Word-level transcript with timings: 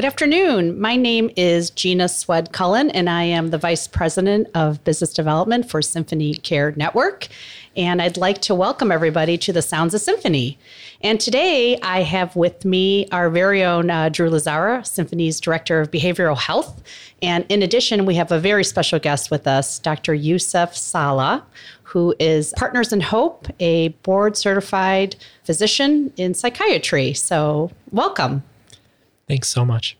Good 0.00 0.06
afternoon. 0.06 0.80
My 0.80 0.96
name 0.96 1.30
is 1.36 1.68
Gina 1.68 2.08
Swed 2.08 2.52
Cullen, 2.52 2.88
and 2.92 3.10
I 3.10 3.24
am 3.24 3.50
the 3.50 3.58
Vice 3.58 3.86
President 3.86 4.48
of 4.54 4.82
Business 4.82 5.12
Development 5.12 5.68
for 5.68 5.82
Symphony 5.82 6.32
Care 6.32 6.72
Network. 6.74 7.28
And 7.76 8.00
I'd 8.00 8.16
like 8.16 8.40
to 8.40 8.54
welcome 8.54 8.90
everybody 8.90 9.36
to 9.36 9.52
the 9.52 9.60
Sounds 9.60 9.92
of 9.92 10.00
Symphony. 10.00 10.58
And 11.02 11.20
today 11.20 11.78
I 11.82 12.00
have 12.00 12.34
with 12.34 12.64
me 12.64 13.08
our 13.12 13.28
very 13.28 13.62
own 13.62 13.90
uh, 13.90 14.08
Dru 14.08 14.30
Lazzara, 14.30 14.86
Symphony's 14.86 15.38
Director 15.38 15.82
of 15.82 15.90
Behavioral 15.90 16.38
Health. 16.38 16.82
And 17.20 17.44
in 17.50 17.62
addition, 17.62 18.06
we 18.06 18.14
have 18.14 18.32
a 18.32 18.40
very 18.40 18.64
special 18.64 18.98
guest 18.98 19.30
with 19.30 19.46
us, 19.46 19.78
Dr. 19.78 20.14
Yusuf 20.14 20.74
Salah, 20.74 21.44
who 21.82 22.14
is 22.18 22.54
Partners 22.56 22.94
in 22.94 23.02
Hope, 23.02 23.48
a 23.60 23.88
board 23.88 24.38
certified 24.38 25.16
physician 25.44 26.10
in 26.16 26.32
psychiatry. 26.32 27.12
So, 27.12 27.70
welcome. 27.90 28.44
Thanks 29.30 29.48
so 29.48 29.64
much. 29.64 29.96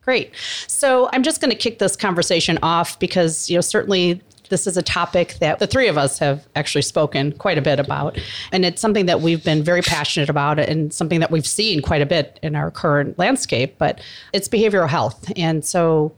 Great. 0.00 0.32
So 0.66 1.10
I'm 1.12 1.22
just 1.22 1.42
going 1.42 1.50
to 1.50 1.56
kick 1.56 1.78
this 1.78 1.94
conversation 1.94 2.58
off 2.62 2.98
because, 2.98 3.50
you 3.50 3.56
know, 3.58 3.60
certainly 3.60 4.22
this 4.48 4.66
is 4.66 4.78
a 4.78 4.82
topic 4.82 5.34
that 5.40 5.58
the 5.58 5.66
three 5.66 5.88
of 5.88 5.98
us 5.98 6.18
have 6.20 6.48
actually 6.56 6.80
spoken 6.80 7.32
quite 7.32 7.58
a 7.58 7.60
bit 7.60 7.78
about. 7.78 8.18
And 8.50 8.64
it's 8.64 8.80
something 8.80 9.04
that 9.04 9.20
we've 9.20 9.44
been 9.44 9.62
very 9.62 9.82
passionate 9.82 10.30
about 10.30 10.58
and 10.58 10.90
something 10.90 11.20
that 11.20 11.30
we've 11.30 11.46
seen 11.46 11.82
quite 11.82 12.00
a 12.00 12.06
bit 12.06 12.40
in 12.42 12.56
our 12.56 12.70
current 12.70 13.18
landscape, 13.18 13.76
but 13.76 14.00
it's 14.32 14.48
behavioral 14.48 14.88
health. 14.88 15.30
And 15.36 15.62
so 15.62 16.16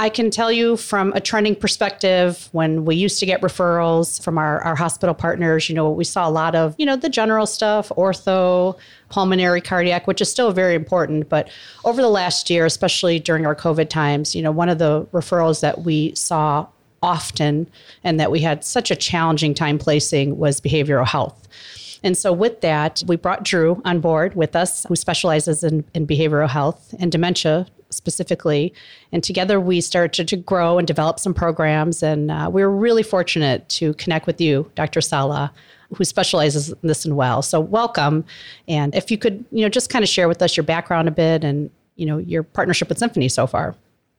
I 0.00 0.08
can 0.08 0.30
tell 0.30 0.50
you 0.50 0.78
from 0.78 1.12
a 1.12 1.20
trending 1.20 1.54
perspective, 1.54 2.48
when 2.52 2.86
we 2.86 2.96
used 2.96 3.20
to 3.20 3.26
get 3.26 3.42
referrals 3.42 4.22
from 4.22 4.38
our, 4.38 4.62
our 4.62 4.74
hospital 4.74 5.14
partners, 5.14 5.68
you 5.68 5.74
know, 5.74 5.90
we 5.90 6.04
saw 6.04 6.26
a 6.26 6.30
lot 6.30 6.54
of, 6.54 6.74
you 6.78 6.86
know, 6.86 6.96
the 6.96 7.10
general 7.10 7.44
stuff, 7.44 7.90
ortho, 7.90 8.78
pulmonary, 9.10 9.60
cardiac, 9.60 10.06
which 10.06 10.22
is 10.22 10.30
still 10.30 10.52
very 10.52 10.74
important. 10.74 11.28
But 11.28 11.50
over 11.84 12.00
the 12.00 12.08
last 12.08 12.48
year, 12.48 12.64
especially 12.64 13.18
during 13.18 13.44
our 13.44 13.54
COVID 13.54 13.90
times, 13.90 14.34
you 14.34 14.40
know, 14.40 14.50
one 14.50 14.70
of 14.70 14.78
the 14.78 15.04
referrals 15.12 15.60
that 15.60 15.82
we 15.82 16.14
saw 16.14 16.66
often 17.02 17.66
and 18.02 18.18
that 18.18 18.30
we 18.30 18.40
had 18.40 18.64
such 18.64 18.90
a 18.90 18.96
challenging 18.96 19.52
time 19.52 19.78
placing 19.78 20.38
was 20.38 20.62
behavioral 20.62 21.06
health. 21.06 21.46
And 22.02 22.16
so, 22.16 22.32
with 22.32 22.60
that, 22.62 23.02
we 23.06 23.16
brought 23.16 23.44
Dru 23.44 23.80
on 23.84 24.00
board 24.00 24.34
with 24.34 24.56
us, 24.56 24.84
who 24.88 24.96
specializes 24.96 25.62
in, 25.62 25.84
in 25.94 26.06
behavioral 26.06 26.48
health 26.48 26.94
and 26.98 27.12
dementia 27.12 27.66
specifically. 27.90 28.72
And 29.12 29.22
together 29.22 29.60
we 29.60 29.80
started 29.80 30.28
to 30.28 30.36
grow 30.36 30.78
and 30.78 30.86
develop 30.86 31.18
some 31.18 31.34
programs. 31.34 32.02
And 32.02 32.30
uh, 32.30 32.48
we 32.52 32.62
were 32.62 32.70
really 32.70 33.02
fortunate 33.02 33.68
to 33.70 33.94
connect 33.94 34.26
with 34.26 34.40
you, 34.40 34.70
Dr. 34.74 35.00
Salah, 35.00 35.52
who 35.94 36.04
specializes 36.04 36.70
in 36.70 36.76
this 36.82 37.04
and 37.04 37.16
well. 37.16 37.42
So 37.42 37.60
welcome. 37.60 38.24
And 38.68 38.94
if 38.94 39.10
you 39.10 39.18
could, 39.18 39.44
you 39.50 39.62
know, 39.62 39.68
just 39.68 39.90
kind 39.90 40.02
of 40.02 40.08
share 40.08 40.28
with 40.28 40.40
us 40.40 40.56
your 40.56 40.64
background 40.64 41.08
a 41.08 41.10
bit 41.10 41.44
and, 41.44 41.70
you 41.96 42.06
know, 42.06 42.18
your 42.18 42.42
partnership 42.42 42.88
with 42.88 42.98
Symphony 42.98 43.28
so 43.28 43.46
far. 43.46 43.74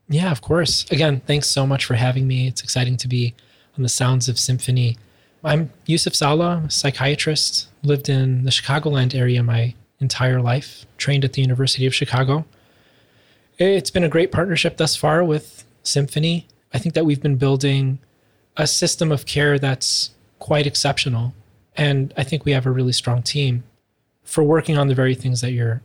Yeah, 0.10 0.32
of 0.32 0.42
course. 0.42 0.86
Again, 0.92 1.22
thanks 1.26 1.50
so 1.50 1.66
much 1.66 1.86
for 1.86 1.94
having 1.94 2.28
me. 2.28 2.48
It's 2.48 2.62
exciting 2.62 2.98
to 2.98 3.08
be 3.08 3.34
on 3.78 3.84
the 3.84 3.90
Sounds 3.90 4.28
of 4.28 4.38
Symphony. 4.38 4.98
I'm 5.44 5.72
Yusuf 5.86 6.14
Salah, 6.14 6.64
a 6.66 6.70
psychiatrist, 6.70 7.70
lived 7.84 8.10
in 8.10 8.44
the 8.44 8.52
Chicagoland 8.52 9.16
area 9.16 9.44
my 9.44 9.74
entire 10.00 10.42
life, 10.42 10.86
trained 10.98 11.24
at 11.26 11.34
the 11.34 11.42
University 11.42 11.86
of 11.86 11.94
Chicago. 11.94 12.46
It's 13.58 13.92
been 13.92 14.04
a 14.04 14.10
great 14.10 14.32
partnership 14.32 14.78
thus 14.78 14.96
far 14.96 15.24
with 15.24 15.64
Symphony. 15.84 16.48
I 16.74 16.80
think 16.80 16.96
that 16.96 17.06
we've 17.06 17.22
been 17.22 17.36
building 17.36 18.00
a 18.58 18.66
system 18.66 19.12
of 19.12 19.26
care 19.26 19.60
that's 19.60 20.12
quite 20.40 20.66
exceptional. 20.66 21.34
And 21.76 22.14
I 22.18 22.24
think 22.24 22.46
we 22.46 22.52
have 22.52 22.66
a 22.66 22.72
really 22.72 22.92
strong 22.92 23.22
team 23.22 23.64
for 24.24 24.44
working 24.44 24.78
on 24.78 24.88
the 24.88 24.96
very 24.96 25.16
things 25.16 25.42
that 25.42 25.52
you're 25.52 25.82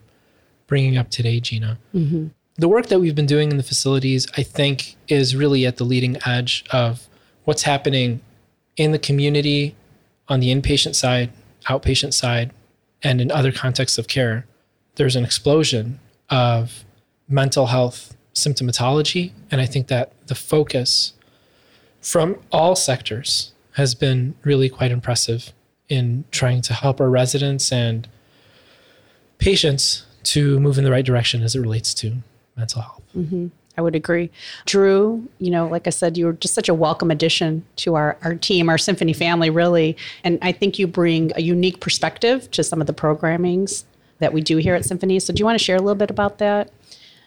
bringing 0.67 0.97
up 0.97 1.11
today, 1.11 1.41
Gina. 1.41 1.79
Mm-hmm. 1.95 2.29
The 2.57 2.69
work 2.69 2.87
that 2.87 3.01
we've 3.01 3.15
been 3.15 3.27
doing 3.27 3.51
in 3.51 3.57
the 3.57 3.63
facilities, 3.63 4.27
I 4.37 4.43
think, 4.43 4.97
is 5.09 5.37
really 5.37 5.67
at 5.67 5.77
the 5.77 5.85
leading 5.85 6.17
edge 6.27 6.65
of 6.71 7.07
what's 7.45 7.63
happening 7.63 8.21
in 8.77 8.93
the 8.93 8.99
community 8.99 9.77
on 10.29 10.41
the 10.41 10.55
inpatient 10.55 10.95
side, 10.95 11.31
outpatient 11.69 12.15
side, 12.15 12.53
and 13.03 13.21
in 13.21 13.31
other 13.31 13.53
contexts 13.53 13.99
of 13.99 14.09
care. 14.09 14.47
There's 14.97 15.17
an 15.17 15.25
explosion 15.25 16.01
of 16.31 16.85
mental 17.29 17.67
health 17.67 18.17
symptomatology. 18.35 19.33
And 19.51 19.61
I 19.61 19.67
think 19.67 19.89
that 19.89 20.13
the 20.27 20.35
focus 20.35 21.13
from 22.01 22.39
all 22.53 22.77
sectors 22.77 23.53
has 23.73 23.95
been 23.95 24.35
really 24.43 24.69
quite 24.69 24.91
impressive 24.91 25.53
in 25.89 26.25
trying 26.31 26.63
to 26.63 26.75
help 26.75 27.01
our 27.01 27.11
residents 27.11 27.73
and 27.73 28.09
patients 29.39 30.07
to 30.25 30.59
move 30.61 30.79
in 30.79 30.85
the 30.85 30.91
right 30.91 31.05
direction 31.05 31.43
as 31.43 31.55
it 31.55 31.61
relates 31.61 31.95
to 31.95 32.17
mental 32.57 32.83
health. 32.83 33.03
Mm-hmm. 33.17 33.49
I 33.77 33.83
would 33.83 33.95
agree. 33.95 34.31
Dru, 34.65 35.29
you 35.39 35.51
know, 35.51 35.67
like 35.69 35.87
I 35.87 35.91
said, 35.91 36.17
you 36.17 36.27
were 36.27 36.33
just 36.33 36.55
such 36.55 36.69
a 36.69 36.75
welcome 36.75 37.11
addition 37.11 37.65
to 37.77 37.95
our, 37.95 38.17
our 38.23 38.35
team, 38.35 38.69
our 38.69 38.79
symphony 38.79 39.13
family, 39.13 39.51
really. 39.51 39.97
And 40.25 40.39
I 40.43 40.53
think 40.53 40.79
you 40.79 40.87
bring 40.87 41.33
a 41.37 41.43
unique 41.43 41.81
perspective 41.81 42.51
to 42.53 42.63
some 42.63 42.81
of 42.81 42.87
the 42.87 42.95
programmings 42.95 43.85
that 44.19 44.33
we 44.33 44.41
do 44.41 44.57
here 44.57 44.75
at 44.75 44.85
Symphony. 44.85 45.21
So, 45.21 45.33
do 45.33 45.41
you 45.41 45.45
want 45.45 45.59
to 45.59 45.65
share 45.65 45.77
a 45.77 45.81
little 45.81 45.95
bit 45.95 46.11
about 46.11 46.39
that? 46.39 46.71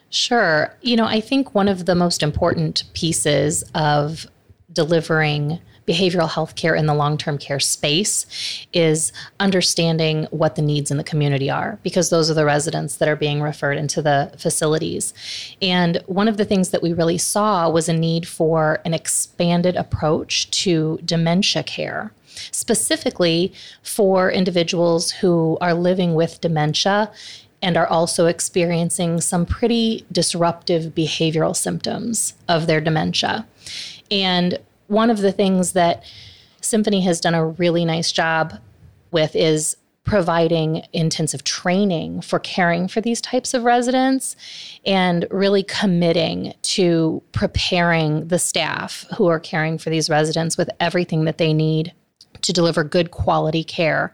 Sure. 0.09 0.73
You 0.81 0.95
know, 0.95 1.05
I 1.05 1.21
think 1.21 1.53
one 1.53 1.67
of 1.67 1.85
the 1.85 1.93
most 1.93 2.23
important 2.23 2.83
pieces 2.93 3.63
of 3.75 4.25
delivering 4.73 5.59
behavioral 5.89 6.29
health 6.29 6.55
care 6.55 6.75
in 6.75 6.85
the 6.85 6.93
long 6.93 7.17
term 7.17 7.37
care 7.37 7.59
space 7.59 8.67
is 8.73 9.11
understanding 9.39 10.27
what 10.29 10.55
the 10.55 10.61
needs 10.61 10.91
in 10.91 10.97
the 10.97 11.03
community 11.03 11.49
are, 11.49 11.79
because 11.81 12.09
those 12.09 12.29
are 12.29 12.35
the 12.35 12.45
residents 12.45 12.97
that 12.97 13.09
are 13.09 13.15
being 13.15 13.41
referred 13.41 13.77
into 13.77 14.01
the 14.01 14.31
facilities. 14.37 15.13
And 15.61 16.03
one 16.05 16.27
of 16.27 16.37
the 16.37 16.45
things 16.45 16.69
that 16.69 16.83
we 16.83 16.93
really 16.93 17.17
saw 17.17 17.69
was 17.69 17.89
a 17.89 17.93
need 17.93 18.27
for 18.27 18.81
an 18.85 18.93
expanded 18.93 19.75
approach 19.75 20.51
to 20.51 20.99
dementia 21.03 21.63
care 21.63 22.13
specifically 22.51 23.51
for 23.81 24.31
individuals 24.31 25.11
who 25.11 25.57
are 25.59 25.73
living 25.73 26.13
with 26.13 26.39
dementia 26.39 27.11
and 27.61 27.75
are 27.75 27.87
also 27.87 28.27
experiencing 28.27 29.19
some 29.19 29.45
pretty 29.45 30.05
disruptive 30.11 30.93
behavioral 30.95 31.55
symptoms 31.55 32.33
of 32.47 32.67
their 32.67 32.79
dementia. 32.79 33.45
And 34.09 34.57
one 34.89 35.09
of 35.09 35.19
the 35.19 35.31
things 35.31 35.73
that 35.73 36.03
Symphony 36.61 37.01
has 37.01 37.21
done 37.21 37.35
a 37.35 37.45
really 37.45 37.85
nice 37.85 38.11
job 38.11 38.59
with 39.11 39.35
is 39.35 39.77
providing 40.03 40.83
intensive 40.91 41.43
training 41.43 42.21
for 42.21 42.39
caring 42.39 42.87
for 42.87 42.99
these 42.99 43.21
types 43.21 43.53
of 43.53 43.63
residents 43.63 44.35
and 44.85 45.27
really 45.29 45.61
committing 45.61 46.53
to 46.63 47.21
preparing 47.31 48.27
the 48.27 48.39
staff 48.39 49.05
who 49.15 49.27
are 49.27 49.39
caring 49.39 49.77
for 49.77 49.91
these 49.91 50.09
residents 50.09 50.57
with 50.57 50.69
everything 50.79 51.25
that 51.25 51.37
they 51.37 51.53
need 51.53 51.93
to 52.41 52.51
deliver 52.51 52.83
good 52.83 53.11
quality 53.11 53.63
care 53.63 54.13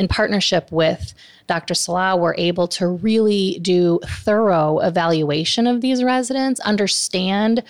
in 0.00 0.08
partnership 0.08 0.72
with 0.72 1.12
Dr. 1.46 1.74
Salah, 1.74 2.16
we're 2.16 2.34
able 2.36 2.66
to 2.68 2.88
really 2.88 3.58
do 3.60 4.00
thorough 4.06 4.78
evaluation 4.78 5.66
of 5.66 5.82
these 5.82 6.02
residents, 6.02 6.58
understand 6.60 7.62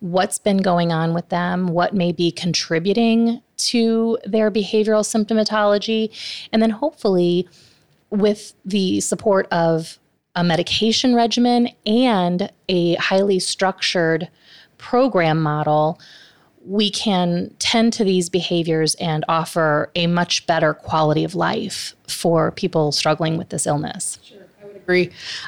what's 0.00 0.38
been 0.38 0.58
going 0.58 0.92
on 0.92 1.14
with 1.14 1.28
them, 1.28 1.68
what 1.68 1.94
may 1.94 2.12
be 2.12 2.30
contributing 2.30 3.42
to 3.56 4.18
their 4.24 4.50
behavioral 4.50 5.02
symptomatology, 5.02 6.10
and 6.52 6.62
then 6.62 6.70
hopefully, 6.70 7.48
with 8.10 8.52
the 8.64 9.00
support 9.00 9.48
of 9.50 9.98
a 10.34 10.44
medication 10.44 11.14
regimen 11.14 11.70
and 11.86 12.50
a 12.68 12.94
highly 12.96 13.38
structured 13.38 14.28
program 14.78 15.42
model, 15.42 15.98
we 16.66 16.90
can 16.90 17.54
tend 17.58 17.92
to 17.94 18.04
these 18.04 18.28
behaviors 18.28 18.94
and 18.96 19.24
offer 19.28 19.90
a 19.94 20.06
much 20.06 20.46
better 20.46 20.74
quality 20.74 21.24
of 21.24 21.34
life 21.34 21.94
for 22.08 22.50
people 22.50 22.92
struggling 22.92 23.38
with 23.38 23.48
this 23.48 23.66
illness. 23.66 24.18
Sure, 24.22 24.45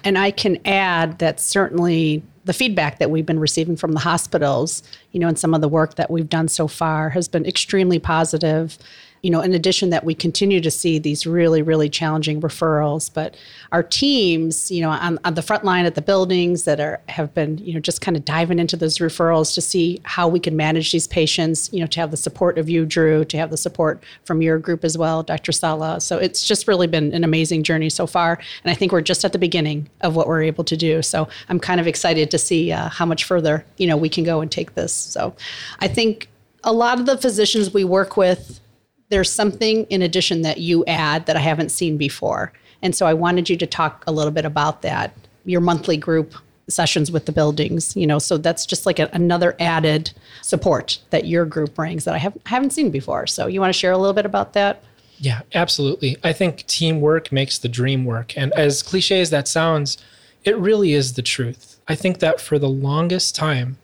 And 0.05 0.19
I 0.19 0.31
can 0.31 0.59
add 0.67 1.19
that 1.19 1.41
certainly 1.41 2.23
the 2.45 2.53
feedback 2.53 2.99
that 2.99 3.11
we've 3.11 3.27
been 3.27 3.39
receiving 3.39 3.77
from 3.77 3.93
the 3.93 4.01
hospitals, 4.01 4.83
you 5.13 5.21
know, 5.21 5.29
and 5.29 5.39
some 5.39 5.53
of 5.53 5.61
the 5.61 5.69
work 5.69 5.97
that 5.97 6.11
we've 6.11 6.29
done 6.29 6.49
so 6.49 6.67
far 6.67 7.11
has 7.11 7.29
been 7.29 7.45
extremely 7.45 7.99
positive 7.99 8.79
you 9.23 9.31
know, 9.31 9.41
in 9.41 9.53
addition 9.55 9.91
that 9.91 10.05
we 10.05 10.15
continue 10.15 10.61
to 10.61 10.71
see 10.71 10.99
these 10.99 11.27
really, 11.27 11.63
really 11.63 11.89
challenging 11.89 12.41
referrals, 12.41 13.13
but 13.13 13.37
our 13.73 13.83
teams, 13.83 14.71
you 14.71 14.81
know, 14.81 14.91
on, 14.91 15.19
on 15.25 15.35
the 15.35 15.43
front 15.43 15.65
line 15.65 15.87
at 15.87 15.95
the 15.95 16.03
buildings 16.03 16.65
that 16.65 16.81
are 16.81 17.01
have 17.09 17.35
been, 17.35 17.59
you 17.59 17.75
know, 17.75 17.81
just 17.81 18.01
kind 18.01 18.17
of 18.17 18.25
diving 18.25 18.59
into 18.59 18.77
those 18.77 18.99
referrals 18.99 19.55
to 19.55 19.61
see 19.61 20.01
how 20.05 20.29
we 20.29 20.41
can 20.41 20.57
manage 20.57 20.93
these 20.93 21.07
patients, 21.07 21.71
you 21.73 21.81
know, 21.81 21.87
to 21.87 22.01
have 22.01 22.11
the 22.11 22.17
support 22.17 22.59
of 22.59 22.69
you, 22.69 22.87
Dru, 22.87 23.25
to 23.25 23.37
have 23.37 23.51
the 23.51 23.57
support 23.57 24.03
from 24.25 24.43
your 24.43 24.59
group 24.59 24.85
as 24.85 24.97
well, 24.97 25.23
Dr. 25.23 25.53
Salah. 25.53 26.01
So 26.01 26.19
it's 26.19 26.47
just 26.47 26.69
really 26.69 26.87
been 26.87 27.13
an 27.13 27.25
amazing 27.25 27.63
journey 27.63 27.91
so 27.91 28.07
far. 28.07 28.39
And 28.65 28.71
I 28.71 28.75
think 28.75 28.93
we're 28.93 29.01
just 29.01 29.25
at 29.25 29.33
the 29.33 29.39
beginning 29.39 29.89
of 30.01 30.17
what 30.17 30.29
we're 30.29 30.43
able 30.43 30.65
to 30.65 30.77
do. 30.77 31.03
So 31.03 31.29
I'm 31.49 31.61
kind 31.61 31.81
of 31.81 31.87
excited 31.87 32.31
to 32.31 32.39
see 32.39 32.73
uh, 32.73 32.89
how 32.89 33.07
much 33.07 33.25
further, 33.25 33.65
you 33.77 33.87
know, 33.87 33.97
we 33.97 34.09
can 34.09 34.25
go 34.25 34.41
and 34.41 34.51
take 34.51 34.75
this. 34.75 34.93
So 34.93 35.35
I 35.81 35.89
think 35.89 36.29
a 36.65 36.73
lot 36.73 36.99
of 36.99 37.07
the 37.07 37.17
physicians 37.17 37.73
we 37.73 37.85
work 37.85 38.17
with 38.17 38.61
there's 39.09 39.33
something 39.33 39.85
in 39.85 40.03
addition 40.03 40.43
that 40.43 40.59
you 40.59 40.85
add 40.87 41.27
that 41.27 41.37
I 41.37 41.41
haven't 41.41 41.71
seen 41.71 41.97
before. 41.97 42.53
And 42.83 42.95
so 42.95 43.07
I 43.07 43.15
wanted 43.15 43.49
you 43.49 43.57
to 43.57 43.67
talk 43.67 44.05
a 44.07 44.13
little 44.13 44.31
bit 44.31 44.45
about 44.45 44.83
that, 44.83 45.15
your 45.45 45.61
monthly 45.61 45.97
group 45.97 46.35
sessions 46.69 47.11
with 47.11 47.27
the 47.27 47.33
buildings, 47.33 47.97
you 47.97 48.07
know, 48.07 48.19
so 48.19 48.37
that's 48.37 48.67
just 48.67 48.85
like 48.85 48.99
a, 48.99 49.09
another 49.13 49.57
added 49.59 50.13
support 50.43 50.99
that 51.11 51.27
your 51.27 51.47
group 51.47 51.75
brings 51.75 52.05
that 52.05 52.15
I 52.15 52.19
have, 52.19 52.37
haven't 52.47 52.71
seen 52.71 52.91
before. 52.91 53.27
So 53.27 53.47
you 53.47 53.61
want 53.61 53.73
to 53.73 53.79
share 53.79 53.93
a 53.93 53.99
little 53.99 54.13
bit 54.13 54.27
about 54.27 54.53
that? 54.53 54.83
Yeah, 55.17 55.41
absolutely. 55.55 56.17
I 56.23 56.33
think 56.33 56.67
teamwork 56.67 57.33
makes 57.33 57.59
the 57.59 57.69
dream 57.69 58.05
work. 58.05 58.37
And 58.37 58.53
as 58.53 58.83
cliche 58.83 59.21
as 59.21 59.31
that 59.31 59.49
sounds, 59.49 59.99
it 60.45 60.57
really 60.59 60.93
is 60.93 61.15
the 61.15 61.23
truth. 61.23 61.81
I 61.89 61.95
think 61.95 62.19
that 62.21 62.41
for 62.41 62.59
the 62.59 62.69
longest 62.69 63.35
time, 63.35 63.79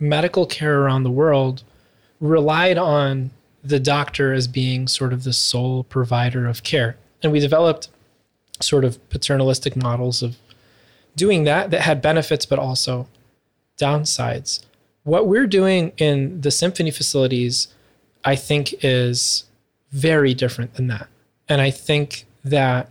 medical 0.00 0.46
care 0.46 0.80
around 0.80 1.04
the 1.04 1.10
world 1.10 1.62
relied 2.18 2.78
on 2.78 3.30
the 3.62 3.80
doctor 3.80 4.32
as 4.32 4.48
being 4.48 4.88
sort 4.88 5.12
of 5.12 5.24
the 5.24 5.32
sole 5.32 5.84
provider 5.84 6.46
of 6.46 6.62
care. 6.62 6.96
And 7.22 7.32
we 7.32 7.40
developed 7.40 7.88
sort 8.60 8.84
of 8.84 9.08
paternalistic 9.08 9.76
models 9.76 10.22
of 10.22 10.36
doing 11.16 11.44
that 11.44 11.70
that 11.70 11.82
had 11.82 12.02
benefits 12.02 12.46
but 12.46 12.58
also 12.58 13.08
downsides. 13.78 14.64
What 15.04 15.26
we're 15.26 15.46
doing 15.46 15.92
in 15.96 16.40
the 16.40 16.50
symphony 16.50 16.90
facilities, 16.90 17.68
I 18.24 18.36
think, 18.36 18.74
is 18.84 19.44
very 19.90 20.34
different 20.34 20.74
than 20.74 20.86
that. 20.88 21.08
And 21.48 21.60
I 21.60 21.70
think 21.70 22.26
that 22.44 22.88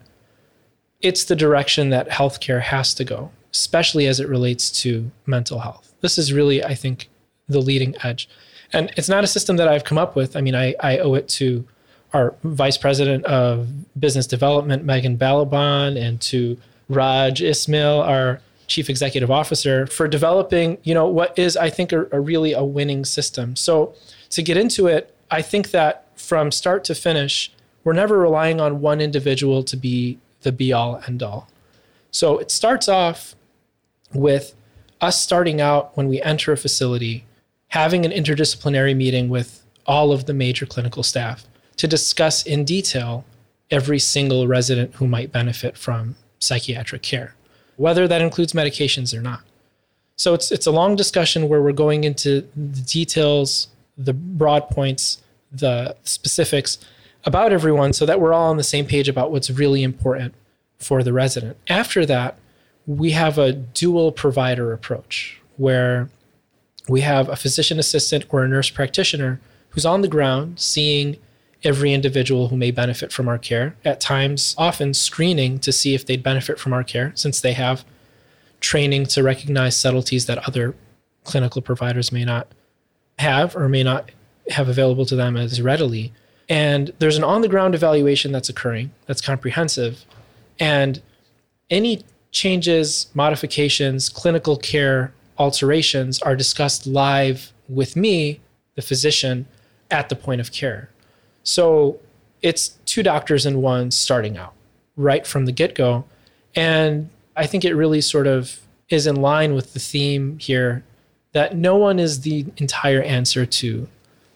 it's 1.01 1.25
the 1.25 1.35
direction 1.35 1.89
that 1.89 2.09
healthcare 2.09 2.61
has 2.61 2.93
to 2.95 3.03
go, 3.03 3.31
especially 3.53 4.07
as 4.07 4.19
it 4.19 4.27
relates 4.27 4.69
to 4.83 5.09
mental 5.25 5.59
health. 5.59 5.93
This 6.01 6.17
is 6.17 6.33
really, 6.33 6.63
I 6.63 6.75
think, 6.75 7.09
the 7.47 7.61
leading 7.61 7.95
edge. 8.03 8.29
And 8.73 8.91
it's 8.95 9.09
not 9.09 9.23
a 9.23 9.27
system 9.27 9.57
that 9.57 9.67
I've 9.67 9.83
come 9.83 9.97
up 9.97 10.15
with. 10.15 10.35
I 10.35 10.41
mean, 10.41 10.55
I, 10.55 10.75
I 10.79 10.99
owe 10.99 11.13
it 11.15 11.27
to 11.29 11.65
our 12.13 12.35
vice 12.43 12.77
president 12.77 13.25
of 13.25 13.67
business 13.99 14.27
development, 14.27 14.83
Megan 14.83 15.17
Balaban, 15.17 16.01
and 16.01 16.19
to 16.21 16.57
Raj 16.89 17.41
Ismail, 17.41 18.01
our 18.01 18.41
chief 18.67 18.89
executive 18.89 19.31
officer, 19.31 19.87
for 19.87 20.07
developing, 20.07 20.77
you 20.83 20.93
know, 20.93 21.07
what 21.07 21.37
is, 21.37 21.57
I 21.57 21.69
think, 21.69 21.91
a, 21.91 22.07
a 22.11 22.19
really 22.19 22.53
a 22.53 22.63
winning 22.63 23.05
system. 23.05 23.55
So 23.55 23.93
to 24.31 24.41
get 24.41 24.57
into 24.57 24.87
it, 24.87 25.13
I 25.29 25.41
think 25.41 25.71
that 25.71 26.07
from 26.15 26.51
start 26.51 26.83
to 26.85 26.95
finish, 26.95 27.51
we're 27.83 27.93
never 27.93 28.17
relying 28.19 28.61
on 28.61 28.81
one 28.81 29.01
individual 29.01 29.63
to 29.63 29.77
be 29.77 30.19
the 30.41 30.51
be 30.51 30.71
all 30.73 31.01
end 31.07 31.23
all. 31.23 31.49
So 32.11 32.37
it 32.37 32.51
starts 32.51 32.87
off 32.87 33.35
with 34.13 34.53
us 34.99 35.19
starting 35.19 35.61
out 35.61 35.95
when 35.95 36.07
we 36.07 36.21
enter 36.21 36.51
a 36.51 36.57
facility, 36.57 37.25
having 37.71 38.05
an 38.05 38.11
interdisciplinary 38.11 38.95
meeting 38.95 39.29
with 39.29 39.63
all 39.85 40.11
of 40.11 40.25
the 40.25 40.33
major 40.33 40.65
clinical 40.65 41.03
staff 41.03 41.45
to 41.77 41.87
discuss 41.87 42.45
in 42.45 42.65
detail 42.65 43.25
every 43.71 43.97
single 43.97 44.45
resident 44.45 44.93
who 44.95 45.07
might 45.07 45.31
benefit 45.31 45.77
from 45.77 46.15
psychiatric 46.39 47.01
care, 47.01 47.33
whether 47.77 48.07
that 48.07 48.21
includes 48.21 48.51
medications 48.53 49.17
or 49.17 49.21
not. 49.21 49.41
So 50.17 50.33
it's 50.33 50.51
it's 50.51 50.67
a 50.67 50.71
long 50.71 50.95
discussion 50.95 51.47
where 51.47 51.61
we're 51.61 51.71
going 51.71 52.03
into 52.03 52.41
the 52.55 52.81
details, 52.81 53.69
the 53.97 54.13
broad 54.13 54.69
points, 54.69 55.23
the 55.51 55.95
specifics 56.03 56.77
about 57.23 57.53
everyone 57.53 57.93
so 57.93 58.05
that 58.05 58.19
we're 58.19 58.33
all 58.33 58.49
on 58.49 58.57
the 58.57 58.63
same 58.63 58.85
page 58.85 59.07
about 59.07 59.31
what's 59.31 59.49
really 59.49 59.81
important 59.81 60.33
for 60.77 61.03
the 61.03 61.13
resident. 61.13 61.55
After 61.69 62.05
that, 62.05 62.37
we 62.85 63.11
have 63.11 63.37
a 63.37 63.53
dual 63.53 64.11
provider 64.11 64.73
approach 64.73 65.39
where 65.55 66.09
we 66.91 67.01
have 67.01 67.29
a 67.29 67.35
physician 67.35 67.79
assistant 67.79 68.25
or 68.29 68.43
a 68.43 68.47
nurse 68.47 68.69
practitioner 68.69 69.39
who's 69.69 69.85
on 69.85 70.01
the 70.01 70.07
ground 70.07 70.59
seeing 70.59 71.17
every 71.63 71.93
individual 71.93 72.49
who 72.49 72.57
may 72.57 72.71
benefit 72.71 73.13
from 73.13 73.27
our 73.27 73.37
care, 73.37 73.75
at 73.85 74.01
times, 74.01 74.55
often 74.57 74.93
screening 74.93 75.59
to 75.59 75.71
see 75.71 75.93
if 75.93 76.05
they'd 76.05 76.23
benefit 76.23 76.59
from 76.59 76.73
our 76.73 76.83
care, 76.83 77.11
since 77.15 77.39
they 77.39 77.53
have 77.53 77.85
training 78.59 79.05
to 79.05 79.23
recognize 79.23 79.75
subtleties 79.75 80.25
that 80.25 80.45
other 80.47 80.75
clinical 81.23 81.61
providers 81.61 82.11
may 82.11 82.25
not 82.25 82.47
have 83.19 83.55
or 83.55 83.69
may 83.69 83.83
not 83.83 84.11
have 84.49 84.67
available 84.67 85.05
to 85.05 85.15
them 85.15 85.37
as 85.37 85.61
readily. 85.61 86.11
And 86.49 86.91
there's 86.99 87.17
an 87.17 87.23
on 87.23 87.41
the 87.41 87.47
ground 87.47 87.75
evaluation 87.75 88.31
that's 88.31 88.49
occurring 88.49 88.91
that's 89.05 89.21
comprehensive. 89.21 90.05
And 90.59 91.01
any 91.69 92.03
changes, 92.31 93.07
modifications, 93.13 94.09
clinical 94.09 94.57
care 94.57 95.13
alterations 95.41 96.21
are 96.21 96.35
discussed 96.35 96.85
live 96.85 97.51
with 97.67 97.95
me, 97.95 98.39
the 98.75 98.81
physician, 98.81 99.47
at 99.89 100.07
the 100.09 100.15
point 100.15 100.39
of 100.39 100.51
care. 100.51 100.89
So 101.41 101.99
it's 102.43 102.77
two 102.85 103.01
doctors 103.01 103.45
in 103.45 103.61
one 103.61 103.89
starting 103.89 104.37
out 104.37 104.53
right 104.95 105.25
from 105.25 105.45
the 105.47 105.51
get 105.51 105.73
go. 105.73 106.05
And 106.53 107.09
I 107.35 107.47
think 107.47 107.65
it 107.65 107.73
really 107.73 108.01
sort 108.01 108.27
of 108.27 108.59
is 108.89 109.07
in 109.07 109.15
line 109.15 109.55
with 109.55 109.73
the 109.73 109.79
theme 109.79 110.37
here 110.37 110.83
that 111.33 111.55
no 111.55 111.75
one 111.75 111.97
is 111.97 112.21
the 112.21 112.45
entire 112.57 113.01
answer 113.01 113.45
to 113.45 113.87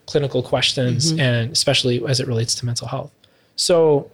clinical 0.08 0.42
questions, 0.42 1.12
mm-hmm. 1.12 1.20
and 1.20 1.52
especially 1.52 2.04
as 2.08 2.20
it 2.20 2.28
relates 2.28 2.56
to 2.56 2.66
mental 2.66 2.88
health. 2.88 3.12
So 3.56 4.10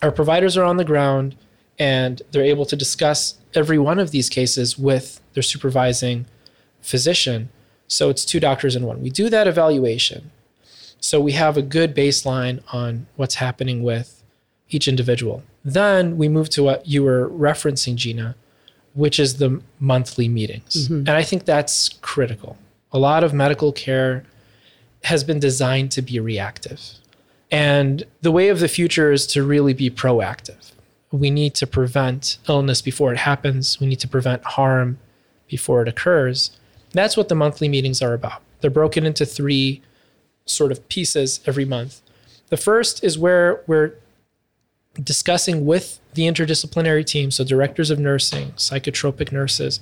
our 0.00 0.12
providers 0.12 0.56
are 0.56 0.64
on 0.64 0.78
the 0.78 0.84
ground 0.84 1.36
and 1.78 2.22
they're 2.30 2.44
able 2.44 2.66
to 2.66 2.76
discuss 2.76 3.36
every 3.54 3.78
one 3.78 3.98
of 3.98 4.10
these 4.10 4.28
cases 4.28 4.78
with 4.78 5.20
their 5.34 5.42
supervising 5.42 6.26
physician. 6.80 7.48
So 7.88 8.10
it's 8.10 8.24
two 8.24 8.40
doctors 8.40 8.76
in 8.76 8.84
one. 8.84 9.02
We 9.02 9.10
do 9.10 9.28
that 9.30 9.46
evaluation. 9.46 10.30
So 11.00 11.20
we 11.20 11.32
have 11.32 11.56
a 11.56 11.62
good 11.62 11.94
baseline 11.94 12.62
on 12.72 13.06
what's 13.16 13.36
happening 13.36 13.82
with 13.82 14.22
each 14.70 14.88
individual. 14.88 15.42
Then 15.64 16.16
we 16.16 16.28
move 16.28 16.48
to 16.50 16.62
what 16.62 16.86
you 16.86 17.02
were 17.02 17.28
referencing, 17.28 17.96
Gina, 17.96 18.36
which 18.94 19.18
is 19.18 19.36
the 19.36 19.60
monthly 19.78 20.28
meetings. 20.28 20.84
Mm-hmm. 20.84 20.94
And 20.94 21.10
I 21.10 21.22
think 21.22 21.44
that's 21.44 21.90
critical. 22.00 22.56
A 22.92 22.98
lot 22.98 23.24
of 23.24 23.34
medical 23.34 23.72
care 23.72 24.24
has 25.04 25.24
been 25.24 25.38
designed 25.38 25.90
to 25.92 26.02
be 26.02 26.18
reactive. 26.18 26.80
And 27.50 28.04
the 28.22 28.32
way 28.32 28.48
of 28.48 28.60
the 28.60 28.68
future 28.68 29.12
is 29.12 29.26
to 29.28 29.42
really 29.42 29.74
be 29.74 29.90
proactive. 29.90 30.72
We 31.14 31.30
need 31.30 31.54
to 31.54 31.66
prevent 31.68 32.38
illness 32.48 32.82
before 32.82 33.12
it 33.12 33.18
happens, 33.18 33.78
we 33.78 33.86
need 33.86 34.00
to 34.00 34.08
prevent 34.08 34.42
harm 34.44 34.98
before 35.46 35.80
it 35.80 35.86
occurs. 35.86 36.50
That's 36.90 37.16
what 37.16 37.28
the 37.28 37.36
monthly 37.36 37.68
meetings 37.68 38.02
are 38.02 38.14
about. 38.14 38.42
They're 38.60 38.70
broken 38.70 39.06
into 39.06 39.24
three 39.24 39.80
sort 40.44 40.72
of 40.72 40.88
pieces 40.88 41.38
every 41.46 41.64
month. 41.64 42.00
The 42.48 42.56
first 42.56 43.04
is 43.04 43.16
where 43.16 43.62
we're 43.68 43.94
discussing 45.00 45.64
with 45.64 46.00
the 46.14 46.22
interdisciplinary 46.22 47.06
team, 47.06 47.30
so 47.30 47.44
directors 47.44 47.90
of 47.90 48.00
nursing, 48.00 48.50
psychotropic 48.52 49.30
nurses, 49.30 49.78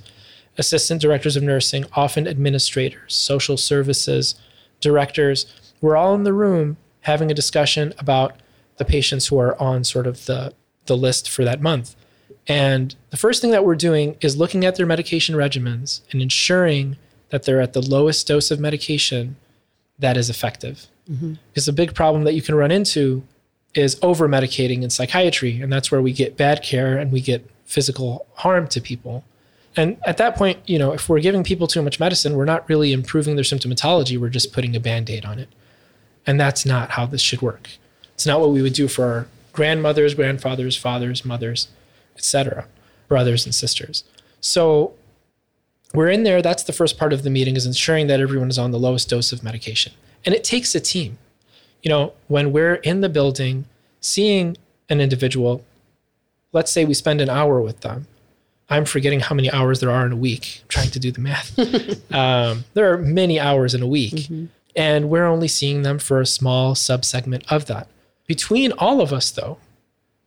assistant 0.59 1.01
directors 1.01 1.35
of 1.35 1.43
nursing, 1.43 1.87
often 1.95 2.29
administrators, 2.29 3.15
social 3.15 3.57
services 3.57 4.35
directors. 4.83 5.47
We're 5.81 5.97
all 5.97 6.15
in 6.15 6.25
the 6.25 6.35
room 6.35 6.77
having 7.03 7.31
a 7.31 7.35
discussion 7.35 7.95
about 7.99 8.37
the 8.77 8.85
patients 8.85 9.29
who 9.29 9.39
are 9.39 9.59
on 9.59 9.85
sort 9.85 10.07
of 10.07 10.27
the, 10.27 10.53
the 10.93 10.97
list 10.99 11.31
for 11.31 11.43
that 11.45 11.63
month. 11.63 11.97
And 12.47 12.95
the 13.11 13.17
first 13.17 13.41
thing 13.41 13.51
that 13.53 13.65
we're 13.65 13.77
doing 13.77 14.17
is 14.21 14.37
looking 14.37 14.65
at 14.67 14.77
their 14.77 14.85
medication 14.85 15.35
regimens 15.35 16.03
and 16.11 16.21
ensuring 16.21 16.97
that 17.31 17.45
they're 17.45 17.63
at 17.63 17.73
the 17.73 17.81
lowest 17.81 18.27
dose 18.27 18.51
of 18.51 18.61
medication 18.61 19.37
that 19.99 20.19
is 20.19 20.29
effective. 20.29 20.87
Mm-hmm. 21.11 21.35
Because 21.49 21.67
a 21.67 21.73
big 21.73 21.95
problem 21.95 22.25
that 22.25 22.35
you 22.35 22.43
can 22.43 22.55
run 22.55 22.71
into 22.71 23.23
is 23.75 23.99
over 24.03 24.29
medicating 24.29 24.83
in 24.83 24.91
psychiatry. 24.91 25.63
And 25.63 25.73
that's 25.73 25.91
where 25.91 26.03
we 26.03 26.13
get 26.13 26.37
bad 26.37 26.63
care 26.63 26.99
and 26.99 27.11
we 27.11 27.23
get 27.23 27.49
physical 27.65 28.27
harm 28.35 28.69
to 28.69 28.81
people. 28.81 29.25
And 29.75 29.97
at 30.05 30.19
that 30.19 30.37
point, 30.37 30.59
you 30.67 30.79
know, 30.79 30.93
if 30.93 31.09
we're 31.09 31.21
giving 31.21 31.43
people 31.43 31.67
too 31.67 31.81
much 31.81 31.99
medicine, 31.99 32.37
we're 32.37 32.45
not 32.45 32.69
really 32.69 32.93
improving 32.93 33.37
their 33.37 33.45
symptomatology. 33.45 34.19
We're 34.19 34.29
just 34.29 34.53
putting 34.53 34.77
a 34.77 34.81
band 34.81 35.09
aid 35.09 35.25
on 35.25 35.39
it. 35.39 35.49
And 36.27 36.39
that's 36.39 36.67
not 36.67 36.91
how 36.91 37.07
this 37.07 37.23
should 37.23 37.41
work. 37.41 37.71
It's 38.13 38.27
not 38.27 38.41
what 38.41 38.51
we 38.51 38.61
would 38.61 38.75
do 38.75 38.89
for 38.89 39.05
our 39.07 39.27
grandmothers, 39.53 40.15
grandfathers, 40.15 40.77
fathers, 40.77 41.25
mothers, 41.25 41.69
etc., 42.17 42.67
brothers 43.09 43.45
and 43.45 43.55
sisters. 43.55 44.05
So 44.41 44.95
we're 45.95 46.09
in 46.09 46.23
there. 46.23 46.43
That's 46.43 46.63
the 46.63 46.73
first 46.73 46.99
part 46.99 47.13
of 47.13 47.23
the 47.23 47.31
meeting 47.31 47.57
is 47.57 47.67
ensuring 47.67 48.07
that 48.07 48.21
everyone 48.21 48.49
is 48.49 48.59
on 48.59 48.71
the 48.71 48.79
lowest 48.79 49.09
dose 49.09 49.33
of 49.33 49.43
medication. 49.43 49.93
And 50.25 50.35
it 50.35 50.45
takes 50.45 50.75
a 50.75 50.81
team. 50.81 51.19
You 51.83 51.91
know, 51.91 52.13
when 52.29 52.53
we're 52.53 52.77
in 52.77 53.01
the 53.01 53.09
building 53.09 53.67
seeing 54.01 54.57
an 54.89 55.01
individual, 55.01 55.65
let's 56.53 56.71
say 56.71 56.85
we 56.85 56.95
spend 56.95 57.21
an 57.21 57.29
hour 57.29 57.61
with 57.61 57.81
them. 57.81 58.07
I'm 58.71 58.85
forgetting 58.85 59.21
how 59.21 59.35
many 59.35 59.51
hours 59.51 59.81
there 59.81 59.91
are 59.91 60.07
in 60.07 60.13
a 60.13 60.17
week. 60.17 60.61
I'm 60.63 60.69
trying 60.69 60.91
to 60.91 60.99
do 60.99 61.11
the 61.11 61.21
math. 61.21 61.59
um, 62.13 62.65
there 62.75 62.93
are 62.93 62.97
many 62.97 63.39
hours 63.39 63.75
in 63.75 63.83
a 63.83 63.87
week, 63.87 64.15
mm-hmm. 64.15 64.47
and 64.75 65.11
we're 65.11 65.27
only 65.27 65.49
seeing 65.49 65.83
them 65.83 65.99
for 65.99 66.21
a 66.21 66.27
small 66.27 66.75
subsegment 66.75 67.45
of 67.53 67.67
that. 67.67 67.89
Between 68.33 68.73
all 68.79 69.03
of 69.03 69.13
us, 69.13 69.31
though, 69.31 69.59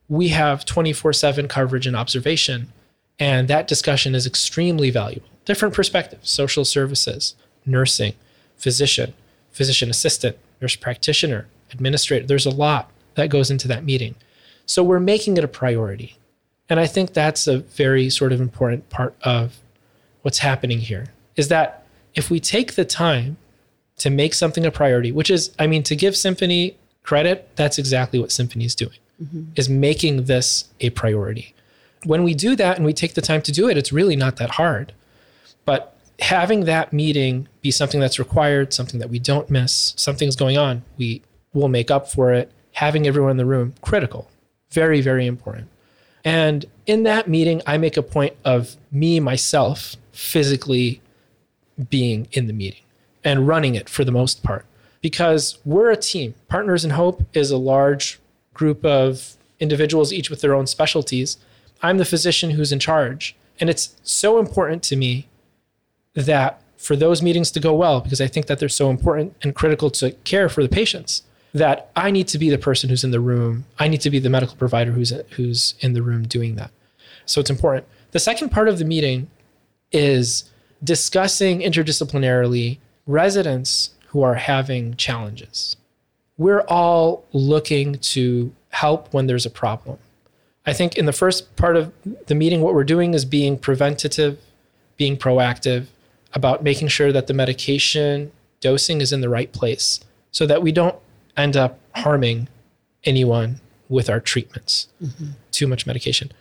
we 0.08 0.28
have 0.28 0.64
24 0.64 1.12
7 1.12 1.48
coverage 1.48 1.88
and 1.88 1.96
observation, 1.96 2.72
and 3.18 3.48
that 3.48 3.66
discussion 3.66 4.14
is 4.14 4.28
extremely 4.28 4.90
valuable 4.90 5.28
different 5.44 5.74
perspectives 5.74 6.30
social 6.30 6.64
services, 6.64 7.34
nursing, 7.64 8.14
physician, 8.56 9.12
physician 9.50 9.90
assistant, 9.90 10.38
nurse 10.62 10.76
practitioner, 10.76 11.48
administrator. 11.72 12.24
There's 12.24 12.46
a 12.46 12.50
lot 12.50 12.92
that 13.16 13.28
goes 13.28 13.50
into 13.50 13.66
that 13.66 13.82
meeting. 13.82 14.14
So 14.66 14.84
we're 14.84 15.00
making 15.00 15.36
it 15.36 15.42
a 15.42 15.48
priority. 15.48 16.16
And 16.68 16.78
I 16.78 16.86
think 16.86 17.12
that's 17.12 17.48
a 17.48 17.58
very 17.58 18.08
sort 18.08 18.32
of 18.32 18.40
important 18.40 18.88
part 18.88 19.16
of 19.22 19.56
what's 20.22 20.38
happening 20.38 20.78
here 20.78 21.08
is 21.34 21.48
that 21.48 21.84
if 22.14 22.30
we 22.30 22.38
take 22.38 22.76
the 22.76 22.84
time 22.84 23.36
to 23.96 24.10
make 24.10 24.32
something 24.32 24.64
a 24.64 24.70
priority, 24.70 25.10
which 25.10 25.28
is, 25.28 25.50
I 25.58 25.66
mean, 25.66 25.82
to 25.82 25.96
give 25.96 26.16
Symphony 26.16 26.76
credit, 27.06 27.48
that's 27.56 27.78
exactly 27.78 28.18
what 28.18 28.32
Symphony 28.32 28.64
is 28.64 28.74
doing, 28.74 28.98
mm-hmm. 29.22 29.44
is 29.54 29.68
making 29.68 30.24
this 30.24 30.68
a 30.80 30.90
priority. 30.90 31.54
When 32.04 32.22
we 32.22 32.34
do 32.34 32.54
that 32.56 32.76
and 32.76 32.84
we 32.84 32.92
take 32.92 33.14
the 33.14 33.22
time 33.22 33.42
to 33.42 33.52
do 33.52 33.68
it, 33.68 33.76
it's 33.76 33.92
really 33.92 34.16
not 34.16 34.36
that 34.36 34.50
hard. 34.50 34.92
But 35.64 35.96
having 36.18 36.64
that 36.64 36.92
meeting 36.92 37.48
be 37.62 37.70
something 37.70 38.00
that's 38.00 38.18
required, 38.18 38.72
something 38.72 39.00
that 39.00 39.08
we 39.08 39.18
don't 39.18 39.48
miss, 39.48 39.94
something's 39.96 40.36
going 40.36 40.58
on, 40.58 40.82
we 40.98 41.22
will 41.54 41.68
make 41.68 41.90
up 41.90 42.10
for 42.10 42.32
it. 42.32 42.52
Having 42.72 43.06
everyone 43.06 43.30
in 43.30 43.36
the 43.38 43.46
room, 43.46 43.74
critical, 43.80 44.28
very, 44.70 45.00
very 45.00 45.26
important. 45.26 45.68
And 46.24 46.66
in 46.86 47.04
that 47.04 47.28
meeting, 47.28 47.62
I 47.66 47.78
make 47.78 47.96
a 47.96 48.02
point 48.02 48.34
of 48.44 48.76
me, 48.92 49.18
myself, 49.20 49.96
physically 50.12 51.00
being 51.88 52.28
in 52.32 52.46
the 52.46 52.52
meeting 52.52 52.82
and 53.24 53.46
running 53.46 53.74
it 53.74 53.88
for 53.88 54.04
the 54.04 54.12
most 54.12 54.42
part 54.42 54.66
because 55.06 55.58
we're 55.64 55.92
a 55.92 55.96
team. 55.96 56.34
Partners 56.48 56.84
in 56.84 56.90
Hope 56.90 57.22
is 57.32 57.52
a 57.52 57.56
large 57.56 58.18
group 58.54 58.84
of 58.84 59.36
individuals, 59.60 60.12
each 60.12 60.30
with 60.30 60.40
their 60.40 60.52
own 60.52 60.66
specialties. 60.66 61.38
I'm 61.80 61.98
the 61.98 62.04
physician 62.04 62.50
who's 62.50 62.72
in 62.72 62.80
charge. 62.80 63.36
And 63.60 63.70
it's 63.70 63.94
so 64.02 64.40
important 64.40 64.82
to 64.82 64.96
me 64.96 65.28
that 66.14 66.60
for 66.76 66.96
those 66.96 67.22
meetings 67.22 67.52
to 67.52 67.60
go 67.60 67.72
well, 67.72 68.00
because 68.00 68.20
I 68.20 68.26
think 68.26 68.46
that 68.46 68.58
they're 68.58 68.68
so 68.68 68.90
important 68.90 69.36
and 69.42 69.54
critical 69.54 69.90
to 69.90 70.10
care 70.24 70.48
for 70.48 70.64
the 70.64 70.68
patients, 70.68 71.22
that 71.54 71.88
I 71.94 72.10
need 72.10 72.26
to 72.26 72.38
be 72.40 72.50
the 72.50 72.58
person 72.58 72.90
who's 72.90 73.04
in 73.04 73.12
the 73.12 73.20
room. 73.20 73.64
I 73.78 73.86
need 73.86 74.00
to 74.00 74.10
be 74.10 74.18
the 74.18 74.28
medical 74.28 74.56
provider 74.56 74.90
who's 74.90 75.12
who's 75.36 75.76
in 75.78 75.92
the 75.92 76.02
room 76.02 76.26
doing 76.26 76.56
that. 76.56 76.72
So 77.26 77.40
it's 77.40 77.48
important. 77.48 77.86
The 78.10 78.18
second 78.18 78.48
part 78.48 78.68
of 78.68 78.80
the 78.80 78.84
meeting 78.84 79.30
is 79.92 80.50
discussing 80.82 81.60
interdisciplinarily 81.60 82.78
residents 83.06 83.90
who 84.16 84.22
are 84.22 84.36
having 84.36 84.96
challenges. 84.96 85.76
We're 86.38 86.62
all 86.68 87.26
looking 87.34 87.96
to 88.16 88.50
help 88.70 89.12
when 89.12 89.26
there's 89.26 89.44
a 89.44 89.50
problem. 89.50 89.98
I 90.64 90.72
think 90.72 90.96
in 90.96 91.04
the 91.04 91.12
first 91.12 91.54
part 91.56 91.76
of 91.76 91.92
the 92.26 92.34
meeting, 92.34 92.62
what 92.62 92.72
we're 92.72 92.82
doing 92.82 93.12
is 93.12 93.26
being 93.26 93.58
preventative, 93.58 94.38
being 94.96 95.18
proactive 95.18 95.88
about 96.32 96.62
making 96.62 96.88
sure 96.88 97.12
that 97.12 97.26
the 97.26 97.34
medication 97.34 98.32
dosing 98.60 99.02
is 99.02 99.12
in 99.12 99.20
the 99.20 99.28
right 99.28 99.52
place 99.52 100.00
so 100.30 100.46
that 100.46 100.62
we 100.62 100.72
don't 100.72 100.96
end 101.36 101.54
up 101.54 101.78
harming 101.96 102.48
anyone 103.04 103.60
with 103.90 104.08
our 104.08 104.18
treatments. 104.18 104.88
Mm-hmm. 105.02 105.32
Too 105.50 105.66
much 105.66 105.86
medication. 105.86 106.32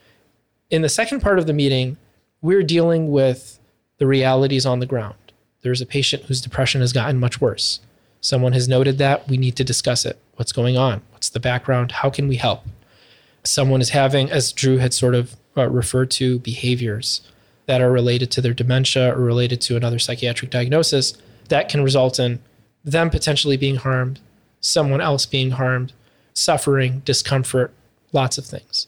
In 0.70 0.82
the 0.82 0.88
second 0.88 1.20
part 1.20 1.40
of 1.40 1.46
the 1.46 1.52
meeting, 1.52 1.98
we're 2.42 2.64
dealing 2.64 3.12
with 3.12 3.60
the 3.98 4.08
realities 4.08 4.66
on 4.66 4.80
the 4.80 4.86
ground 4.86 5.25
there's 5.66 5.82
a 5.82 5.86
patient 5.86 6.22
whose 6.26 6.42
depression 6.42 6.82
has 6.82 6.94
gotten 6.94 7.20
much 7.20 7.42
worse. 7.42 7.80
Someone 8.22 8.54
has 8.54 8.68
noted 8.68 9.00
that. 9.00 9.28
We 9.28 9.36
need 9.36 9.56
to 9.56 9.64
discuss 9.64 10.06
it. 10.06 10.22
What's 10.36 10.52
going 10.52 10.78
on? 10.78 11.02
What's 11.10 11.30
the 11.30 11.40
background? 11.40 11.92
How 11.92 12.12
can 12.12 12.28
we 12.28 12.36
help? 12.36 12.64
Someone 13.44 13.82
is 13.82 13.90
having, 13.90 14.30
as 14.30 14.52
Dru 14.52 14.78
had 14.78 14.94
sort 14.94 15.16
of 15.16 15.36
uh, 15.58 15.68
referred 15.68 16.12
to, 16.12 16.38
behaviors 16.38 17.22
that 17.66 17.82
are 17.82 17.92
related 17.92 18.30
to 18.30 18.42
their 18.42 18.54
dementia 18.54 19.12
or 19.12 19.22
related 19.22 19.60
to 19.62 19.76
another 19.76 19.98
psychiatric 19.98 20.52
diagnosis 20.52 21.18
that 21.50 21.68
can 21.68 21.84
result 21.84 22.20
in 22.20 22.38
them 22.84 23.10
potentially 23.10 23.58
being 23.58 23.78
harmed, 23.78 24.20
someone 24.62 25.02
else 25.02 25.26
being 25.26 25.50
harmed, 25.50 25.94
suffering, 26.36 27.02
discomfort, 27.06 27.74
lots 28.14 28.38
of 28.38 28.46
things. 28.46 28.86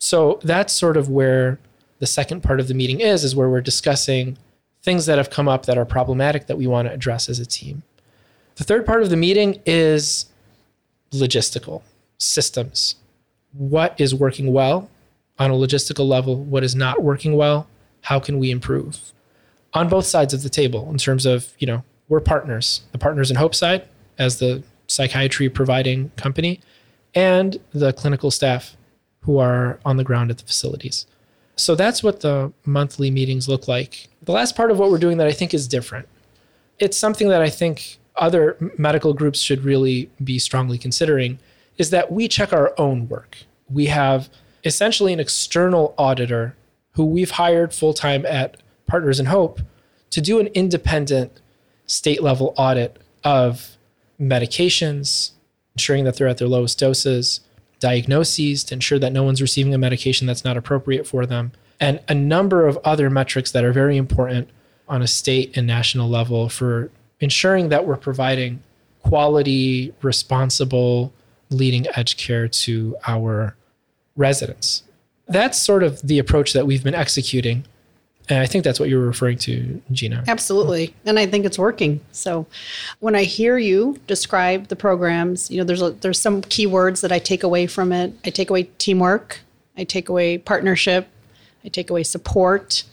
So 0.00 0.40
that's 0.42 0.72
sort 0.72 0.96
of 0.96 1.08
where 1.08 1.60
the 2.00 2.06
second 2.06 2.42
part 2.42 2.58
of 2.58 2.66
the 2.66 2.74
meeting 2.74 2.98
is, 2.98 3.22
is 3.22 3.36
where 3.36 3.48
we're 3.48 3.60
discussing 3.60 4.38
things 4.86 5.06
that 5.06 5.18
have 5.18 5.30
come 5.30 5.48
up 5.48 5.66
that 5.66 5.76
are 5.76 5.84
problematic 5.84 6.46
that 6.46 6.56
we 6.56 6.68
want 6.68 6.86
to 6.86 6.94
address 6.94 7.28
as 7.28 7.40
a 7.40 7.44
team. 7.44 7.82
The 8.54 8.62
third 8.62 8.86
part 8.86 9.02
of 9.02 9.10
the 9.10 9.16
meeting 9.16 9.60
is 9.66 10.26
logistical 11.10 11.82
systems. 12.18 12.94
What 13.52 14.00
is 14.00 14.14
working 14.14 14.52
well 14.52 14.88
on 15.40 15.50
a 15.50 15.54
logistical 15.54 16.06
level? 16.06 16.36
What 16.36 16.62
is 16.62 16.76
not 16.76 17.02
working 17.02 17.34
well? 17.36 17.66
How 18.02 18.20
can 18.20 18.38
we 18.38 18.52
improve? 18.52 19.12
On 19.74 19.88
both 19.88 20.06
sides 20.06 20.32
of 20.32 20.44
the 20.44 20.48
table, 20.48 20.88
in 20.88 20.98
terms 20.98 21.26
of, 21.26 21.52
you 21.58 21.66
know, 21.66 21.82
we're 22.08 22.20
partners, 22.20 22.82
the 22.92 22.98
partners 22.98 23.28
in 23.28 23.36
Hope 23.36 23.56
side 23.56 23.88
as 24.18 24.38
the 24.38 24.62
psychiatry 24.86 25.48
providing 25.48 26.10
company, 26.16 26.60
and 27.12 27.58
the 27.72 27.92
clinical 27.92 28.30
staff 28.30 28.76
who 29.22 29.38
are 29.38 29.80
on 29.84 29.96
the 29.96 30.04
ground 30.04 30.30
at 30.30 30.38
the 30.38 30.44
facilities. 30.44 31.06
So 31.56 31.74
that's 31.74 32.04
what 32.04 32.20
the 32.20 32.52
monthly 32.64 33.10
meetings 33.10 33.48
look 33.48 33.66
like. 33.66 34.08
The 34.26 34.32
last 34.32 34.56
part 34.56 34.70
of 34.70 34.78
what 34.78 34.90
we're 34.90 34.98
doing 34.98 35.16
that 35.18 35.26
I 35.26 35.32
think 35.32 35.54
is 35.54 35.66
different. 35.66 36.08
It's 36.78 36.98
something 36.98 37.28
that 37.28 37.40
I 37.40 37.48
think 37.48 37.98
other 38.16 38.56
medical 38.76 39.14
groups 39.14 39.40
should 39.40 39.64
really 39.64 40.10
be 40.22 40.38
strongly 40.38 40.78
considering 40.78 41.38
is 41.78 41.90
that 41.90 42.10
we 42.10 42.28
check 42.28 42.52
our 42.52 42.74
own 42.78 43.08
work. 43.08 43.38
We 43.70 43.86
have 43.86 44.28
essentially 44.64 45.12
an 45.12 45.20
external 45.20 45.94
auditor 45.96 46.56
who 46.92 47.04
we've 47.04 47.32
hired 47.32 47.72
full 47.72 47.94
time 47.94 48.26
at 48.26 48.56
Partners 48.86 49.20
in 49.20 49.26
Hope 49.26 49.60
to 50.10 50.20
do 50.20 50.40
an 50.40 50.48
independent 50.48 51.40
state 51.86 52.22
level 52.22 52.54
audit 52.56 52.98
of 53.22 53.76
medications, 54.20 55.32
ensuring 55.74 56.04
that 56.04 56.16
they're 56.16 56.28
at 56.28 56.38
their 56.38 56.48
lowest 56.48 56.78
doses, 56.78 57.40
diagnoses 57.78 58.64
to 58.64 58.74
ensure 58.74 58.98
that 58.98 59.12
no 59.12 59.22
one's 59.22 59.42
receiving 59.42 59.74
a 59.74 59.78
medication 59.78 60.26
that's 60.26 60.44
not 60.44 60.56
appropriate 60.56 61.06
for 61.06 61.26
them, 61.26 61.52
and 61.80 62.00
a 62.08 62.14
number 62.14 62.66
of 62.66 62.78
other 62.84 63.10
metrics 63.10 63.52
that 63.52 63.64
are 63.64 63.72
very 63.72 63.96
important 63.96 64.48
on 64.88 65.02
a 65.02 65.06
state 65.06 65.56
and 65.56 65.66
national 65.66 66.08
level 66.08 66.48
for 66.48 66.90
ensuring 67.20 67.68
that 67.70 67.86
we're 67.86 67.96
providing 67.96 68.62
quality, 69.02 69.92
responsible, 70.02 71.12
leading 71.50 71.86
edge 71.94 72.16
care 72.16 72.48
to 72.48 72.96
our 73.06 73.56
residents. 74.16 74.82
That's 75.28 75.58
sort 75.58 75.82
of 75.82 76.00
the 76.02 76.18
approach 76.18 76.52
that 76.52 76.66
we've 76.66 76.84
been 76.84 76.94
executing 76.94 77.64
and 78.28 78.40
I 78.40 78.46
think 78.46 78.64
that's 78.64 78.80
what 78.80 78.88
you 78.88 78.98
were 78.98 79.06
referring 79.06 79.38
to, 79.38 79.80
Gina. 79.92 80.24
Absolutely. 80.26 80.94
And 81.04 81.18
I 81.18 81.26
think 81.26 81.44
it's 81.44 81.58
working. 81.58 82.00
So 82.12 82.46
when 82.98 83.14
I 83.14 83.22
hear 83.22 83.56
you 83.56 83.98
describe 84.06 84.66
the 84.68 84.76
programs, 84.76 85.50
you 85.50 85.58
know, 85.58 85.64
there's 85.64 85.82
a, 85.82 85.90
there's 85.90 86.20
some 86.20 86.42
key 86.42 86.66
words 86.66 87.02
that 87.02 87.12
I 87.12 87.18
take 87.18 87.44
away 87.44 87.66
from 87.66 87.92
it. 87.92 88.12
I 88.24 88.30
take 88.30 88.50
away 88.50 88.64
teamwork, 88.78 89.40
I 89.76 89.84
take 89.84 90.08
away 90.08 90.38
partnership, 90.38 91.08
I 91.66 91.68
take 91.68 91.90
away 91.90 92.04
support, 92.04 92.84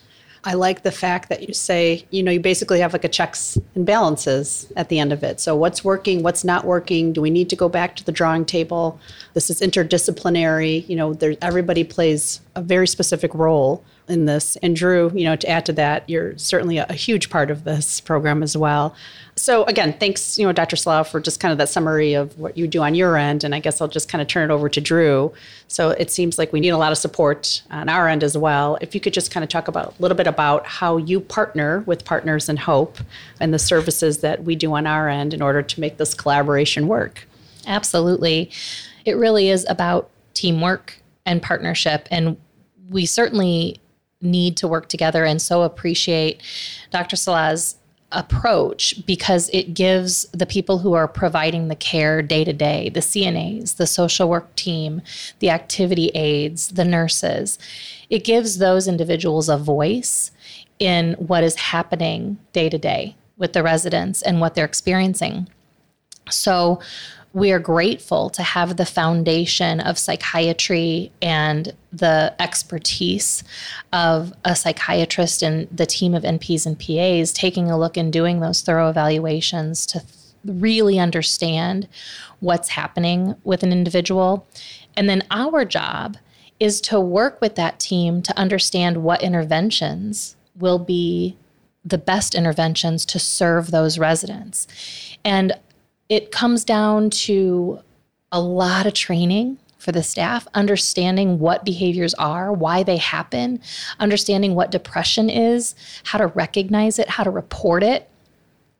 I 0.46 0.56
like 0.56 0.84
the 0.84 0.92
fact 0.92 1.30
that 1.30 1.48
you 1.48 1.54
say, 1.54 2.06
you 2.10 2.22
know, 2.22 2.32
you 2.32 2.40
basically 2.40 2.80
have 2.82 2.92
like 2.92 3.06
a 3.06 3.10
checks 3.10 3.58
and 3.76 3.86
balances 3.86 4.72
at 4.76 4.90
the 4.90 5.00
end 5.00 5.14
of 5.14 5.24
it. 5.24 5.40
So 5.40 5.56
what's 5.56 5.86
working, 5.86 6.22
what's 6.22 6.44
not 6.44 6.66
working? 6.66 7.14
Do 7.14 7.22
we 7.22 7.30
need 7.30 7.50
to 7.50 7.56
go 7.56 7.70
back 7.70 7.96
to 7.96 8.04
the 8.04 8.12
drawing 8.12 8.44
table? 8.44 9.00
This 9.36 9.50
is 9.50 9.62
interdisciplinary. 9.62 10.88
You 10.90 10.98
know, 10.98 11.14
there 11.14 11.36
everybody 11.42 11.86
plays 11.86 12.42
a 12.56 12.62
very 12.62 12.88
specific 12.88 13.34
role 13.34 13.84
in 14.08 14.26
this. 14.26 14.58
And 14.58 14.76
Dru, 14.76 15.12
you 15.16 15.24
know, 15.24 15.36
to 15.36 15.50
add 15.50 15.66
to 15.68 15.74
that, 15.74 16.08
you're 16.10 16.38
certainly 16.38 16.78
a, 16.78 16.86
a 16.90 16.94
huge 16.94 17.30
part 17.30 17.50
of 17.50 17.64
this 17.64 18.00
program 18.00 18.44
as 18.44 18.56
well. 18.56 18.96
So 19.36 19.64
again, 19.64 19.96
thanks, 20.00 20.38
you 20.38 20.46
know, 20.46 20.52
Dr. 20.52 20.76
Salah, 20.76 21.04
for 21.04 21.20
just 21.20 21.40
kind 21.40 21.52
of 21.52 21.58
that 21.58 21.70
summary 21.70 22.14
of 22.14 22.38
what 22.38 22.58
you 22.58 22.68
do 22.68 22.82
on 22.84 22.94
your 22.94 23.18
end. 23.18 23.44
And 23.44 23.56
I 23.56 23.60
guess 23.60 23.82
I'll 23.82 23.88
just 23.88 24.10
kind 24.10 24.22
of 24.22 24.28
turn 24.28 24.50
it 24.50 24.54
over 24.54 24.70
to 24.70 24.82
Dru. 24.82 25.34
So 25.68 25.90
it 25.90 26.12
seems 26.12 26.38
like 26.38 26.54
we 26.54 26.60
need 26.60 26.70
a 26.70 26.78
lot 26.78 26.92
of 26.92 26.98
support 26.98 27.64
on 27.72 27.90
our 27.90 28.08
end 28.08 28.24
as 28.24 28.38
well. 28.38 28.78
If 28.82 28.94
you 28.94 29.02
could 29.02 29.14
just 29.14 29.32
kind 29.32 29.44
of 29.44 29.50
talk 29.50 29.68
about 29.68 29.98
a 29.98 30.02
little 30.02 30.18
bit 30.18 30.28
about 30.28 30.68
how 30.68 30.98
you 30.98 31.20
partner 31.20 31.84
with 31.88 32.06
Partners 32.06 32.50
in 32.50 32.58
Hope 32.58 33.00
and 33.40 33.54
the 33.54 33.60
services 33.60 34.20
that 34.20 34.44
we 34.44 34.56
do 34.56 34.74
on 34.74 34.86
our 34.86 35.10
end 35.10 35.34
in 35.34 35.42
order 35.42 35.64
to 35.64 35.80
make 35.80 35.98
this 35.98 36.14
collaboration 36.14 36.88
work. 36.88 37.28
Absolutely. 37.66 38.52
It 39.06 39.18
really 39.18 39.50
is 39.50 39.66
about 39.68 40.10
teamwork 40.34 41.00
and 41.26 41.42
partnership. 41.42 42.08
And 42.12 42.38
we 42.90 43.06
certainly 43.06 43.80
need 44.22 44.58
to 44.58 44.68
work 44.68 44.88
together 44.88 45.26
and 45.26 45.42
so 45.42 45.64
appreciate 45.64 46.42
Dr. 46.92 47.16
Salah's 47.16 47.76
approach 48.14 49.04
because 49.06 49.50
it 49.52 49.74
gives 49.74 50.26
the 50.32 50.46
people 50.46 50.80
who 50.80 50.94
are 50.94 51.08
providing 51.08 51.68
the 51.68 51.76
care 51.76 52.22
day 52.22 52.44
to 52.44 52.54
day, 52.54 52.90
the 52.90 53.00
CNAs, 53.00 53.76
the 53.76 53.88
social 53.88 54.30
work 54.30 54.56
team, 54.56 55.02
the 55.40 55.50
activity 55.50 56.10
aides, 56.14 56.70
the 56.70 56.86
nurses, 56.86 57.58
it 58.10 58.24
gives 58.24 58.60
those 58.60 58.88
individuals 58.88 59.50
a 59.50 59.58
voice 59.58 60.32
in 60.80 61.14
what 61.14 61.44
is 61.44 61.56
happening 61.56 62.38
day 62.54 62.70
to 62.70 62.78
day 62.78 63.16
with 63.38 63.54
the 63.54 63.64
residents 63.64 64.22
and 64.22 64.40
what 64.40 64.54
they're 64.54 64.66
experiencing. 64.66 65.48
So, 66.30 66.80
we 67.34 67.52
are 67.52 67.60
grateful 67.60 68.30
to 68.30 68.44
have 68.44 68.78
the 68.78 68.86
foundation 68.86 69.80
of 69.80 69.98
psychiatry 69.98 71.12
and 71.20 71.74
the 71.92 72.34
expertise 72.40 73.44
of 73.92 74.32
a 74.46 74.56
psychiatrist 74.56 75.42
and 75.42 75.68
the 75.76 75.88
team 75.88 76.14
of 76.14 76.24
NPs 76.24 76.68
and 76.68 76.80
PAs 76.80 77.34
taking 77.34 77.72
a 77.72 77.78
look 77.78 77.98
and 77.98 78.14
doing 78.14 78.40
those 78.40 78.62
thorough 78.62 78.88
evaluations 78.88 79.88
to 79.88 80.04
really 80.46 81.00
understand 81.00 81.88
what's 82.40 82.70
happening 82.70 83.36
with 83.44 83.64
an 83.64 83.72
individual. 83.72 84.48
And 84.96 85.10
then 85.10 85.24
our 85.32 85.66
job 85.66 86.18
is 86.60 86.80
to 86.82 87.00
work 87.00 87.42
with 87.42 87.56
that 87.56 87.80
team 87.80 88.22
to 88.22 88.38
understand 88.38 89.04
what 89.04 89.24
interventions 89.24 90.36
will 90.56 90.80
be 90.80 91.36
the 91.84 91.98
best 91.98 92.36
interventions 92.36 93.06
to 93.06 93.18
serve 93.18 93.72
those 93.72 93.98
residents. 93.98 94.68
And 95.26 95.54
it 96.10 96.32
comes 96.32 96.64
down 96.64 97.10
to 97.10 97.80
a 98.32 98.42
lot 98.42 98.86
of 98.86 98.94
training 98.94 99.58
for 99.78 99.92
the 99.92 100.04
staff, 100.04 100.48
understanding 100.54 101.40
what 101.40 101.66
behaviors 101.66 102.14
are, 102.14 102.54
why 102.54 102.84
they 102.84 102.98
happen, 102.98 103.60
understanding 104.00 104.56
what 104.56 104.72
depression 104.72 105.30
is, 105.30 105.76
how 106.06 106.18
to 106.18 106.28
recognize 106.28 107.00
it, 107.00 107.10
how 107.10 107.24
to 107.24 107.30
report 107.30 107.84
it, 107.84 108.10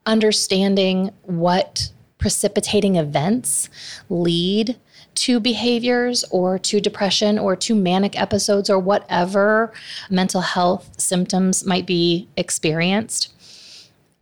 understanding 0.06 1.12
what 1.24 1.92
precipitating 2.18 2.96
events 2.96 3.70
lead 4.10 4.78
to 5.14 5.42
behaviors 5.42 6.24
or 6.32 6.58
to 6.58 6.80
depression 6.80 7.38
or 7.38 7.56
to 7.56 7.76
manic 7.76 8.20
episodes 8.20 8.70
or 8.70 8.80
whatever 8.80 9.74
mental 10.10 10.42
health 10.42 10.90
symptoms 10.98 11.66
might 11.66 11.86
be 11.86 12.28
experienced. 12.38 13.34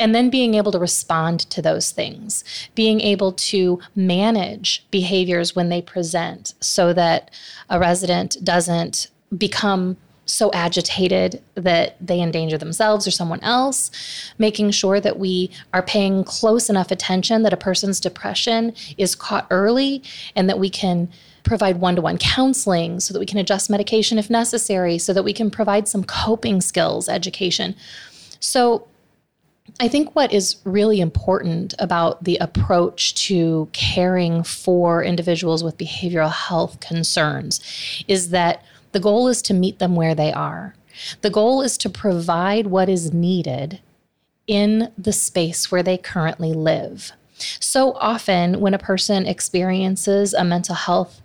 And 0.01 0.15
then 0.15 0.31
being 0.31 0.55
able 0.55 0.71
to 0.71 0.79
respond 0.79 1.41
to 1.51 1.61
those 1.61 1.91
things, 1.91 2.43
being 2.73 2.99
able 3.01 3.33
to 3.33 3.79
manage 3.95 4.83
behaviors 4.89 5.55
when 5.55 5.69
they 5.69 5.81
present 5.81 6.55
so 6.59 6.91
that 6.93 7.29
a 7.69 7.79
resident 7.79 8.35
doesn't 8.43 9.11
become 9.37 9.97
so 10.25 10.49
agitated 10.53 11.41
that 11.55 11.97
they 12.05 12.19
endanger 12.19 12.57
themselves 12.57 13.05
or 13.05 13.11
someone 13.11 13.41
else, 13.41 13.91
making 14.39 14.71
sure 14.71 14.99
that 14.99 15.19
we 15.19 15.51
are 15.71 15.83
paying 15.83 16.23
close 16.23 16.69
enough 16.69 16.89
attention 16.89 17.43
that 17.43 17.53
a 17.53 17.57
person's 17.57 17.99
depression 17.99 18.73
is 18.97 19.13
caught 19.13 19.45
early 19.51 20.01
and 20.35 20.49
that 20.49 20.57
we 20.57 20.69
can 20.69 21.09
provide 21.43 21.79
one 21.79 21.95
to 21.95 22.01
one 22.01 22.17
counseling 22.17 22.99
so 22.99 23.13
that 23.13 23.19
we 23.19 23.25
can 23.25 23.37
adjust 23.37 23.69
medication 23.69 24.17
if 24.17 24.29
necessary, 24.29 24.97
so 24.97 25.13
that 25.13 25.23
we 25.23 25.33
can 25.33 25.51
provide 25.51 25.87
some 25.87 26.03
coping 26.03 26.59
skills 26.61 27.09
education. 27.09 27.75
So, 28.39 28.87
I 29.79 29.87
think 29.87 30.15
what 30.15 30.31
is 30.31 30.57
really 30.63 31.01
important 31.01 31.73
about 31.79 32.23
the 32.23 32.37
approach 32.37 33.15
to 33.27 33.69
caring 33.73 34.43
for 34.43 35.03
individuals 35.03 35.63
with 35.63 35.77
behavioral 35.77 36.31
health 36.31 36.79
concerns 36.79 37.59
is 38.07 38.29
that 38.29 38.63
the 38.91 38.99
goal 38.99 39.27
is 39.27 39.41
to 39.43 39.53
meet 39.53 39.79
them 39.79 39.95
where 39.95 40.15
they 40.15 40.31
are. 40.33 40.75
The 41.21 41.29
goal 41.29 41.61
is 41.61 41.77
to 41.79 41.89
provide 41.89 42.67
what 42.67 42.89
is 42.89 43.13
needed 43.13 43.79
in 44.45 44.91
the 44.97 45.13
space 45.13 45.71
where 45.71 45.83
they 45.83 45.97
currently 45.97 46.53
live. 46.53 47.11
So 47.59 47.93
often, 47.93 48.59
when 48.59 48.73
a 48.73 48.79
person 48.79 49.25
experiences 49.25 50.33
a 50.33 50.43
mental 50.43 50.75
health 50.75 51.21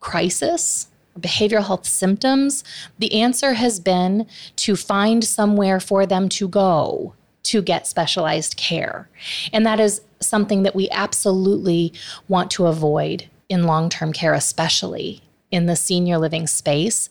crisis, 0.00 0.88
behavioral 1.18 1.66
health 1.66 1.86
symptoms, 1.86 2.64
the 2.98 3.20
answer 3.20 3.52
has 3.52 3.78
been 3.78 4.26
to 4.56 4.74
find 4.74 5.22
somewhere 5.22 5.78
for 5.78 6.06
them 6.06 6.28
to 6.30 6.48
go 6.48 7.14
to 7.44 7.62
get 7.62 7.86
specialized 7.86 8.56
care. 8.56 9.08
And 9.52 9.66
that 9.66 9.80
is 9.80 10.02
something 10.20 10.62
that 10.62 10.74
we 10.74 10.88
absolutely 10.90 11.92
want 12.28 12.50
to 12.52 12.66
avoid 12.66 13.28
in 13.48 13.64
long 13.64 13.88
term 13.88 14.12
care, 14.12 14.34
especially 14.34 15.22
in 15.50 15.66
the 15.66 15.76
senior 15.76 16.18
living 16.18 16.46
space, 16.46 17.08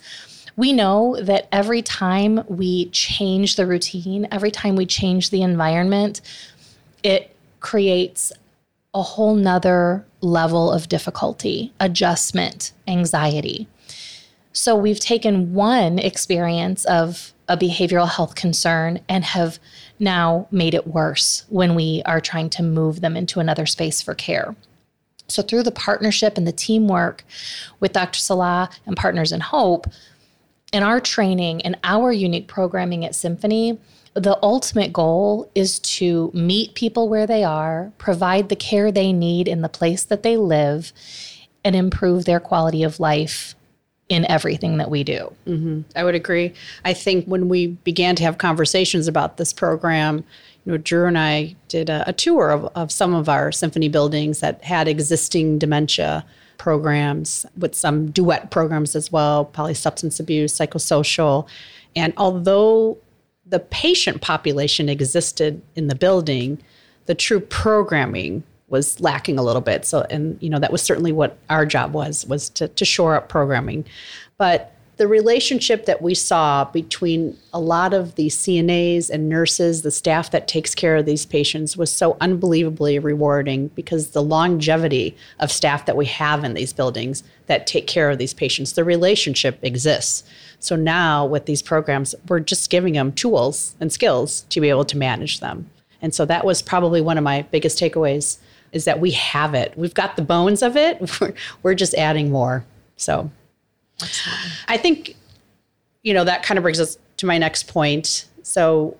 we 0.58 0.74
know 0.74 1.18
that 1.22 1.48
every 1.52 1.82
time 1.82 2.44
we 2.48 2.90
change 2.90 3.56
the 3.56 3.66
routine, 3.66 4.28
every 4.32 4.52
time 4.52 4.76
we 4.76 4.86
change 4.86 5.30
the 5.30 5.44
environment, 5.44 6.22
it 7.04 7.34
creates 7.62 8.34
a 8.94 9.02
whole 9.02 9.36
nother 9.36 10.06
level 10.20 10.72
of 10.72 10.90
difficulty, 10.90 11.72
adjustment, 11.80 12.74
anxiety. 12.88 13.68
So 14.52 14.76
we've 14.76 15.00
taken 15.00 15.54
one 15.54 15.98
experience 15.98 16.84
of 16.86 17.34
a 17.48 17.56
behavioral 17.56 18.10
health 18.10 18.36
concern 18.36 19.00
and 19.08 19.24
have 19.24 19.60
now 20.02 20.48
made 20.52 20.74
it 20.74 20.88
worse 20.88 21.46
when 21.50 21.76
we 21.76 22.02
are 22.06 22.20
trying 22.20 22.50
to 22.52 22.64
move 22.64 23.02
them 23.02 23.16
into 23.16 23.40
another 23.40 23.66
space 23.66 24.02
for 24.02 24.14
care. 24.14 24.56
So, 25.28 25.42
through 25.42 25.64
the 25.64 25.72
partnership 25.72 26.38
and 26.38 26.46
the 26.46 26.52
teamwork 26.52 27.24
with 27.80 27.94
Dr. 27.94 28.20
Salah 28.20 28.70
and 28.86 28.98
Partners 28.98 29.32
in 29.32 29.40
Hope, 29.40 29.88
in 30.74 30.84
our 30.84 31.00
training 31.00 31.62
and 31.62 31.78
our 31.84 32.12
unique 32.12 32.48
programming 32.48 33.06
at 33.06 33.16
Symphony, 33.16 33.78
the 34.14 34.38
ultimate 34.44 34.92
goal 34.92 35.50
is 35.56 35.80
to 35.80 36.32
meet 36.34 36.76
people 36.76 37.08
where 37.08 37.26
they 37.26 37.46
are, 37.46 37.94
provide 37.98 38.50
the 38.50 38.56
care 38.58 38.92
they 38.92 39.14
need 39.14 39.48
in 39.48 39.62
the 39.62 39.70
place 39.70 40.04
that 40.04 40.24
they 40.24 40.36
live, 40.36 40.92
and 41.64 41.76
improve 41.76 42.26
their 42.26 42.40
quality 42.40 42.84
of 42.84 43.00
life 43.00 43.56
in 44.12 44.30
everything 44.30 44.76
that 44.76 44.90
we 44.90 45.06
do. 45.06 45.34
Mm-hmm. 45.48 45.82
I 45.96 46.04
would 46.04 46.16
agree. 46.16 46.54
I 46.84 46.92
think 46.92 47.26
when 47.28 47.48
we 47.48 47.68
began 47.68 48.14
to 48.18 48.24
have 48.24 48.40
conversations 48.40 49.08
about 49.08 49.38
this 49.38 49.54
program, 49.54 50.26
you 50.66 50.74
know, 50.74 50.78
Dru 50.78 51.08
and 51.08 51.18
I 51.18 51.56
did 51.70 51.90
a, 51.90 52.04
a 52.06 52.12
tour 52.12 52.52
of, 52.52 52.66
of 52.76 52.92
some 52.92 53.14
of 53.14 53.30
our 53.30 53.54
symphony 53.54 53.88
buildings 53.88 54.42
that 54.42 54.62
had 54.66 54.90
existing 54.90 55.60
dementia 55.60 56.26
programs 56.58 57.46
with 57.58 57.74
some 57.74 58.12
duet 58.12 58.52
programs 58.52 58.98
as 58.98 59.14
well, 59.14 59.46
polysubstance 59.46 60.20
abuse, 60.20 60.54
psychosocial. 60.54 61.48
And 61.96 62.14
although 62.18 62.98
the 63.46 63.62
patient 63.62 64.22
population 64.22 64.90
existed 64.90 65.62
in 65.78 65.88
the 65.88 65.96
building, 65.96 66.62
the 67.06 67.16
true 67.16 67.40
programming 67.40 68.44
was 68.72 69.00
lacking 69.00 69.38
a 69.38 69.44
little 69.44 69.62
bit. 69.62 69.86
So, 69.86 70.06
and 70.10 70.42
you 70.42 70.50
know, 70.50 70.60
that 70.60 70.72
was 70.72 70.82
certainly 70.82 71.12
what 71.12 71.38
our 71.50 71.66
job 71.66 71.94
was, 71.94 72.26
was 72.26 72.50
to, 72.52 72.68
to 72.70 72.86
shore 72.86 73.16
up 73.16 73.30
programming. 73.30 73.86
But 74.38 74.74
the 75.02 75.08
relationship 75.08 75.86
that 75.86 76.02
we 76.02 76.14
saw 76.14 76.64
between 76.66 77.36
a 77.54 77.60
lot 77.60 77.92
of 77.92 78.16
the 78.16 78.28
CNAs 78.28 79.10
and 79.10 79.28
nurses, 79.28 79.82
the 79.82 79.90
staff 79.90 80.30
that 80.30 80.48
takes 80.48 80.76
care 80.76 80.96
of 80.96 81.08
these 81.08 81.26
patients, 81.26 81.76
was 81.76 81.92
so 81.92 82.18
unbelievably 82.22 83.00
rewarding 83.00 83.70
because 83.70 84.12
the 84.12 84.22
longevity 84.22 85.18
of 85.40 85.52
staff 85.52 85.88
that 85.88 85.98
we 85.98 86.06
have 86.06 86.44
in 86.44 86.54
these 86.54 86.72
buildings 86.72 87.24
that 87.48 87.66
take 87.66 87.88
care 87.88 88.12
of 88.12 88.20
these 88.20 88.34
patients, 88.34 88.74
the 88.74 88.84
relationship 88.84 89.58
exists. 89.64 90.24
So 90.60 90.76
now 90.76 91.26
with 91.26 91.46
these 91.46 91.64
programs, 91.64 92.14
we're 92.28 92.40
just 92.40 92.70
giving 92.70 92.94
them 92.94 93.12
tools 93.12 93.76
and 93.80 93.92
skills 93.92 94.42
to 94.50 94.62
be 94.62 94.70
able 94.70 94.86
to 94.86 94.98
manage 94.98 95.40
them. 95.40 95.68
And 96.02 96.14
so 96.14 96.26
that 96.26 96.46
was 96.46 96.62
probably 96.62 97.02
one 97.02 97.18
of 97.18 97.24
my 97.24 97.42
biggest 97.44 97.80
takeaways 97.80 98.38
is 98.72 98.86
that 98.86 99.00
we 99.00 99.12
have 99.12 99.54
it. 99.54 99.74
We've 99.78 99.94
got 99.94 100.16
the 100.16 100.22
bones 100.22 100.62
of 100.62 100.78
it. 100.78 101.00
We're, 101.22 101.34
we're 101.64 101.76
just 101.76 101.94
adding 101.96 102.32
more. 102.32 102.66
So 102.96 103.30
Absolutely. 104.02 104.52
I 104.68 104.78
think, 104.78 105.16
you 106.04 106.14
know, 106.14 106.24
that 106.24 106.44
kind 106.44 106.58
of 106.58 106.64
brings 106.64 106.80
us 106.80 106.98
to 107.18 107.26
my 107.26 107.38
next 107.38 107.68
point. 107.68 108.26
So, 108.44 108.98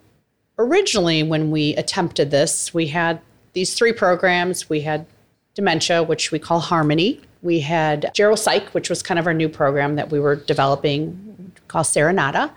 originally, 0.58 1.22
when 1.22 1.50
we 1.50 1.74
attempted 1.76 2.30
this, 2.30 2.72
we 2.72 2.88
had 2.88 3.20
these 3.52 3.74
three 3.74 3.92
programs. 3.92 4.68
We 4.68 4.82
had 4.82 5.06
dementia, 5.54 6.02
which 6.02 6.30
we 6.30 6.38
call 6.38 6.60
Harmony. 6.60 7.20
We 7.42 7.60
had 7.60 8.12
Geropsych, 8.14 8.68
which 8.68 8.88
was 8.88 9.02
kind 9.02 9.18
of 9.18 9.26
our 9.26 9.34
new 9.34 9.48
program 9.48 9.96
that 9.96 10.10
we 10.10 10.20
were 10.20 10.36
developing 10.36 11.52
called 11.68 11.86
Serenata. 11.86 12.52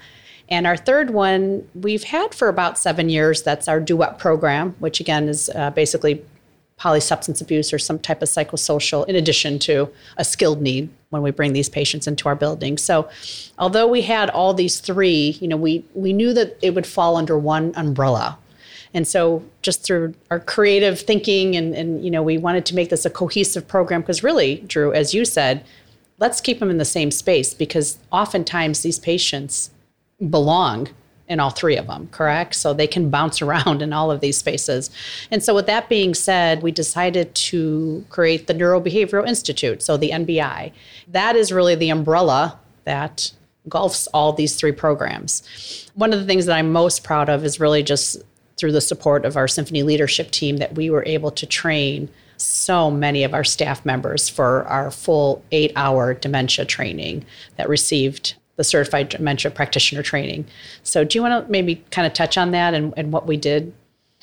And 0.47 0.67
our 0.67 0.77
third 0.77 1.09
one 1.09 1.67
we've 1.73 2.03
had 2.03 2.35
for 2.35 2.49
about 2.49 2.77
seven 2.77 3.09
years. 3.09 3.41
That's 3.41 3.67
our 3.67 3.79
Duet 3.79 4.19
program, 4.19 4.75
which 4.77 4.99
again 4.99 5.27
is 5.27 5.49
uh, 5.55 5.71
basically 5.71 6.23
polysubstance 6.79 7.41
abuse 7.41 7.71
or 7.71 7.79
some 7.79 7.97
type 7.97 8.21
of 8.21 8.27
psychosocial, 8.27 9.07
in 9.07 9.15
addition 9.15 9.59
to 9.59 9.89
a 10.17 10.25
skilled 10.25 10.61
need 10.61 10.89
when 11.09 11.21
we 11.21 11.31
bring 11.31 11.53
these 11.53 11.69
patients 11.69 12.07
into 12.07 12.27
our 12.27 12.35
building. 12.35 12.77
So, 12.77 13.09
although 13.57 13.87
we 13.87 14.01
had 14.01 14.29
all 14.29 14.53
these 14.53 14.79
three, 14.79 15.37
you 15.39 15.47
know, 15.47 15.57
we 15.57 15.85
we 15.93 16.11
knew 16.11 16.33
that 16.33 16.57
it 16.61 16.75
would 16.75 16.85
fall 16.85 17.15
under 17.15 17.37
one 17.37 17.73
umbrella. 17.75 18.37
And 18.93 19.07
so, 19.07 19.43
just 19.61 19.83
through 19.83 20.13
our 20.31 20.39
creative 20.39 20.99
thinking, 20.99 21.55
and, 21.55 21.73
and 21.73 22.03
you 22.03 22.11
know, 22.11 22.23
we 22.23 22.37
wanted 22.37 22.65
to 22.67 22.75
make 22.75 22.89
this 22.89 23.05
a 23.05 23.09
cohesive 23.09 23.67
program 23.67 24.01
because, 24.01 24.23
really, 24.23 24.57
Dru, 24.67 24.91
as 24.93 25.13
you 25.13 25.25
said, 25.25 25.63
let's 26.17 26.41
keep 26.41 26.59
them 26.59 26.69
in 26.69 26.77
the 26.77 26.85
same 26.85 27.11
space 27.11 27.53
because 27.53 27.97
oftentimes 28.11 28.81
these 28.81 28.99
patients 28.99 29.71
belong 30.29 30.89
in 31.27 31.39
all 31.39 31.49
three 31.49 31.75
of 31.75 31.87
them, 31.87 32.07
correct? 32.11 32.55
So 32.55 32.73
they 32.73 32.87
can 32.87 33.09
bounce 33.09 33.41
around 33.41 33.81
in 33.81 33.93
all 33.93 34.11
of 34.11 34.21
these 34.21 34.37
spaces. 34.37 34.89
And 35.31 35.43
so, 35.43 35.53
with 35.55 35.65
that 35.67 35.89
being 35.89 36.13
said, 36.13 36.61
we 36.61 36.71
decided 36.71 37.33
to 37.35 38.05
create 38.09 38.47
the 38.47 38.53
Neurobehavioral 38.53 39.27
Institute, 39.27 39.81
so 39.81 39.97
the 39.97 40.11
NBI. 40.11 40.71
That 41.07 41.35
is 41.35 41.51
really 41.51 41.75
the 41.75 41.89
umbrella 41.89 42.59
that 42.85 43.31
engulfs 43.65 44.07
all 44.07 44.31
these 44.31 44.55
three 44.55 44.71
programs. 44.71 45.89
One 45.95 46.13
of 46.13 46.19
the 46.19 46.25
things 46.25 46.45
that 46.45 46.55
I'm 46.55 46.71
most 46.71 47.03
proud 47.03 47.29
of 47.29 47.43
is 47.43 47.59
really 47.59 47.83
just 47.83 48.21
through 48.57 48.71
the 48.71 48.81
support 48.81 49.25
of 49.25 49.35
our 49.35 49.47
symphony 49.47 49.83
leadership 49.83 50.31
team 50.31 50.57
that 50.57 50.75
we 50.75 50.89
were 50.89 51.03
able 51.05 51.31
to 51.31 51.45
train 51.45 52.09
so 52.37 52.91
many 52.91 53.23
of 53.23 53.33
our 53.33 53.43
staff 53.43 53.85
members 53.85 54.29
for 54.29 54.63
our 54.65 54.91
full 54.91 55.43
eight 55.51 55.71
hour 55.75 56.13
dementia 56.13 56.65
training 56.65 57.25
that 57.55 57.69
received 57.69 58.35
the 58.55 58.63
certified 58.63 59.09
dementia 59.09 59.51
practitioner 59.51 60.03
training. 60.03 60.45
So, 60.83 61.03
do 61.03 61.17
you 61.17 61.21
want 61.21 61.45
to 61.45 61.51
maybe 61.51 61.83
kind 61.91 62.07
of 62.07 62.13
touch 62.13 62.37
on 62.37 62.51
that 62.51 62.73
and, 62.73 62.93
and 62.97 63.11
what 63.11 63.27
we 63.27 63.37
did 63.37 63.73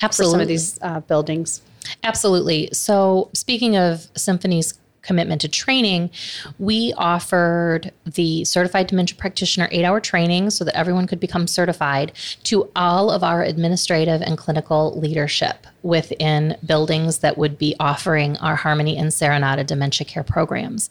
Absolutely. 0.01 0.31
for 0.31 0.33
some 0.33 0.41
of 0.41 0.47
these 0.47 0.79
uh, 0.81 0.99
buildings? 1.01 1.61
Absolutely. 2.03 2.69
So, 2.71 3.29
speaking 3.33 3.77
of 3.77 4.07
Symphony's 4.15 4.79
commitment 5.03 5.41
to 5.41 5.47
training, 5.47 6.09
we 6.57 6.93
offered 6.97 7.91
the 8.05 8.43
certified 8.45 8.87
dementia 8.87 9.17
practitioner 9.17 9.67
eight 9.71 9.83
hour 9.83 9.99
training 9.99 10.49
so 10.49 10.63
that 10.63 10.75
everyone 10.75 11.05
could 11.05 11.19
become 11.19 11.45
certified 11.45 12.13
to 12.43 12.69
all 12.75 13.11
of 13.11 13.23
our 13.23 13.43
administrative 13.43 14.21
and 14.21 14.37
clinical 14.37 14.97
leadership 14.97 15.67
within 15.83 16.57
buildings 16.65 17.19
that 17.19 17.37
would 17.37 17.57
be 17.57 17.75
offering 17.79 18.37
our 18.37 18.55
Harmony 18.55 18.97
and 18.97 19.09
Serenata 19.09 19.65
dementia 19.65 20.05
care 20.05 20.23
programs. 20.23 20.89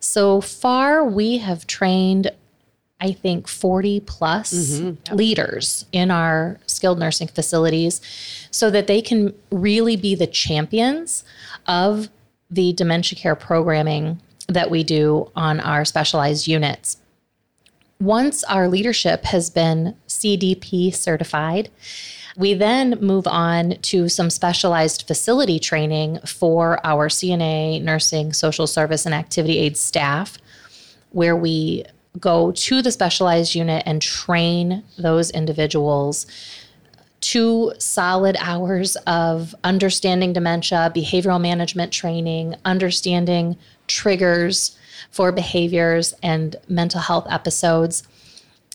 So 0.00 0.40
far, 0.40 1.04
we 1.04 1.38
have 1.38 1.66
trained 1.66 2.30
I 3.00 3.12
think 3.12 3.46
40 3.46 4.00
plus 4.00 4.52
mm-hmm. 4.52 5.14
leaders 5.14 5.86
in 5.92 6.10
our 6.10 6.58
skilled 6.66 6.98
nursing 6.98 7.28
facilities 7.28 8.00
so 8.50 8.70
that 8.70 8.88
they 8.88 9.00
can 9.00 9.34
really 9.50 9.96
be 9.96 10.14
the 10.14 10.26
champions 10.26 11.22
of 11.66 12.08
the 12.50 12.72
dementia 12.72 13.18
care 13.18 13.36
programming 13.36 14.20
that 14.48 14.70
we 14.70 14.82
do 14.82 15.30
on 15.36 15.60
our 15.60 15.84
specialized 15.84 16.48
units. 16.48 16.96
Once 18.00 18.42
our 18.44 18.68
leadership 18.68 19.24
has 19.24 19.50
been 19.50 19.94
CDP 20.08 20.94
certified, 20.94 21.70
we 22.36 22.54
then 22.54 22.96
move 23.00 23.26
on 23.26 23.76
to 23.82 24.08
some 24.08 24.30
specialized 24.30 25.02
facility 25.06 25.58
training 25.58 26.20
for 26.24 26.84
our 26.86 27.08
CNA, 27.08 27.82
nursing, 27.82 28.32
social 28.32 28.66
service, 28.68 29.04
and 29.04 29.14
activity 29.14 29.58
aid 29.58 29.76
staff, 29.76 30.38
where 31.10 31.34
we 31.34 31.84
go 32.18 32.52
to 32.52 32.82
the 32.82 32.92
specialized 32.92 33.54
unit 33.54 33.82
and 33.86 34.00
train 34.02 34.82
those 34.96 35.30
individuals 35.30 36.26
two 37.20 37.72
solid 37.78 38.36
hours 38.38 38.96
of 39.06 39.54
understanding 39.64 40.32
dementia, 40.32 40.92
behavioral 40.94 41.40
management 41.40 41.92
training, 41.92 42.54
understanding 42.64 43.56
triggers 43.86 44.76
for 45.10 45.32
behaviors 45.32 46.14
and 46.22 46.56
mental 46.68 47.00
health 47.00 47.26
episodes, 47.30 48.06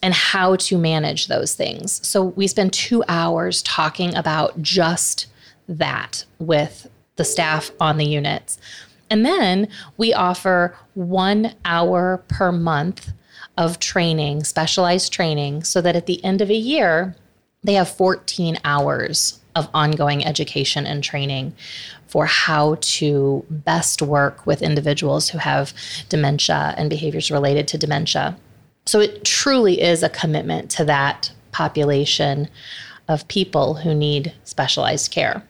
and 0.01 0.13
how 0.13 0.55
to 0.57 0.77
manage 0.77 1.27
those 1.27 1.55
things. 1.55 2.05
So 2.05 2.23
we 2.23 2.47
spend 2.47 2.73
two 2.73 3.03
hours 3.07 3.61
talking 3.61 4.13
about 4.15 4.61
just 4.61 5.27
that 5.69 6.25
with 6.39 6.89
the 7.15 7.23
staff 7.23 7.71
on 7.79 7.97
the 7.97 8.05
units. 8.05 8.57
And 9.09 9.25
then 9.25 9.69
we 9.95 10.13
offer 10.13 10.75
one 10.95 11.53
hour 11.63 12.23
per 12.27 12.51
month 12.51 13.13
of 13.57 13.79
training, 13.79 14.43
specialized 14.43 15.13
training, 15.13 15.63
so 15.63 15.81
that 15.81 15.95
at 15.95 16.05
the 16.05 16.23
end 16.23 16.41
of 16.41 16.49
a 16.49 16.55
year, 16.55 17.15
they 17.63 17.73
have 17.73 17.89
14 17.89 18.57
hours 18.63 19.39
of 19.55 19.69
ongoing 19.73 20.25
education 20.25 20.85
and 20.85 21.03
training 21.03 21.53
for 22.07 22.25
how 22.25 22.77
to 22.81 23.45
best 23.49 24.01
work 24.01 24.45
with 24.45 24.61
individuals 24.61 25.29
who 25.29 25.37
have 25.37 25.73
dementia 26.09 26.73
and 26.77 26.89
behaviors 26.89 27.31
related 27.31 27.67
to 27.67 27.77
dementia. 27.77 28.35
So 28.85 28.99
it 28.99 29.23
truly 29.23 29.81
is 29.81 30.03
a 30.03 30.09
commitment 30.09 30.69
to 30.71 30.85
that 30.85 31.31
population 31.51 32.49
of 33.07 33.27
people 33.27 33.75
who 33.75 33.93
need 33.93 34.33
specialized 34.43 35.11
care. 35.11 35.43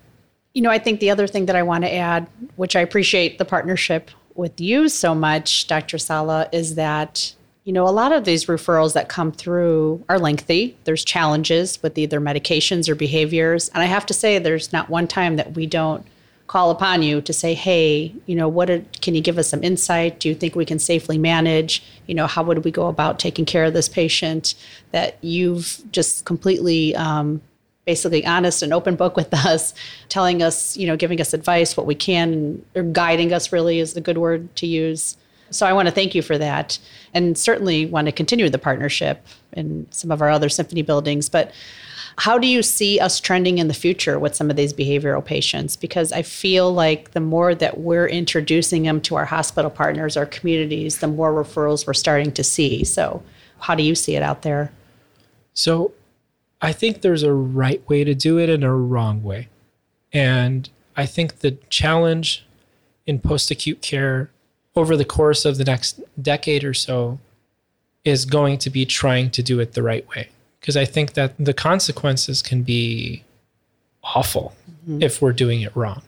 You 0.54 0.62
know, 0.62 0.70
I 0.70 0.80
think 0.80 1.00
the 1.00 1.10
other 1.10 1.28
thing 1.28 1.48
that 1.48 1.56
I 1.56 1.64
want 1.64 1.84
to 1.84 1.94
add, 1.94 2.28
which 2.58 2.76
I 2.76 2.82
appreciate 2.82 3.38
the 3.38 3.46
partnership 3.46 4.12
with 4.36 4.60
you 4.60 4.90
so 4.90 5.16
much, 5.16 5.68
Dr. 5.68 5.98
Salah, 5.98 6.48
is 6.52 6.76
that 6.76 7.34
you 7.64 7.72
know, 7.72 7.88
a 7.88 7.92
lot 7.92 8.12
of 8.12 8.26
these 8.26 8.46
referrals 8.46 8.94
that 8.94 9.08
come 9.08 9.32
through 9.32 10.04
are 10.10 10.20
lengthy. 10.20 10.76
There's 10.84 11.06
challenges 11.06 11.82
with 11.82 11.98
either 11.98 12.20
medications 12.20 12.90
or 12.90 12.96
behaviors. 12.96 13.70
And 13.70 13.82
I 13.82 13.86
have 13.86 14.06
to 14.08 14.14
say, 14.14 14.38
there's 14.38 14.74
not 14.74 14.90
one 14.90 15.08
time 15.08 15.38
that 15.38 15.54
we 15.54 15.66
don't 15.66 16.06
call 16.48 16.72
upon 16.72 17.02
you 17.02 17.22
to 17.22 17.32
say, 17.32 17.54
hey, 17.54 18.14
you 18.26 18.36
know, 18.36 18.50
what 18.50 18.70
are, 18.70 18.84
can 19.02 19.16
you 19.16 19.22
give 19.22 19.38
us 19.38 19.48
some 19.48 19.64
insight? 19.64 20.20
Do 20.20 20.28
you 20.28 20.36
think 20.36 20.56
we 20.56 20.66
can 20.66 20.78
safely 20.78 21.18
manage? 21.18 21.82
You 22.06 22.16
know, 22.16 22.28
how 22.28 22.44
would 22.44 22.66
we 22.66 22.72
go 22.72 22.88
about 22.88 23.18
taking 23.18 23.46
care 23.46 23.64
of 23.64 23.74
this 23.74 23.88
patient? 23.88 24.56
That 24.92 25.18
you've 25.22 25.82
just 25.92 26.26
completely 26.26 26.94
um, 26.98 27.42
basically 27.86 28.26
honest 28.26 28.62
and 28.62 28.74
open 28.74 28.98
book 28.98 29.16
with 29.16 29.34
us, 29.46 29.74
telling 30.10 30.44
us, 30.44 30.76
you 30.76 30.86
know, 30.86 30.98
giving 30.98 31.22
us 31.22 31.34
advice, 31.34 31.78
what 31.78 31.86
we 31.86 31.96
can, 31.96 32.64
or 32.76 32.84
guiding 32.84 33.32
us 33.32 33.54
really 33.54 33.80
is 33.80 33.94
the 33.94 34.02
good 34.02 34.18
word 34.18 34.54
to 34.58 34.68
use. 34.68 35.16
So 35.54 35.66
I 35.66 35.74
want 35.74 35.88
to 35.88 35.94
thank 35.94 36.16
you 36.16 36.22
for 36.22 36.38
that 36.38 36.80
and 37.14 37.38
certainly 37.38 37.86
want 37.86 38.06
to 38.08 38.12
continue 38.12 38.50
the 38.50 38.58
partnership 38.58 39.26
in 39.54 39.88
some 39.92 40.12
of 40.12 40.22
our 40.22 40.30
other 40.30 40.50
symphony 40.50 40.82
buildings. 40.82 41.30
But 41.30 41.52
how 42.18 42.38
do 42.38 42.48
you 42.48 42.62
see 42.62 43.00
us 43.00 43.20
trending 43.20 43.58
in 43.58 43.68
the 43.68 43.74
future 43.74 44.20
with 44.20 44.36
some 44.36 44.50
of 44.50 44.56
these 44.56 44.74
behavioral 44.74 45.24
patients? 45.24 45.76
Because 45.76 46.12
I 46.12 46.22
feel 46.22 46.72
like 46.72 47.12
the 47.12 47.20
more 47.20 47.56
that 47.56 47.80
we're 47.80 48.08
introducing 48.08 48.84
them 48.84 49.02
to 49.02 49.16
our 49.16 49.26
hospital 49.26 49.72
partners, 49.72 50.16
our 50.16 50.26
communities, 50.26 51.00
the 51.00 51.08
more 51.08 51.32
referrals 51.32 51.88
we're 51.88 51.94
starting 51.94 52.32
to 52.34 52.44
see. 52.44 52.84
So, 52.84 53.24
how 53.60 53.76
do 53.76 53.84
you 53.84 53.96
see 53.96 54.16
it 54.16 54.22
out 54.22 54.42
there? 54.42 54.72
So, 55.54 55.94
I 56.62 56.72
think 56.72 57.02
there's 57.02 57.24
a 57.24 57.34
right 57.34 57.88
way 57.90 58.04
to 58.04 58.14
do 58.14 58.38
it 58.38 58.50
and 58.50 58.64
a 58.64 58.72
wrong 58.72 59.24
way. 59.24 59.50
And 60.12 60.70
I 60.96 61.06
think 61.06 61.40
the 61.40 61.52
challenge 61.70 62.46
in 63.06 63.20
post 63.20 63.50
acute 63.52 63.82
care 63.82 64.30
over 64.76 64.98
the 64.98 65.06
course 65.06 65.46
of 65.46 65.58
the 65.58 65.64
next 65.64 66.00
decade 66.22 66.64
or 66.64 66.74
so 66.74 67.20
is 68.04 68.26
going 68.26 68.58
to 68.60 68.70
be 68.70 68.86
trying 68.86 69.30
to 69.32 69.44
do 69.44 69.60
it 69.60 69.74
the 69.74 69.84
right 69.84 70.08
way. 70.10 70.30
Because 70.60 70.78
I 70.78 70.86
think 70.86 71.14
that 71.14 71.34
the 71.38 71.54
consequences 71.54 72.42
can 72.42 72.64
be 72.64 73.24
awful 74.04 74.54
mm-hmm. 74.70 75.02
if 75.02 75.22
we're 75.22 75.34
doing 75.34 75.62
it 75.62 75.76
wrong. 75.76 76.02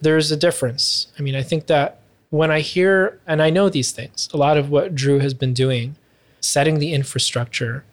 There's 0.00 0.30
a 0.30 0.36
difference. 0.36 1.08
I 1.18 1.22
mean, 1.22 1.34
I 1.34 1.42
think 1.42 1.66
that 1.66 2.00
when 2.30 2.50
I 2.50 2.60
hear, 2.60 3.20
and 3.26 3.42
I 3.42 3.50
know 3.50 3.68
these 3.68 3.92
things, 3.92 4.28
a 4.32 4.36
lot 4.36 4.56
of 4.56 4.70
what 4.70 4.94
Dru 4.94 5.18
has 5.18 5.34
been 5.34 5.52
doing, 5.52 5.96
setting 6.40 6.78
the 6.78 6.92
infrastructure, 6.92 7.84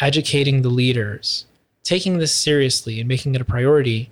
educating 0.00 0.62
the 0.62 0.68
leaders, 0.68 1.46
taking 1.82 2.18
this 2.18 2.34
seriously 2.34 2.98
and 3.00 3.08
making 3.08 3.34
it 3.34 3.40
a 3.40 3.44
priority 3.44 4.10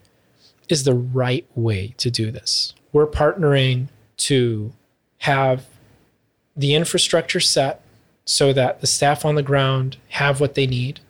is 0.69 0.85
the 0.85 0.95
right 0.95 1.47
way 1.55 1.95
to 1.99 2.11
do 2.11 2.31
this. 2.31 2.75
We're 2.93 3.07
partnering 3.07 3.89
to 4.19 4.73
have 5.25 5.65
the 6.55 6.75
infrastructure 6.75 7.41
set 7.41 7.81
so 8.27 8.53
that 8.53 8.83
the 8.83 8.87
staff 8.87 9.25
on 9.25 9.37
the 9.37 9.43
ground 9.43 9.97
have 10.09 10.39
what 10.39 10.55
they 10.55 10.67
need 10.67 11.01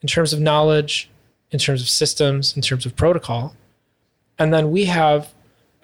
in 0.00 0.08
terms 0.08 0.32
of 0.32 0.40
knowledge, 0.40 1.10
in 1.50 1.58
terms 1.58 1.82
of 1.82 1.90
systems, 1.90 2.56
in 2.56 2.62
terms 2.62 2.86
of 2.86 2.96
protocol. 2.96 3.54
And 4.38 4.54
then 4.54 4.70
we 4.70 4.86
have 4.86 5.34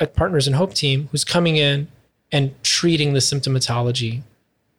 a 0.00 0.06
Partners 0.06 0.48
in 0.48 0.54
Hope 0.54 0.72
team 0.72 1.08
who's 1.10 1.22
coming 1.22 1.56
in 1.56 1.88
and 2.32 2.54
treating 2.62 3.12
the 3.12 3.20
symptomatology 3.20 4.22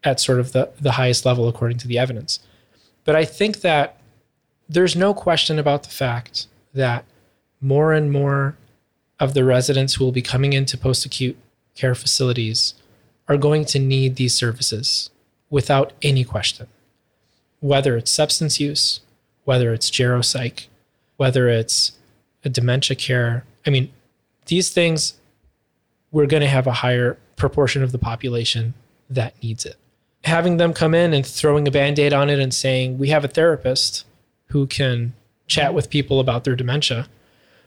at 0.04 0.20
sort 0.20 0.40
of 0.40 0.52
the, 0.52 0.72
the 0.82 0.94
highest 0.94 1.24
level 1.24 1.48
according 1.48 1.78
to 1.78 1.88
the 1.88 2.00
evidence. 2.00 2.40
But 3.04 3.16
I 3.16 3.26
think 3.26 3.62
that 3.62 3.98
there's 4.68 4.96
no 4.96 5.14
question 5.14 5.60
about 5.60 5.84
the 5.84 5.90
fact 5.90 6.48
that 6.74 7.06
more 7.62 7.94
and 7.94 8.12
more 8.12 8.58
of 9.20 9.36
the 9.36 9.44
residents 9.44 9.94
who 9.94 10.04
will 10.04 10.12
be 10.12 10.24
coming 10.24 10.54
into 10.54 10.80
post 10.80 11.06
acute 11.06 11.38
care 11.76 11.96
facilities 11.96 12.74
are 13.28 13.38
going 13.38 13.66
to 13.66 13.80
need 13.80 14.16
these 14.16 14.34
services 14.34 15.10
without 15.50 15.94
any 16.02 16.24
question. 16.24 16.68
Whether 17.60 17.98
it's 17.98 18.12
substance 18.12 18.60
use, 18.60 19.02
whether 19.44 19.74
it's 19.74 19.90
geropsych, 19.90 20.68
whether 21.18 21.48
it's 21.50 21.94
a 22.44 22.50
dementia 22.50 22.96
care. 22.96 23.46
I 23.66 23.70
mean, 23.70 23.92
these 24.48 24.70
things, 24.70 25.16
we're 26.12 26.28
going 26.28 26.42
to 26.42 26.48
have 26.48 26.68
a 26.68 26.74
higher 26.74 27.18
proportion 27.36 27.84
of 27.84 27.92
the 27.92 27.98
population 27.98 28.74
that 29.10 29.42
needs 29.42 29.66
it. 29.66 29.76
Having 30.24 30.58
them 30.58 30.74
come 30.74 30.94
in 30.94 31.14
and 31.14 31.26
throwing 31.26 31.68
a 31.68 31.72
band 31.72 32.00
aid 32.00 32.14
on 32.14 32.30
it 32.30 32.40
and 32.40 32.54
saying, 32.54 32.98
we 32.98 33.10
have 33.10 33.24
a 33.24 33.28
therapist 33.28 34.06
who 34.48 34.66
can 34.68 35.14
chat 35.48 35.74
with 35.74 35.90
people 35.90 36.20
about 36.20 36.44
their 36.44 36.56
dementia 36.56 37.08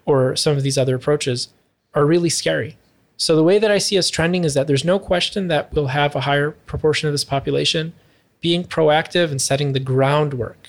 or 0.05 0.35
some 0.35 0.57
of 0.57 0.62
these 0.62 0.79
other 0.79 0.97
approaches 0.97 1.49
are 1.94 2.07
really 2.07 2.31
scary 2.31 2.77
so 3.18 3.35
the 3.35 3.42
way 3.42 3.59
that 3.59 3.70
I 3.70 3.78
see 3.78 3.98
us 3.98 4.09
trending 4.09 4.44
is 4.44 4.54
that 4.54 4.68
there's 4.68 4.85
no 4.85 4.98
question 5.00 5.48
that 5.48 5.72
we'll 5.74 5.88
have 5.88 6.14
a 6.14 6.20
higher 6.20 6.52
proportion 6.52 7.09
of 7.09 7.12
this 7.12 7.24
population 7.24 7.92
being 8.40 8.62
proactive 8.62 9.33
and 9.33 9.42
setting 9.42 9.72
the 9.72 9.81
groundwork 9.81 10.68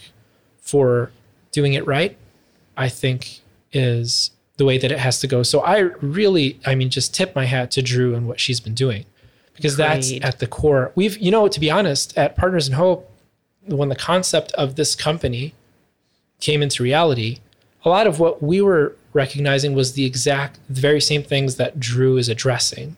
for 0.59 1.11
doing 1.51 1.73
it 1.73 1.85
right. 1.85 2.17
I 2.75 2.89
think 2.89 3.41
is 3.71 4.31
the 4.57 4.65
way 4.65 4.79
that 4.79 4.91
it 4.91 4.97
has 4.97 5.19
to 5.19 5.27
go. 5.27 5.43
So 5.43 5.59
I 5.59 5.77
really, 6.01 6.59
I 6.65 6.73
mean, 6.73 6.89
just 6.89 7.13
tip 7.13 7.35
my 7.35 7.45
hat 7.45 7.69
to 7.71 7.83
Dru 7.83 8.15
and 8.15 8.27
what 8.27 8.39
she's 8.39 8.59
been 8.59 8.73
doing 8.73 9.05
because 9.53 9.75
Great. 9.75 9.87
that's 9.87 10.11
at 10.23 10.39
the 10.39 10.47
core. 10.47 10.91
We've, 10.95 11.17
you 11.19 11.29
know, 11.29 11.47
to 11.47 11.59
be 11.59 11.69
honest, 11.69 12.17
at 12.17 12.35
Partners 12.35 12.67
in 12.67 12.73
Hope, 12.73 13.11
when 13.67 13.89
the 13.89 13.95
concept 13.95 14.51
of 14.53 14.75
this 14.75 14.95
company 14.95 15.53
came 16.39 16.63
into 16.63 16.81
reality, 16.81 17.39
a 17.85 17.89
lot 17.89 18.07
of 18.07 18.19
what 18.19 18.41
we 18.41 18.59
were 18.59 18.95
recognizing 19.13 19.73
was 19.73 19.93
the 19.93 20.05
exact, 20.05 20.59
the 20.69 20.81
very 20.81 21.01
same 21.01 21.23
things 21.23 21.55
that 21.55 21.79
Dru 21.79 22.17
is 22.17 22.29
addressing 22.29 22.95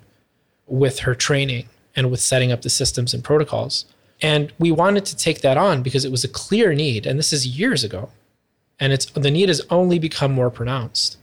with 0.68 1.00
her 1.00 1.16
training 1.16 1.68
and 1.96 2.10
with 2.10 2.20
setting 2.20 2.52
up 2.52 2.62
the 2.62 2.70
systems 2.70 3.14
and 3.14 3.24
protocols. 3.24 3.86
And 4.22 4.54
we 4.60 4.72
wanted 4.72 5.06
to 5.06 5.18
take 5.18 5.42
that 5.42 5.58
on 5.58 5.82
because 5.82 6.06
it 6.06 6.12
was 6.12 6.24
a 6.24 6.30
clear 6.30 6.74
need. 6.74 7.06
And 7.06 7.18
this 7.18 7.34
is 7.34 7.48
years 7.48 7.84
ago. 7.84 8.10
And 8.80 8.94
it's 8.94 9.06
the 9.06 9.32
need 9.32 9.50
has 9.50 9.62
only 9.70 10.00
become 10.00 10.32
more 10.32 10.50
pronounced. 10.50 11.18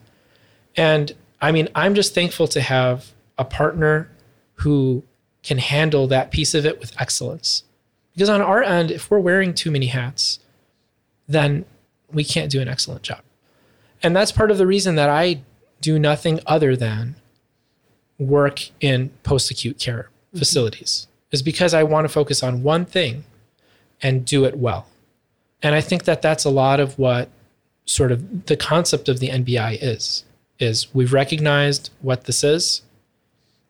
And 0.77 1.13
I 1.41 1.53
mean, 1.53 1.69
I'm 1.75 1.95
just 1.95 2.15
thankful 2.15 2.49
to 2.49 2.61
have 2.61 3.13
a 3.37 3.45
partner 3.45 4.11
who 4.55 5.05
can 5.43 5.59
handle 5.59 6.07
that 6.09 6.31
piece 6.31 6.55
of 6.55 6.67
it 6.67 6.81
with 6.81 6.93
excellence. 7.01 7.63
Because 8.15 8.29
on 8.29 8.43
our 8.43 8.63
end, 8.63 8.91
if 8.91 9.11
we're 9.11 9.21
wearing 9.21 9.55
too 9.55 9.71
many 9.71 9.87
hats, 9.87 10.41
then 11.29 11.65
we 12.13 12.25
can't 12.25 12.51
do 12.51 12.61
an 12.61 12.69
excellent 12.69 13.03
job. 13.03 13.21
And 14.03 14.15
that's 14.15 14.33
part 14.33 14.51
of 14.51 14.59
the 14.59 14.67
reason 14.67 14.95
that 14.97 15.09
I 15.09 15.41
do 15.81 15.99
nothing 15.99 16.41
other 16.47 16.77
than 16.77 17.17
work 18.19 18.71
in 18.81 19.11
post 19.23 19.51
acute 19.51 19.79
care 19.79 20.11
mm-hmm. 20.29 20.39
facilities, 20.39 21.07
is 21.31 21.43
because 21.43 21.75
I 21.75 21.83
want 21.83 22.05
to 22.05 22.09
focus 22.09 22.43
on 22.43 22.63
one 22.63 22.85
thing 22.85 23.25
and 24.03 24.25
do 24.25 24.45
it 24.45 24.57
well. 24.57 24.87
And 25.63 25.75
I 25.75 25.81
think 25.81 26.05
that 26.05 26.23
that's 26.23 26.45
a 26.45 26.51
lot 26.51 26.81
of 26.81 26.99
what 26.99 27.29
sort 27.85 28.13
of 28.13 28.47
the 28.47 28.57
concept 28.57 29.09
of 29.09 29.19
the 29.19 29.29
NBI 29.29 29.79
is 29.81 30.25
is 30.59 30.93
we've 30.95 31.13
recognized 31.13 31.91
what 32.01 32.25
this 32.25 32.43
is. 32.43 32.83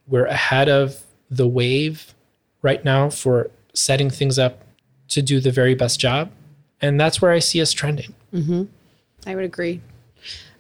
We're 0.06 0.26
ahead 0.26 0.68
of 0.68 1.04
the 1.30 1.46
wave 1.46 2.14
right 2.62 2.84
now 2.84 3.10
for 3.10 3.50
setting 3.74 4.10
things 4.10 4.38
up 4.38 4.64
to 5.08 5.22
do 5.22 5.40
the 5.40 5.50
very 5.50 5.74
best 5.74 6.00
job. 6.00 6.30
And 6.80 6.98
that's 6.98 7.20
where 7.20 7.30
I 7.30 7.38
see 7.40 7.60
us 7.60 7.72
trending. 7.72 8.14
Mm-hmm. 8.32 8.64
I 9.26 9.34
would 9.34 9.44
agree. 9.44 9.80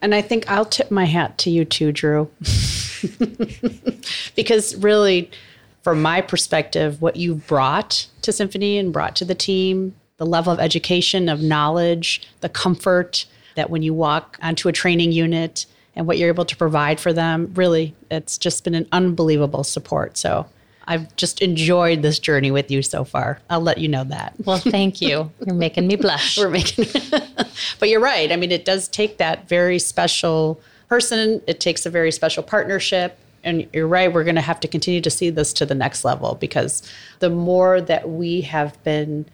And 0.00 0.14
I 0.14 0.22
think 0.22 0.48
I'll 0.50 0.64
tip 0.64 0.90
my 0.90 1.04
hat 1.04 1.38
to 1.38 1.50
you 1.50 1.64
too, 1.64 1.92
Dru. 1.92 2.30
because 4.36 4.76
really, 4.76 5.30
from 5.82 6.02
my 6.02 6.20
perspective, 6.20 7.00
what 7.02 7.16
you've 7.16 7.46
brought 7.46 8.06
to 8.22 8.32
Symphony 8.32 8.78
and 8.78 8.92
brought 8.92 9.16
to 9.16 9.24
the 9.24 9.34
team, 9.34 9.94
the 10.18 10.26
level 10.26 10.52
of 10.52 10.60
education, 10.60 11.28
of 11.28 11.40
knowledge, 11.40 12.22
the 12.40 12.48
comfort 12.48 13.26
that 13.54 13.70
when 13.70 13.82
you 13.82 13.94
walk 13.94 14.38
onto 14.42 14.68
a 14.68 14.72
training 14.72 15.12
unit 15.12 15.66
and 15.96 16.06
what 16.06 16.18
you're 16.18 16.28
able 16.28 16.44
to 16.44 16.56
provide 16.56 17.00
for 17.00 17.12
them, 17.12 17.52
really, 17.54 17.94
it's 18.10 18.38
just 18.38 18.62
been 18.64 18.74
an 18.74 18.86
unbelievable 18.92 19.64
support. 19.64 20.16
So 20.16 20.46
I've 20.88 21.14
just 21.16 21.42
enjoyed 21.42 22.00
this 22.00 22.18
journey 22.18 22.50
with 22.50 22.70
you 22.70 22.80
so 22.80 23.04
far. 23.04 23.40
I'll 23.50 23.60
let 23.60 23.76
you 23.76 23.88
know 23.88 24.04
that. 24.04 24.32
Well, 24.44 24.56
thank 24.56 25.02
you. 25.02 25.30
You're 25.46 25.54
making 25.54 25.86
me 25.86 25.96
blush. 25.96 26.38
We're 26.38 26.48
making, 26.48 26.86
but 27.78 27.88
you're 27.90 28.00
right. 28.00 28.32
I 28.32 28.36
mean, 28.36 28.50
it 28.50 28.64
does 28.64 28.88
take 28.88 29.18
that 29.18 29.46
very 29.48 29.78
special 29.78 30.58
person. 30.88 31.42
It 31.46 31.60
takes 31.60 31.84
a 31.84 31.90
very 31.90 32.10
special 32.10 32.42
partnership. 32.42 33.18
And 33.44 33.68
you're 33.72 33.86
right, 33.86 34.12
we're 34.12 34.24
going 34.24 34.36
to 34.36 34.40
have 34.40 34.60
to 34.60 34.68
continue 34.68 35.00
to 35.02 35.10
see 35.10 35.30
this 35.30 35.52
to 35.54 35.66
the 35.66 35.74
next 35.74 36.04
level 36.04 36.34
because 36.34 36.82
the 37.20 37.30
more 37.30 37.80
that 37.82 38.08
we 38.08 38.40
have 38.40 38.82
been 38.82 39.26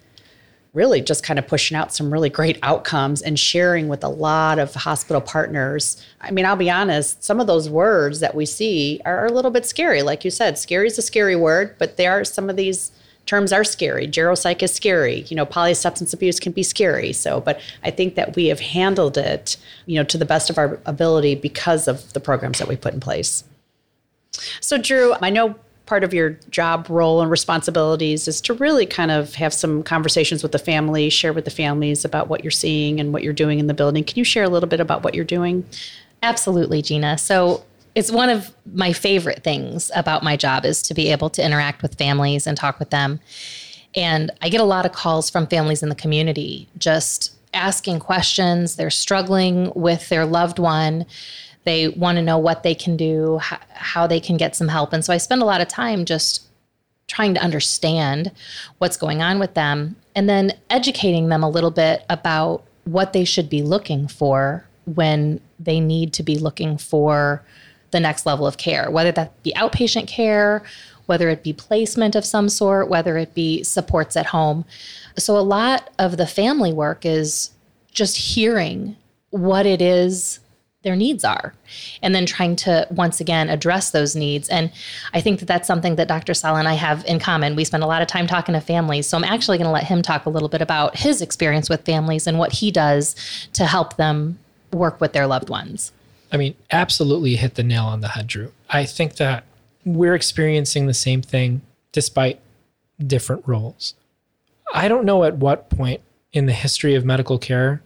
really 0.75 1.01
just 1.01 1.23
kind 1.23 1.39
of 1.39 1.47
pushing 1.47 1.75
out 1.75 1.93
some 1.93 2.11
really 2.11 2.29
great 2.29 2.59
outcomes 2.61 3.21
and 3.21 3.39
sharing 3.39 3.87
with 3.87 4.03
a 4.03 4.09
lot 4.09 4.59
of 4.59 4.73
hospital 4.75 5.21
partners. 5.21 6.01
I 6.21 6.31
mean, 6.31 6.45
I'll 6.45 6.55
be 6.55 6.69
honest, 6.69 7.23
some 7.23 7.39
of 7.39 7.47
those 7.47 7.69
words 7.69 8.19
that 8.19 8.35
we 8.35 8.45
see 8.45 9.01
are 9.05 9.25
a 9.25 9.31
little 9.31 9.51
bit 9.51 9.65
scary. 9.65 10.01
Like 10.01 10.25
you 10.25 10.31
said, 10.31 10.57
scary 10.57 10.87
is 10.87 10.97
a 10.97 11.01
scary 11.01 11.35
word, 11.35 11.75
but 11.79 11.97
there 11.97 12.11
are 12.11 12.25
some 12.25 12.49
of 12.49 12.57
these 12.57 12.91
terms 13.25 13.51
are 13.51 13.63
scary. 13.63 14.07
Geropsych 14.07 14.61
is 14.61 14.73
scary. 14.73 15.21
You 15.29 15.35
know, 15.35 15.45
polysubstance 15.45 16.13
abuse 16.13 16.39
can 16.39 16.51
be 16.51 16.61
scary. 16.61 17.13
So, 17.13 17.41
but 17.41 17.59
I 17.83 17.89
think 17.89 18.15
that 18.15 18.35
we 18.35 18.47
have 18.47 18.59
handled 18.59 19.17
it, 19.17 19.57
you 19.85 19.95
know, 19.95 20.03
to 20.03 20.17
the 20.17 20.25
best 20.25 20.49
of 20.49 20.57
our 20.57 20.79
ability 20.85 21.35
because 21.35 21.87
of 21.87 22.13
the 22.13 22.19
programs 22.19 22.59
that 22.59 22.67
we 22.67 22.75
put 22.75 22.93
in 22.93 22.99
place. 22.99 23.43
So, 24.59 24.77
Dru, 24.77 25.15
I 25.21 25.29
know 25.29 25.55
part 25.85 26.03
of 26.03 26.13
your 26.13 26.31
job 26.49 26.87
role 26.89 27.21
and 27.21 27.29
responsibilities 27.29 28.27
is 28.27 28.41
to 28.41 28.53
really 28.55 28.85
kind 28.85 29.11
of 29.11 29.35
have 29.35 29.53
some 29.53 29.83
conversations 29.83 30.41
with 30.41 30.51
the 30.51 30.59
family, 30.59 31.09
share 31.09 31.33
with 31.33 31.45
the 31.45 31.51
families 31.51 32.03
about 32.03 32.27
what 32.27 32.43
you're 32.43 32.51
seeing 32.51 32.99
and 32.99 33.13
what 33.13 33.23
you're 33.23 33.33
doing 33.33 33.59
in 33.59 33.67
the 33.67 33.73
building. 33.73 34.03
Can 34.03 34.17
you 34.17 34.23
share 34.23 34.43
a 34.43 34.49
little 34.49 34.69
bit 34.69 34.79
about 34.79 35.03
what 35.03 35.13
you're 35.13 35.23
doing? 35.23 35.65
Absolutely, 36.23 36.81
Gina. 36.81 37.17
So 37.17 37.63
it's 37.93 38.11
one 38.11 38.29
of 38.29 38.53
my 38.73 38.93
favorite 38.93 39.43
things 39.43 39.91
about 39.95 40.23
my 40.23 40.35
job 40.35 40.65
is 40.65 40.81
to 40.83 40.93
be 40.93 41.11
able 41.11 41.29
to 41.31 41.45
interact 41.45 41.81
with 41.81 41.95
families 41.97 42.47
and 42.47 42.57
talk 42.57 42.79
with 42.79 42.89
them. 42.89 43.19
And 43.95 44.31
I 44.41 44.49
get 44.49 44.59
a 44.59 44.65
lot 44.65 44.85
of 44.85 44.91
calls 44.91 45.29
from 45.29 45.47
families 45.47 45.81
in 45.81 45.89
the 45.89 45.95
community 45.95 46.67
just 46.77 47.33
asking 47.53 47.99
questions. 47.99 48.75
They're 48.75 48.89
struggling 48.89 49.71
with 49.75 50.09
their 50.09 50.25
loved 50.25 50.59
one 50.59 51.05
they 51.65 51.89
want 51.89 52.17
to 52.17 52.21
know 52.21 52.37
what 52.37 52.63
they 52.63 52.73
can 52.73 52.95
do, 52.95 53.37
how, 53.39 53.59
how 53.73 54.07
they 54.07 54.19
can 54.19 54.37
get 54.37 54.55
some 54.55 54.67
help. 54.67 54.93
And 54.93 55.03
so 55.03 55.11
I 55.13 55.17
spend 55.17 55.41
a 55.41 55.45
lot 55.45 55.61
of 55.61 55.67
time 55.67 56.05
just 56.05 56.43
trying 57.07 57.33
to 57.33 57.41
understand 57.41 58.31
what's 58.77 58.97
going 58.97 59.21
on 59.21 59.39
with 59.39 59.53
them 59.53 59.95
and 60.15 60.29
then 60.29 60.53
educating 60.69 61.29
them 61.29 61.43
a 61.43 61.49
little 61.49 61.71
bit 61.71 62.03
about 62.09 62.63
what 62.85 63.13
they 63.13 63.25
should 63.25 63.49
be 63.49 63.61
looking 63.61 64.07
for 64.07 64.65
when 64.85 65.39
they 65.59 65.79
need 65.79 66.13
to 66.13 66.23
be 66.23 66.37
looking 66.37 66.77
for 66.77 67.43
the 67.91 67.99
next 67.99 68.25
level 68.25 68.45
of 68.45 68.57
care, 68.57 68.89
whether 68.89 69.11
that 69.11 69.41
be 69.43 69.53
outpatient 69.53 70.07
care, 70.07 70.63
whether 71.07 71.29
it 71.29 71.43
be 71.43 71.53
placement 71.53 72.15
of 72.15 72.25
some 72.25 72.49
sort, 72.49 72.89
whether 72.89 73.17
it 73.17 73.33
be 73.33 73.63
supports 73.63 74.15
at 74.15 74.27
home. 74.27 74.65
So, 75.17 75.37
a 75.37 75.39
lot 75.39 75.89
of 75.97 76.17
the 76.17 76.27
family 76.27 76.73
work 76.73 77.05
is 77.05 77.51
just 77.91 78.17
hearing 78.17 78.97
what 79.29 79.65
it 79.65 79.81
is 79.81 80.39
their 80.85 80.95
needs 80.95 81.25
are 81.25 81.53
and 82.01 82.15
then 82.15 82.25
trying 82.25 82.55
to 82.55 82.87
once 82.91 83.19
again 83.19 83.49
address 83.49 83.89
those 83.89 84.15
needs. 84.15 84.47
And 84.47 84.71
i 85.13 85.19
think 85.19 85.39
that 85.39 85.47
that's 85.47 85.67
something 85.67 85.95
that 85.97 86.07
dr 86.07 86.33
salah 86.33 86.59
and 86.59 86.67
i 86.67 86.75
have 86.75 87.03
in 87.05 87.19
common. 87.19 87.55
We 87.55 87.65
spend 87.65 87.83
a 87.83 87.87
lot 87.87 88.01
of 88.01 88.07
time 88.07 88.27
talking 88.27 88.53
to 88.53 88.61
families 88.61 89.07
so 89.07 89.17
i'm 89.17 89.23
actually 89.23 89.57
going 89.57 89.65
to 89.65 89.71
let 89.71 89.83
him 89.83 90.01
talk 90.01 90.25
a 90.25 90.29
little 90.29 90.47
bit 90.47 90.61
about 90.61 90.95
his 90.95 91.21
experience 91.21 91.69
with 91.69 91.83
families 91.85 92.27
and 92.27 92.39
what 92.39 92.53
he 92.53 92.71
does 92.71 93.15
to 93.53 93.65
help 93.65 93.97
them 93.97 94.39
work 94.71 95.01
with 95.01 95.13
their 95.13 95.27
loved 95.27 95.49
ones. 95.49 95.91
I 96.31 96.37
mean 96.37 96.55
absolutely 96.71 97.35
hit 97.35 97.55
the 97.55 97.63
nail 97.63 97.85
on 97.85 98.01
the 98.01 98.09
head 98.09 98.27
dru. 98.27 98.51
I 98.69 98.85
think 98.85 99.15
that 99.15 99.43
we're 99.83 100.15
experiencing 100.15 100.85
the 100.85 100.93
same 100.93 101.21
thing 101.21 101.61
despite 101.91 102.39
different 103.05 103.47
roles. 103.47 103.95
I 104.73 104.87
don't 104.87 105.05
know 105.05 105.23
at 105.23 105.37
what 105.37 105.69
point 105.69 106.01
in 106.31 106.45
the 106.45 106.53
history 106.53 106.93
of 106.95 107.03
medical 107.03 107.39
care 107.39 107.81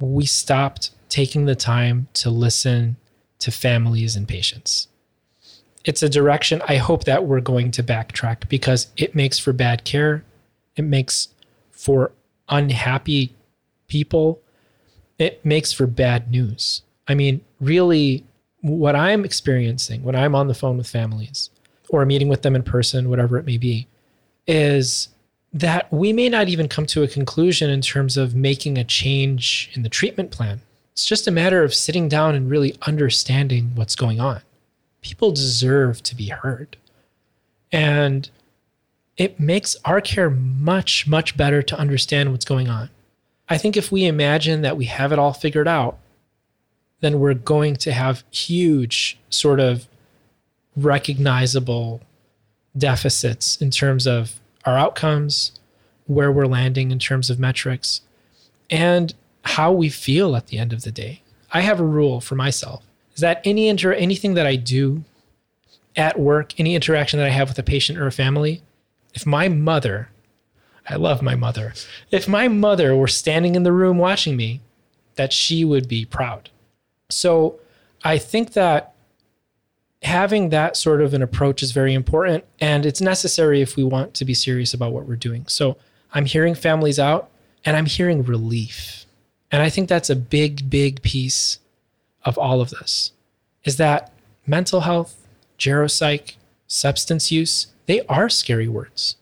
we 0.00 0.26
stopped 0.26 0.90
taking 1.14 1.44
the 1.44 1.54
time 1.54 2.08
to 2.12 2.28
listen 2.28 2.96
to 3.38 3.52
families 3.52 4.16
and 4.16 4.26
patients. 4.26 4.88
It's 5.84 6.02
a 6.02 6.08
direction 6.08 6.60
I 6.66 6.74
hope 6.74 7.04
that 7.04 7.24
we're 7.24 7.40
going 7.40 7.70
to 7.70 7.84
backtrack 7.84 8.48
because 8.48 8.88
it 8.96 9.14
makes 9.14 9.38
for 9.38 9.52
bad 9.52 9.84
care. 9.84 10.24
It 10.74 10.82
makes 10.82 11.28
for 11.70 12.10
unhappy 12.48 13.32
people. 13.86 14.40
It 15.16 15.44
makes 15.44 15.72
for 15.72 15.86
bad 15.86 16.32
news. 16.32 16.82
I 17.06 17.14
mean, 17.14 17.42
really, 17.60 18.24
what 18.62 18.96
I'm 18.96 19.24
experiencing 19.24 20.02
when 20.02 20.16
I'm 20.16 20.34
on 20.34 20.48
the 20.48 20.54
phone 20.54 20.76
with 20.76 20.88
families 20.88 21.48
or 21.90 22.04
meeting 22.04 22.26
with 22.26 22.42
them 22.42 22.56
in 22.56 22.64
person, 22.64 23.08
whatever 23.08 23.36
it 23.36 23.46
may 23.46 23.56
be, 23.56 23.86
is 24.48 25.10
that 25.52 25.92
we 25.92 26.12
may 26.12 26.28
not 26.28 26.48
even 26.48 26.66
come 26.66 26.86
to 26.86 27.04
a 27.04 27.08
conclusion 27.08 27.70
in 27.70 27.82
terms 27.82 28.16
of 28.16 28.34
making 28.34 28.78
a 28.78 28.82
change 28.82 29.70
in 29.74 29.84
the 29.84 29.88
treatment 29.88 30.32
plan. 30.32 30.60
It's 30.94 31.06
just 31.06 31.26
a 31.26 31.32
matter 31.32 31.64
of 31.64 31.74
sitting 31.74 32.08
down 32.08 32.36
and 32.36 32.48
really 32.48 32.76
understanding 32.82 33.72
what's 33.74 33.96
going 33.96 34.20
on. 34.20 34.42
People 35.02 35.32
deserve 35.32 36.02
to 36.04 36.14
be 36.14 36.28
heard. 36.28 36.76
And 37.72 38.30
it 39.16 39.40
makes 39.40 39.76
our 39.84 40.00
care 40.00 40.30
much, 40.30 41.08
much 41.08 41.36
better 41.36 41.62
to 41.62 41.76
understand 41.76 42.30
what's 42.30 42.44
going 42.44 42.68
on. 42.68 42.90
I 43.48 43.58
think 43.58 43.76
if 43.76 43.90
we 43.90 44.06
imagine 44.06 44.62
that 44.62 44.76
we 44.76 44.84
have 44.84 45.10
it 45.10 45.18
all 45.18 45.32
figured 45.32 45.66
out, 45.66 45.98
then 47.00 47.18
we're 47.18 47.34
going 47.34 47.74
to 47.76 47.92
have 47.92 48.22
huge, 48.30 49.18
sort 49.30 49.58
of 49.58 49.88
recognizable 50.76 52.00
deficits 52.76 53.60
in 53.60 53.70
terms 53.70 54.06
of 54.06 54.40
our 54.64 54.78
outcomes, 54.78 55.58
where 56.06 56.30
we're 56.30 56.46
landing 56.46 56.92
in 56.92 56.98
terms 57.00 57.30
of 57.30 57.38
metrics. 57.40 58.00
And 58.70 59.12
how 59.44 59.72
we 59.72 59.88
feel 59.88 60.36
at 60.36 60.48
the 60.48 60.58
end 60.58 60.72
of 60.72 60.82
the 60.82 60.92
day. 60.92 61.22
I 61.52 61.60
have 61.60 61.80
a 61.80 61.84
rule 61.84 62.20
for 62.20 62.34
myself 62.34 62.84
is 63.14 63.20
that 63.20 63.40
any 63.44 63.68
inter 63.68 63.92
anything 63.92 64.34
that 64.34 64.46
I 64.46 64.56
do 64.56 65.04
at 65.96 66.18
work, 66.18 66.58
any 66.58 66.74
interaction 66.74 67.18
that 67.18 67.26
I 67.26 67.30
have 67.30 67.48
with 67.48 67.58
a 67.58 67.62
patient 67.62 67.98
or 67.98 68.06
a 68.06 68.12
family, 68.12 68.62
if 69.14 69.24
my 69.24 69.48
mother, 69.48 70.08
I 70.88 70.96
love 70.96 71.22
my 71.22 71.36
mother, 71.36 71.72
if 72.10 72.26
my 72.26 72.48
mother 72.48 72.96
were 72.96 73.06
standing 73.06 73.54
in 73.54 73.62
the 73.62 73.72
room 73.72 73.98
watching 73.98 74.36
me, 74.36 74.60
that 75.14 75.32
she 75.32 75.64
would 75.64 75.86
be 75.86 76.04
proud. 76.04 76.50
So 77.10 77.60
I 78.02 78.18
think 78.18 78.54
that 78.54 78.94
having 80.02 80.48
that 80.48 80.76
sort 80.76 81.00
of 81.00 81.14
an 81.14 81.22
approach 81.22 81.62
is 81.62 81.70
very 81.70 81.94
important 81.94 82.44
and 82.60 82.84
it's 82.84 83.00
necessary 83.00 83.62
if 83.62 83.76
we 83.76 83.84
want 83.84 84.12
to 84.14 84.24
be 84.24 84.34
serious 84.34 84.74
about 84.74 84.92
what 84.92 85.06
we're 85.06 85.14
doing. 85.16 85.46
So 85.46 85.76
I'm 86.12 86.26
hearing 86.26 86.54
families 86.54 86.98
out 86.98 87.30
and 87.64 87.76
I'm 87.76 87.86
hearing 87.86 88.24
relief 88.24 89.03
and 89.54 89.62
I 89.62 89.70
think 89.70 89.88
that's 89.88 90.10
a 90.10 90.16
big, 90.16 90.68
big 90.68 91.00
piece 91.02 91.60
of 92.24 92.36
all 92.36 92.60
of 92.60 92.70
this 92.70 93.12
is 93.62 93.76
that 93.76 94.12
mental 94.48 94.80
health, 94.80 95.28
geropsych, 95.60 96.34
substance 96.66 97.30
use, 97.30 97.68
they 97.86 98.00
are 98.06 98.28
scary 98.28 98.66
words. 98.66 99.14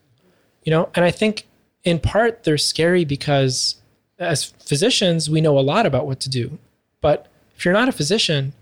You 0.63 0.71
know, 0.71 0.89
and 0.95 1.05
I 1.05 1.11
think 1.11 1.45
in 1.83 1.99
part 1.99 2.45
they're 2.45 2.57
scary 2.57 3.05
because 3.05 3.75
as 4.17 4.45
physicians, 4.45 5.29
we 5.29 5.39
know 5.39 5.59
a 5.59 5.61
lot 5.61 5.85
about 5.85 6.07
what 6.07 6.19
to 6.21 6.31
do. 6.31 6.57
But 6.99 7.27
if 7.55 7.63
you're 7.63 7.71
not 7.75 7.89
a 7.89 7.91
physician, 7.91 8.53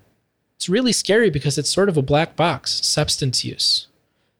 it's 0.57 0.67
really 0.67 0.91
scary 0.91 1.29
because 1.29 1.57
it's 1.57 1.69
sort 1.69 1.87
of 1.87 1.95
a 1.95 2.01
black 2.01 2.35
box 2.35 2.85
substance 2.85 3.45
use. 3.45 3.87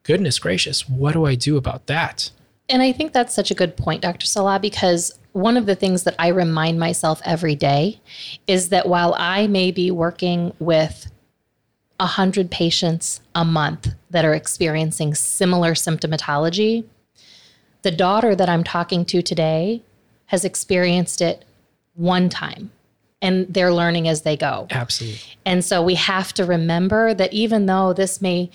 Goodness 0.03 0.37
gracious, 0.37 0.89
what 0.89 1.13
do 1.13 1.25
I 1.25 1.35
do 1.35 1.55
about 1.55 1.87
that? 1.87 2.29
And 2.67 2.81
I 2.81 2.91
think 2.91 3.13
that's 3.13 3.33
such 3.33 3.51
a 3.51 3.55
good 3.55 3.77
point, 3.77 4.01
Dr. 4.01 4.25
Salah, 4.25 4.59
because 4.59 5.17
one 5.33 5.57
of 5.57 5.65
the 5.65 5.75
things 5.75 6.03
that 6.03 6.15
I 6.19 6.27
remind 6.29 6.79
myself 6.79 7.21
every 7.23 7.55
day 7.55 7.99
is 8.47 8.69
that 8.69 8.87
while 8.87 9.15
I 9.17 9.47
may 9.47 9.71
be 9.71 9.91
working 9.91 10.53
with 10.59 11.09
100 11.97 12.49
patients 12.51 13.21
a 13.35 13.45
month 13.45 13.89
that 14.09 14.25
are 14.25 14.33
experiencing 14.33 15.13
similar 15.15 15.73
symptomatology, 15.73 16.83
the 17.83 17.91
daughter 17.91 18.35
that 18.35 18.49
I'm 18.49 18.63
talking 18.63 19.05
to 19.05 19.21
today 19.21 19.81
has 20.27 20.43
experienced 20.43 21.21
it 21.21 21.45
one 21.95 22.29
time 22.29 22.71
and 23.21 23.45
they're 23.53 23.73
learning 23.73 24.07
as 24.07 24.23
they 24.23 24.35
go. 24.35 24.67
Absolutely. 24.71 25.19
And 25.45 25.63
so 25.63 25.81
we 25.81 25.95
have 25.95 26.33
to 26.33 26.45
remember 26.45 27.13
that 27.13 27.31
even 27.33 27.67
though 27.67 27.93
this 27.93 28.21
may 28.21 28.49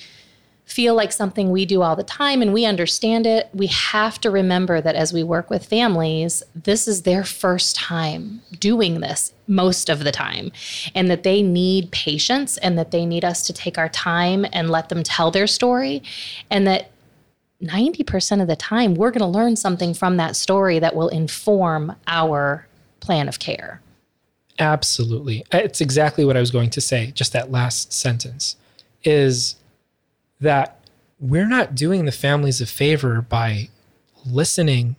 feel 0.66 0.94
like 0.94 1.12
something 1.12 1.50
we 1.50 1.64
do 1.64 1.81
all 1.81 1.94
the 1.94 2.02
time 2.02 2.42
and 2.42 2.52
we 2.52 2.64
understand 2.64 3.24
it, 3.24 3.48
we 3.55 3.68
have 3.68 4.20
to 4.20 4.31
remember 4.31 4.81
that 4.81 4.96
as 4.96 5.12
we 5.12 5.22
work 5.22 5.48
with 5.48 5.64
families, 5.64 6.42
this 6.55 6.88
is 6.88 7.02
their 7.02 7.24
first 7.24 7.76
time 7.76 8.42
doing 8.59 9.00
this 9.00 9.33
most 9.46 9.88
of 9.88 10.02
the 10.02 10.11
time, 10.11 10.50
and 10.92 11.09
that 11.09 11.22
they 11.22 11.40
need 11.40 11.90
patience 11.92 12.59
and 12.59 12.76
that 12.76 12.90
they 12.90 13.07
need 13.07 13.24
us 13.24 13.46
to 13.46 13.52
take 13.52 13.79
our 13.79 13.88
time 13.88 14.44
and 14.52 14.68
let 14.68 14.88
them 14.88 15.05
tell 15.05 15.31
their 15.31 15.46
story, 15.46 16.02
and 16.50 16.66
that 16.66 16.90
90% 17.62 18.42
of 18.42 18.48
the 18.48 18.57
time 18.57 18.94
we're 18.94 19.12
going 19.12 19.20
to 19.20 19.38
learn 19.38 19.55
something 19.55 19.94
from 19.94 20.16
that 20.16 20.35
story 20.35 20.81
that 20.81 20.96
will 20.96 21.09
inform 21.09 21.94
our 22.09 22.66
plan 22.98 23.29
of 23.29 23.38
care. 23.38 23.81
Absolutely. 24.59 25.44
It's 25.52 25.81
exactly 25.81 26.24
what 26.24 26.37
I 26.37 26.40
was 26.40 26.50
going 26.50 26.70
to 26.70 26.81
say, 26.81 27.12
just 27.12 27.33
that 27.33 27.52
last 27.52 27.92
sentence 27.92 28.57
is 29.05 29.55
that 30.40 30.81
we're 31.18 31.49
not 31.49 31.75
doing 31.75 32.05
the 32.05 32.12
families 32.12 32.61
a 32.61 32.66
favor 32.66 33.22
by 33.22 33.68
listening 34.25 34.96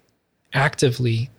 actively 0.53 1.29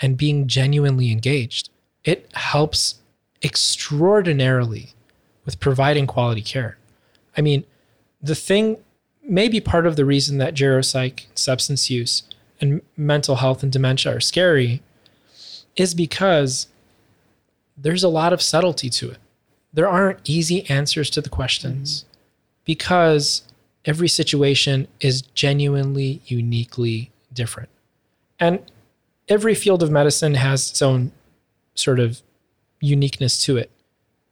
and 0.00 0.16
being 0.16 0.46
genuinely 0.46 1.10
engaged. 1.10 1.70
It 2.04 2.28
helps 2.34 2.96
extraordinarily 3.42 4.94
with 5.44 5.60
providing 5.60 6.06
quality 6.06 6.42
care. 6.42 6.78
I 7.36 7.40
mean, 7.40 7.64
the 8.20 8.34
thing, 8.34 8.78
may 9.24 9.48
be 9.48 9.60
part 9.60 9.86
of 9.86 9.96
the 9.96 10.04
reason 10.04 10.38
that 10.38 10.54
geropsych, 10.54 11.26
substance 11.34 11.88
use, 11.88 12.24
and 12.60 12.82
mental 12.96 13.36
health 13.36 13.62
and 13.62 13.72
dementia 13.72 14.16
are 14.16 14.20
scary 14.20 14.82
is 15.76 15.94
because 15.94 16.66
there's 17.76 18.04
a 18.04 18.08
lot 18.08 18.32
of 18.32 18.42
subtlety 18.42 18.90
to 18.90 19.10
it. 19.10 19.18
There 19.72 19.88
aren't 19.88 20.28
easy 20.28 20.68
answers 20.68 21.08
to 21.10 21.20
the 21.20 21.30
questions. 21.30 22.00
Mm-hmm 22.00 22.11
because 22.64 23.42
every 23.84 24.08
situation 24.08 24.88
is 25.00 25.22
genuinely 25.22 26.20
uniquely 26.26 27.10
different. 27.32 27.68
And 28.38 28.60
every 29.28 29.54
field 29.54 29.82
of 29.82 29.90
medicine 29.90 30.34
has 30.34 30.70
its 30.70 30.82
own 30.82 31.12
sort 31.74 32.00
of 32.00 32.22
uniqueness 32.80 33.42
to 33.44 33.56
it. 33.56 33.70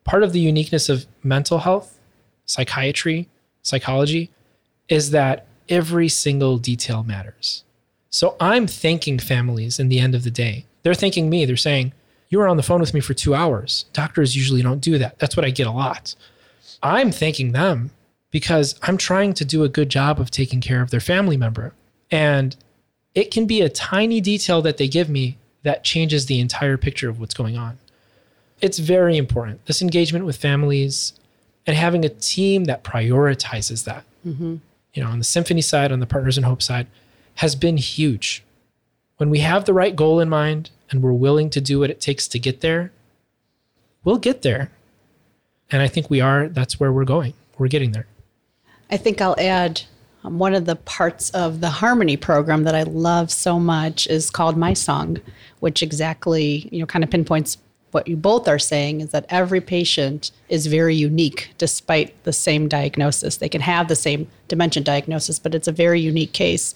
Part 0.05 0.23
of 0.23 0.33
the 0.33 0.41
uniqueness 0.41 0.89
of 0.89 1.07
mental 1.23 1.59
health, 1.59 1.99
psychiatry, 2.47 3.29
psychology 3.63 4.31
is 4.89 5.11
that 5.11 5.47
every 5.69 6.09
single 6.09 6.59
detail 6.59 7.05
matters. 7.05 7.65
So 8.11 8.37
I'm 8.41 8.67
thanking 8.67 9.19
families 9.19 9.79
in 9.79 9.89
the 9.89 10.01
end 10.01 10.15
of 10.15 10.25
the 10.25 10.31
day. 10.31 10.67
They're 10.83 10.95
thanking 10.95 11.31
me. 11.31 11.45
They're 11.45 11.57
saying, 11.57 11.93
You 12.29 12.39
were 12.39 12.49
on 12.49 12.57
the 12.57 12.63
phone 12.63 12.81
with 12.81 12.93
me 12.93 13.01
for 13.01 13.15
two 13.15 13.35
hours. 13.35 13.85
Doctors 13.93 14.35
usually 14.35 14.63
don't 14.63 14.81
do 14.81 14.99
that. 14.99 15.19
That's 15.19 15.37
what 15.37 15.47
I 15.47 15.51
get 15.51 15.69
a 15.69 15.73
lot. 15.73 16.15
I'm 16.83 17.13
thanking 17.13 17.53
them 17.53 17.91
because 18.31 18.79
I'm 18.83 18.97
trying 18.97 19.35
to 19.35 19.45
do 19.45 19.65
a 19.65 19.69
good 19.69 19.89
job 19.89 20.21
of 20.21 20.31
taking 20.31 20.61
care 20.61 20.83
of 20.83 20.91
their 20.91 21.01
family 21.01 21.37
member. 21.37 21.75
And 22.11 22.57
it 23.15 23.31
can 23.31 23.47
be 23.47 23.61
a 23.61 23.69
tiny 23.69 24.21
detail 24.21 24.63
that 24.63 24.77
they 24.77 24.89
give 24.89 25.09
me 25.09 25.37
that 25.63 25.85
changes 25.85 26.27
the 26.27 26.41
entire 26.41 26.77
picture 26.77 27.09
of 27.09 27.21
what's 27.21 27.35
going 27.35 27.57
on. 27.57 27.79
It's 28.61 28.79
very 28.79 29.17
important. 29.17 29.67
This 29.67 29.83
engagement 29.83 30.25
with 30.25 30.37
families 30.37 31.15
and 31.67 31.77
having 31.77 32.05
a 32.05 32.09
team 32.09 32.65
that 32.65 32.85
prioritizes 32.85 33.85
that, 33.85 34.05
mm-hmm. 34.27 34.57
you 34.95 35.03
know, 35.03 35.11
on 35.11 35.19
the 35.19 35.25
symphony 35.25 35.61
side, 35.61 35.93
on 35.93 36.01
the 36.01 36.07
Partners 36.07 36.39
in 36.39 36.45
Hope 36.45 36.63
side, 36.63 36.87
has 37.37 37.55
been 37.55 37.77
huge. 37.77 38.43
When 39.17 39.31
we 39.31 39.41
have 39.41 39.65
the 39.65 39.75
right 39.75 39.95
goal 39.95 40.21
in 40.21 40.29
mind 40.29 40.71
and 40.91 41.03
we're 41.03 41.13
willing 41.13 41.51
to 41.51 41.61
do 41.61 41.81
what 41.81 41.91
it 41.91 42.01
takes 42.01 42.27
to 42.29 42.39
get 42.39 42.61
there, 42.61 42.93
we'll 44.05 44.19
get 44.19 44.43
there. 44.43 44.71
And 45.71 45.83
I 45.83 45.89
think 45.89 46.11
we 46.11 46.21
are. 46.21 46.49
That's 46.49 46.81
where 46.81 46.93
we're 46.93 47.05
going. 47.05 47.35
We're 47.59 47.69
getting 47.69 47.93
there. 47.93 48.07
I 48.91 48.97
think 48.97 49.21
I'll 49.21 49.39
add 49.39 49.83
um, 50.25 50.39
one 50.39 50.55
of 50.55 50.65
the 50.65 50.77
parts 50.77 51.31
of 51.31 51.61
the 51.61 51.71
harmony 51.71 52.17
program 52.17 52.65
that 52.65 52.75
I 52.75 52.83
love 52.83 53.31
so 53.31 53.59
much 53.59 54.07
is 54.09 54.31
called 54.31 54.57
My 54.57 54.75
Song, 54.75 55.19
which 55.61 55.83
exactly, 55.83 56.69
you 56.73 56.81
know, 56.81 56.87
kind 56.87 57.05
of 57.05 57.11
pinpoints 57.11 57.59
what 57.93 58.07
you 58.07 58.17
both 58.17 58.47
are 58.47 58.59
saying 58.59 59.01
is 59.01 59.11
that 59.11 59.27
every 59.29 59.61
patient 59.61 60.31
is 60.49 60.67
very 60.67 60.95
unique 60.95 61.51
despite 61.59 62.23
the 62.25 62.33
same 62.33 62.69
diagnosis. 62.69 63.39
They 63.39 63.49
can 63.49 63.61
have 63.61 63.89
the 63.89 63.97
same 63.97 64.29
dementia 64.49 64.83
diagnosis, 64.83 65.39
but 65.39 65.55
it's 65.55 65.69
a 65.69 65.73
very 65.73 66.01
unique 66.01 66.33
case. 66.33 66.75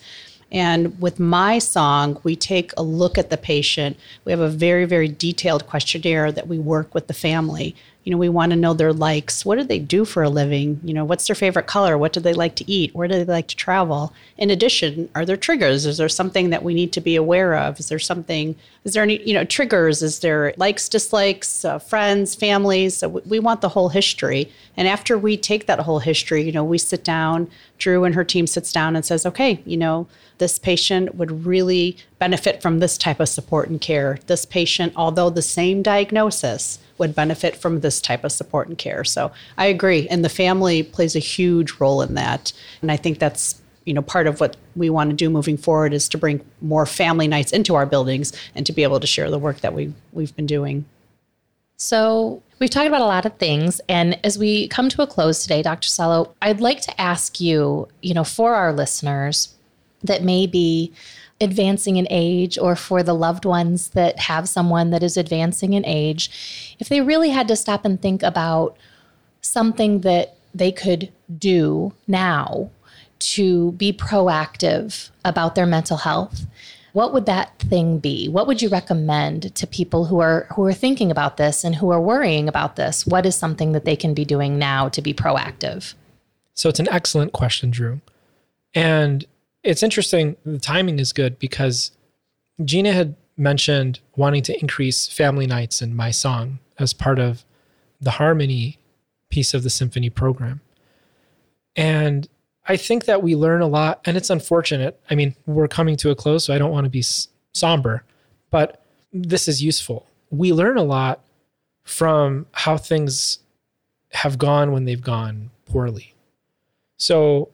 And 0.50 1.00
with 1.00 1.18
my 1.18 1.58
song, 1.58 2.20
we 2.22 2.36
take 2.36 2.72
a 2.76 2.82
look 2.82 3.16
at 3.16 3.30
the 3.30 3.36
patient. 3.36 3.96
We 4.24 4.32
have 4.32 4.40
a 4.40 4.48
very, 4.48 4.84
very 4.84 5.08
detailed 5.08 5.66
questionnaire 5.66 6.32
that 6.32 6.48
we 6.48 6.58
work 6.58 6.94
with 6.94 7.06
the 7.06 7.14
family 7.14 7.74
you 8.04 8.10
know, 8.10 8.18
we 8.18 8.28
want 8.28 8.50
to 8.50 8.56
know 8.56 8.74
their 8.74 8.92
likes. 8.92 9.46
What 9.46 9.56
do 9.56 9.64
they 9.64 9.78
do 9.78 10.04
for 10.04 10.22
a 10.22 10.28
living? 10.28 10.78
You 10.84 10.92
know, 10.92 11.04
what's 11.06 11.26
their 11.26 11.34
favorite 11.34 11.66
color? 11.66 11.96
What 11.96 12.12
do 12.12 12.20
they 12.20 12.34
like 12.34 12.54
to 12.56 12.70
eat? 12.70 12.94
Where 12.94 13.08
do 13.08 13.14
they 13.14 13.32
like 13.32 13.48
to 13.48 13.56
travel? 13.56 14.12
In 14.36 14.50
addition, 14.50 15.08
are 15.14 15.24
there 15.24 15.38
triggers? 15.38 15.86
Is 15.86 15.96
there 15.96 16.08
something 16.10 16.50
that 16.50 16.62
we 16.62 16.74
need 16.74 16.92
to 16.92 17.00
be 17.00 17.16
aware 17.16 17.54
of? 17.54 17.80
Is 17.80 17.88
there 17.88 17.98
something, 17.98 18.54
is 18.84 18.92
there 18.92 19.02
any, 19.02 19.26
you 19.26 19.32
know, 19.32 19.44
triggers? 19.44 20.02
Is 20.02 20.18
there 20.18 20.52
likes, 20.58 20.88
dislikes, 20.88 21.64
uh, 21.64 21.78
friends, 21.78 22.34
families? 22.34 22.98
So 22.98 23.08
we 23.08 23.40
want 23.40 23.62
the 23.62 23.70
whole 23.70 23.88
history. 23.88 24.52
And 24.76 24.86
after 24.86 25.16
we 25.16 25.38
take 25.38 25.66
that 25.66 25.80
whole 25.80 26.00
history, 26.00 26.42
you 26.42 26.52
know, 26.52 26.64
we 26.64 26.78
sit 26.78 27.04
down, 27.04 27.48
Dru 27.78 28.04
and 28.04 28.14
her 28.14 28.24
team 28.24 28.46
sits 28.46 28.70
down 28.70 28.96
and 28.96 29.04
says, 29.04 29.24
okay, 29.24 29.62
you 29.64 29.78
know, 29.78 30.06
this 30.38 30.58
patient 30.58 31.14
would 31.14 31.46
really 31.46 31.96
benefit 32.18 32.60
from 32.60 32.80
this 32.80 32.98
type 32.98 33.20
of 33.20 33.28
support 33.28 33.68
and 33.68 33.80
care. 33.80 34.18
This 34.26 34.44
patient, 34.44 34.92
although 34.94 35.30
the 35.30 35.42
same 35.42 35.82
diagnosis, 35.82 36.80
would 36.98 37.14
benefit 37.14 37.56
from 37.56 37.80
this 37.80 38.00
type 38.00 38.24
of 38.24 38.32
support 38.32 38.68
and 38.68 38.78
care. 38.78 39.04
So 39.04 39.32
I 39.58 39.66
agree. 39.66 40.08
And 40.08 40.24
the 40.24 40.28
family 40.28 40.82
plays 40.82 41.16
a 41.16 41.20
huge 41.20 41.72
role 41.80 42.02
in 42.02 42.14
that. 42.14 42.52
And 42.82 42.90
I 42.90 42.96
think 42.96 43.18
that's 43.18 43.60
you 43.84 43.92
know 43.92 44.02
part 44.02 44.26
of 44.26 44.40
what 44.40 44.56
we 44.76 44.90
want 44.90 45.10
to 45.10 45.16
do 45.16 45.28
moving 45.28 45.56
forward 45.56 45.92
is 45.92 46.08
to 46.08 46.18
bring 46.18 46.44
more 46.60 46.86
family 46.86 47.28
nights 47.28 47.52
into 47.52 47.74
our 47.74 47.86
buildings 47.86 48.32
and 48.54 48.64
to 48.66 48.72
be 48.72 48.82
able 48.82 49.00
to 49.00 49.06
share 49.06 49.30
the 49.30 49.38
work 49.38 49.60
that 49.60 49.74
we 49.74 49.92
we've 50.12 50.34
been 50.36 50.46
doing. 50.46 50.84
So 51.76 52.42
we've 52.60 52.70
talked 52.70 52.86
about 52.86 53.02
a 53.02 53.06
lot 53.06 53.26
of 53.26 53.36
things 53.36 53.80
and 53.88 54.18
as 54.24 54.38
we 54.38 54.68
come 54.68 54.88
to 54.88 55.02
a 55.02 55.06
close 55.06 55.42
today 55.42 55.62
Dr. 55.62 55.88
Salah, 55.88 56.28
I'd 56.40 56.60
like 56.60 56.80
to 56.82 57.00
ask 57.00 57.40
you, 57.40 57.88
you 58.00 58.14
know, 58.14 58.24
for 58.24 58.54
our 58.54 58.72
listeners 58.72 59.54
that 60.02 60.22
may 60.22 60.46
be 60.46 60.92
advancing 61.44 61.96
in 61.96 62.08
age 62.10 62.58
or 62.58 62.74
for 62.74 63.02
the 63.02 63.14
loved 63.14 63.44
ones 63.44 63.90
that 63.90 64.18
have 64.18 64.48
someone 64.48 64.90
that 64.90 65.02
is 65.02 65.16
advancing 65.16 65.74
in 65.74 65.84
age, 65.86 66.74
if 66.80 66.88
they 66.88 67.00
really 67.00 67.30
had 67.30 67.46
to 67.48 67.56
stop 67.56 67.84
and 67.84 68.02
think 68.02 68.22
about 68.22 68.76
something 69.40 70.00
that 70.00 70.36
they 70.54 70.72
could 70.72 71.12
do 71.38 71.92
now 72.08 72.70
to 73.18 73.72
be 73.72 73.92
proactive 73.92 75.10
about 75.24 75.54
their 75.54 75.66
mental 75.66 75.98
health, 75.98 76.46
what 76.92 77.12
would 77.12 77.26
that 77.26 77.58
thing 77.58 77.98
be? 77.98 78.28
What 78.28 78.46
would 78.46 78.62
you 78.62 78.68
recommend 78.68 79.54
to 79.54 79.66
people 79.66 80.04
who 80.04 80.20
are 80.20 80.46
who 80.54 80.64
are 80.64 80.72
thinking 80.72 81.10
about 81.10 81.36
this 81.36 81.64
and 81.64 81.74
who 81.74 81.90
are 81.90 82.00
worrying 82.00 82.48
about 82.48 82.76
this? 82.76 83.04
What 83.04 83.26
is 83.26 83.34
something 83.34 83.72
that 83.72 83.84
they 83.84 83.96
can 83.96 84.14
be 84.14 84.24
doing 84.24 84.58
now 84.58 84.88
to 84.90 85.02
be 85.02 85.12
proactive? 85.12 85.94
So 86.54 86.68
it's 86.68 86.78
an 86.78 86.88
excellent 86.88 87.32
question, 87.32 87.70
Dru. 87.70 88.00
And 88.74 89.24
it's 89.64 89.82
interesting. 89.82 90.36
The 90.44 90.58
timing 90.58 90.98
is 90.98 91.12
good 91.12 91.38
because 91.38 91.90
Gina 92.64 92.92
had 92.92 93.16
mentioned 93.36 93.98
wanting 94.14 94.42
to 94.42 94.60
increase 94.60 95.08
family 95.08 95.46
nights 95.46 95.82
in 95.82 95.96
my 95.96 96.10
song 96.10 96.60
as 96.78 96.92
part 96.92 97.18
of 97.18 97.44
the 98.00 98.12
harmony 98.12 98.78
piece 99.30 99.54
of 99.54 99.62
the 99.62 99.70
symphony 99.70 100.10
program. 100.10 100.60
And 101.74 102.28
I 102.66 102.76
think 102.76 103.06
that 103.06 103.22
we 103.22 103.34
learn 103.34 103.60
a 103.62 103.66
lot, 103.66 104.00
and 104.04 104.16
it's 104.16 104.30
unfortunate. 104.30 105.00
I 105.10 105.14
mean, 105.14 105.34
we're 105.46 105.68
coming 105.68 105.96
to 105.96 106.10
a 106.10 106.14
close, 106.14 106.44
so 106.44 106.54
I 106.54 106.58
don't 106.58 106.70
want 106.70 106.84
to 106.84 106.90
be 106.90 107.02
somber, 107.52 108.04
but 108.50 108.84
this 109.12 109.48
is 109.48 109.62
useful. 109.62 110.06
We 110.30 110.52
learn 110.52 110.76
a 110.76 110.84
lot 110.84 111.20
from 111.82 112.46
how 112.52 112.76
things 112.76 113.40
have 114.12 114.38
gone 114.38 114.72
when 114.72 114.84
they've 114.84 115.02
gone 115.02 115.50
poorly. 115.66 116.14
So 116.96 117.50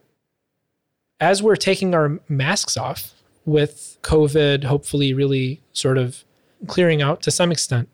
as 1.20 1.42
we're 1.42 1.56
taking 1.56 1.94
our 1.94 2.18
masks 2.28 2.76
off 2.76 3.12
with 3.44 3.98
COVID, 4.02 4.64
hopefully, 4.64 5.12
really 5.12 5.60
sort 5.72 5.98
of 5.98 6.24
clearing 6.66 7.02
out 7.02 7.22
to 7.22 7.30
some 7.30 7.52
extent, 7.52 7.88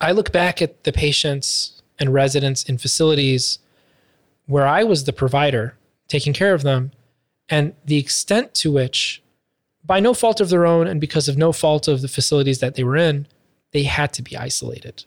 I 0.00 0.12
look 0.12 0.32
back 0.32 0.60
at 0.60 0.84
the 0.84 0.92
patients 0.92 1.82
and 1.98 2.12
residents 2.12 2.64
in 2.64 2.78
facilities 2.78 3.58
where 4.46 4.66
I 4.66 4.82
was 4.82 5.04
the 5.04 5.12
provider 5.12 5.76
taking 6.08 6.32
care 6.32 6.52
of 6.52 6.62
them, 6.62 6.92
and 7.48 7.74
the 7.84 7.96
extent 7.96 8.54
to 8.54 8.72
which, 8.72 9.22
by 9.84 10.00
no 10.00 10.14
fault 10.14 10.40
of 10.40 10.48
their 10.48 10.66
own 10.66 10.86
and 10.86 11.00
because 11.00 11.28
of 11.28 11.38
no 11.38 11.52
fault 11.52 11.88
of 11.88 12.02
the 12.02 12.08
facilities 12.08 12.58
that 12.58 12.74
they 12.74 12.84
were 12.84 12.96
in, 12.96 13.26
they 13.72 13.84
had 13.84 14.12
to 14.14 14.22
be 14.22 14.36
isolated. 14.36 15.04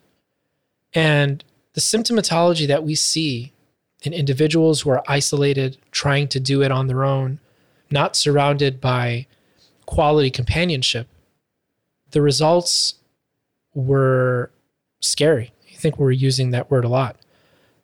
And 0.94 1.44
the 1.74 1.82
symptomatology 1.82 2.68
that 2.68 2.84
we 2.84 2.96
see 2.96 3.54
in 4.04 4.14
individuals 4.14 4.82
who 4.82 4.90
are 4.92 5.04
isolated, 5.08 5.78
trying 5.92 6.28
to 6.30 6.40
do 6.40 6.62
it 6.62 6.72
on 6.72 6.88
their 6.88 7.04
own, 7.04 7.40
not 7.92 8.16
surrounded 8.16 8.82
by 8.82 9.28
quality 9.86 10.32
companionship, 10.32 11.08
the 12.12 12.22
results 12.22 12.96
were 13.74 14.52
scary. 15.02 15.54
I 15.72 15.76
think 15.76 16.00
we're 16.00 16.12
using 16.12 16.52
that 16.52 16.72
word 16.72 16.86
a 16.86 16.90
lot. 16.90 17.18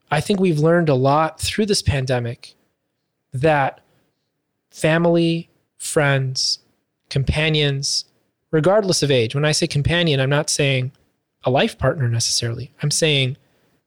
I 0.10 0.22
think 0.22 0.39
we've 0.39 0.60
learned 0.60 0.89
a 0.89 0.95
lot 0.95 1.39
through 1.39 1.68
this 1.68 1.82
pandemic 1.82 2.56
that 3.34 3.82
family, 4.72 5.49
friends, 5.78 6.60
companions, 7.10 8.06
regardless 8.52 9.04
of 9.04 9.12
age, 9.12 9.36
when 9.36 9.45
I 9.45 9.52
say 9.52 9.68
companion, 9.68 10.20
I'm 10.20 10.30
not 10.30 10.49
saying 10.49 10.91
a 11.43 11.52
life 11.52 11.78
partner 11.78 12.08
necessarily. 12.08 12.72
I'm 12.82 12.91
saying 12.91 13.38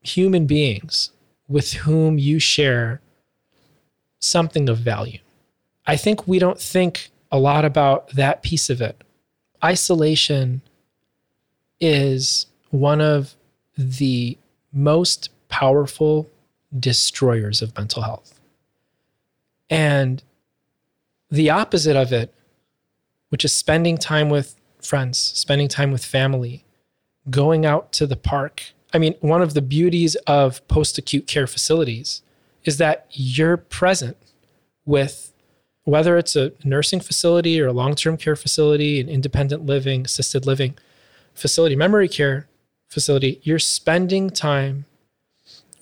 human 0.01 0.47
beings 0.47 1.11
with 1.49 1.73
whom 1.73 2.19
you 2.19 2.39
share 2.39 3.01
something 4.19 4.69
of 4.69 4.79
value. 4.79 5.19
I 5.87 5.97
think 5.97 6.27
we 6.27 6.39
don't 6.39 6.61
think 6.61 7.11
a 7.31 7.39
lot 7.39 7.65
about 7.65 8.09
that 8.11 8.43
piece 8.43 8.71
of 8.71 8.81
it. 8.81 9.03
Isolation 9.63 10.63
is 11.81 12.47
one 12.71 13.01
of 13.01 13.35
the 13.77 14.39
most 14.73 15.31
powerful 15.49 16.31
destroyers 16.79 17.63
of 17.63 17.77
mental 17.77 18.03
health. 18.03 18.41
And 19.71 20.23
the 21.31 21.51
opposite 21.51 21.97
of 21.97 22.13
it, 22.13 22.33
which 23.29 23.45
is 23.45 23.53
spending 23.53 23.99
time 23.99 24.29
with 24.29 24.57
friends, 24.81 25.19
spending 25.19 25.69
time 25.69 25.91
with 25.91 26.05
family, 26.05 26.65
going 27.31 27.65
out 27.65 27.93
to 27.93 28.07
the 28.07 28.17
park. 28.17 28.73
I 28.93 28.99
mean, 28.99 29.15
one 29.21 29.43
of 29.43 29.55
the 29.55 29.63
beauties 29.63 30.15
of 30.27 30.67
post 30.69 30.99
acute 30.99 31.27
care 31.27 31.47
facilities 31.47 32.23
is 32.65 32.79
that 32.79 33.07
you're 33.11 33.57
present 33.57 34.17
with 34.85 35.33
whether 35.85 36.17
it's 36.17 36.35
a 36.35 36.53
nursing 36.65 37.01
facility 37.01 37.61
or 37.61 37.69
a 37.69 37.73
long 37.73 37.95
term 37.95 38.17
care 38.17 38.37
facility, 38.37 39.01
an 39.01 39.09
independent 39.09 39.65
living, 39.65 40.05
assisted 40.05 40.47
living 40.47 40.77
facility, 41.35 41.77
memory 41.77 42.09
care 42.09 42.49
facility, 42.89 43.41
you're 43.43 43.59
spending 43.59 44.31
time 44.31 44.87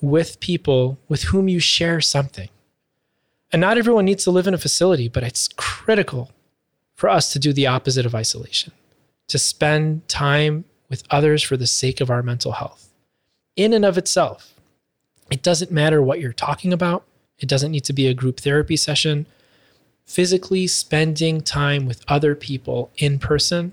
with 0.01 0.39
people 0.39 0.97
with 1.07 1.23
whom 1.23 1.47
you 1.47 1.59
share 1.59 2.01
something. 2.01 2.49
And 3.51 3.61
not 3.61 3.77
everyone 3.77 4.05
needs 4.05 4.23
to 4.25 4.31
live 4.31 4.47
in 4.47 4.53
a 4.53 4.57
facility, 4.57 5.07
but 5.07 5.23
it's 5.23 5.47
critical 5.55 6.31
for 6.95 7.09
us 7.09 7.31
to 7.31 7.39
do 7.39 7.53
the 7.53 7.67
opposite 7.67 8.05
of 8.05 8.15
isolation, 8.15 8.73
to 9.27 9.37
spend 9.37 10.07
time 10.09 10.65
with 10.89 11.03
others 11.09 11.41
for 11.41 11.55
the 11.55 11.67
sake 11.67 12.01
of 12.01 12.09
our 12.09 12.21
mental 12.21 12.53
health. 12.53 12.89
In 13.55 13.73
and 13.73 13.85
of 13.85 13.97
itself, 13.97 14.55
it 15.31 15.41
doesn't 15.41 15.71
matter 15.71 16.01
what 16.01 16.19
you're 16.19 16.33
talking 16.33 16.73
about, 16.73 17.05
it 17.39 17.47
doesn't 17.47 17.71
need 17.71 17.83
to 17.85 17.93
be 17.93 18.07
a 18.07 18.13
group 18.13 18.39
therapy 18.39 18.75
session. 18.75 19.25
Physically 20.05 20.67
spending 20.67 21.41
time 21.41 21.85
with 21.85 22.03
other 22.07 22.35
people 22.35 22.91
in 22.97 23.19
person 23.19 23.71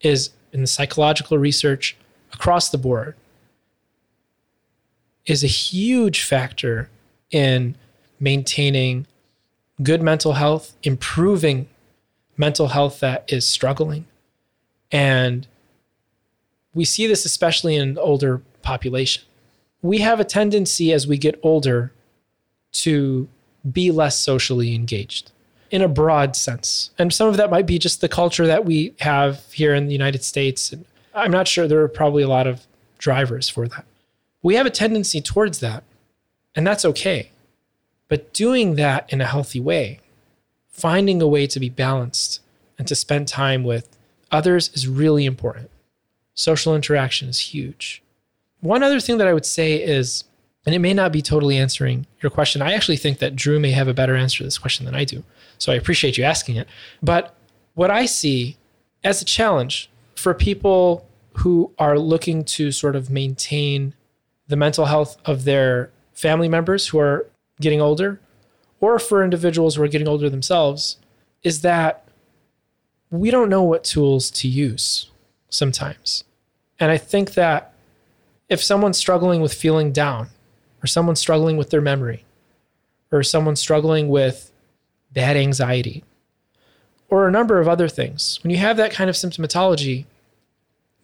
is, 0.00 0.30
in 0.52 0.60
the 0.60 0.66
psychological 0.66 1.38
research 1.38 1.96
across 2.32 2.70
the 2.70 2.78
board, 2.78 3.14
is 5.26 5.44
a 5.44 5.48
huge 5.48 6.22
factor 6.22 6.88
in 7.30 7.74
maintaining 8.18 9.06
good 9.82 10.02
mental 10.02 10.34
health, 10.34 10.76
improving 10.82 11.68
mental 12.36 12.68
health 12.68 13.00
that 13.00 13.24
is 13.28 13.46
struggling. 13.46 14.06
And 14.90 15.46
we 16.74 16.84
see 16.84 17.06
this 17.06 17.24
especially 17.24 17.76
in 17.76 17.98
older 17.98 18.42
population. 18.62 19.24
We 19.82 19.98
have 19.98 20.20
a 20.20 20.24
tendency 20.24 20.92
as 20.92 21.06
we 21.06 21.18
get 21.18 21.38
older 21.42 21.92
to 22.72 23.28
be 23.70 23.90
less 23.90 24.18
socially 24.18 24.74
engaged 24.74 25.30
in 25.70 25.82
a 25.82 25.88
broad 25.88 26.36
sense. 26.36 26.90
And 26.98 27.12
some 27.12 27.28
of 27.28 27.36
that 27.38 27.50
might 27.50 27.66
be 27.66 27.78
just 27.78 28.00
the 28.00 28.08
culture 28.08 28.46
that 28.46 28.64
we 28.64 28.94
have 29.00 29.50
here 29.52 29.74
in 29.74 29.86
the 29.86 29.92
United 29.92 30.22
States. 30.22 30.72
And 30.72 30.84
I'm 31.14 31.30
not 31.30 31.48
sure 31.48 31.66
there 31.66 31.80
are 31.80 31.88
probably 31.88 32.22
a 32.22 32.28
lot 32.28 32.46
of 32.46 32.66
drivers 32.98 33.48
for 33.48 33.66
that. 33.68 33.84
We 34.42 34.56
have 34.56 34.66
a 34.66 34.70
tendency 34.70 35.20
towards 35.20 35.60
that, 35.60 35.84
and 36.54 36.66
that's 36.66 36.84
okay. 36.84 37.30
But 38.08 38.34
doing 38.34 38.74
that 38.74 39.10
in 39.12 39.20
a 39.20 39.26
healthy 39.26 39.60
way, 39.60 40.00
finding 40.68 41.22
a 41.22 41.26
way 41.26 41.46
to 41.46 41.60
be 41.60 41.68
balanced 41.68 42.40
and 42.78 42.86
to 42.88 42.94
spend 42.94 43.28
time 43.28 43.64
with 43.64 43.96
others 44.30 44.70
is 44.74 44.88
really 44.88 45.24
important. 45.24 45.70
Social 46.34 46.74
interaction 46.74 47.28
is 47.28 47.38
huge. 47.38 48.02
One 48.60 48.82
other 48.82 49.00
thing 49.00 49.18
that 49.18 49.28
I 49.28 49.32
would 49.32 49.46
say 49.46 49.82
is, 49.82 50.24
and 50.64 50.74
it 50.74 50.78
may 50.78 50.94
not 50.94 51.12
be 51.12 51.22
totally 51.22 51.58
answering 51.58 52.06
your 52.20 52.30
question. 52.30 52.62
I 52.62 52.72
actually 52.72 52.96
think 52.96 53.18
that 53.18 53.34
Dru 53.34 53.58
may 53.58 53.72
have 53.72 53.88
a 53.88 53.94
better 53.94 54.14
answer 54.14 54.38
to 54.38 54.44
this 54.44 54.58
question 54.58 54.86
than 54.86 54.94
I 54.94 55.04
do. 55.04 55.24
So 55.58 55.72
I 55.72 55.76
appreciate 55.76 56.16
you 56.16 56.24
asking 56.24 56.56
it. 56.56 56.68
But 57.02 57.34
what 57.74 57.90
I 57.90 58.06
see 58.06 58.56
as 59.02 59.20
a 59.20 59.24
challenge 59.24 59.90
for 60.14 60.34
people 60.34 61.06
who 61.38 61.72
are 61.78 61.98
looking 61.98 62.44
to 62.44 62.70
sort 62.70 62.94
of 62.94 63.10
maintain 63.10 63.94
the 64.46 64.56
mental 64.56 64.86
health 64.86 65.16
of 65.24 65.44
their 65.44 65.90
family 66.12 66.48
members 66.48 66.88
who 66.88 66.98
are 66.98 67.26
getting 67.60 67.80
older, 67.80 68.20
or 68.80 68.98
for 68.98 69.24
individuals 69.24 69.76
who 69.76 69.82
are 69.82 69.88
getting 69.88 70.08
older 70.08 70.28
themselves, 70.28 70.98
is 71.42 71.62
that 71.62 72.06
we 73.10 73.30
don't 73.30 73.48
know 73.48 73.62
what 73.62 73.84
tools 73.84 74.30
to 74.30 74.48
use 74.48 75.10
sometimes. 75.48 76.24
And 76.78 76.90
I 76.90 76.98
think 76.98 77.34
that 77.34 77.72
if 78.48 78.62
someone's 78.62 78.98
struggling 78.98 79.40
with 79.40 79.54
feeling 79.54 79.92
down, 79.92 80.28
or 80.82 80.86
someone's 80.86 81.20
struggling 81.20 81.56
with 81.56 81.70
their 81.70 81.80
memory, 81.80 82.24
or 83.10 83.22
someone's 83.22 83.60
struggling 83.60 84.08
with 84.08 84.50
bad 85.12 85.36
anxiety, 85.36 86.02
or 87.08 87.28
a 87.28 87.30
number 87.30 87.60
of 87.60 87.68
other 87.68 87.88
things, 87.88 88.40
when 88.42 88.50
you 88.50 88.56
have 88.56 88.76
that 88.76 88.92
kind 88.92 89.10
of 89.10 89.16
symptomatology, 89.16 90.06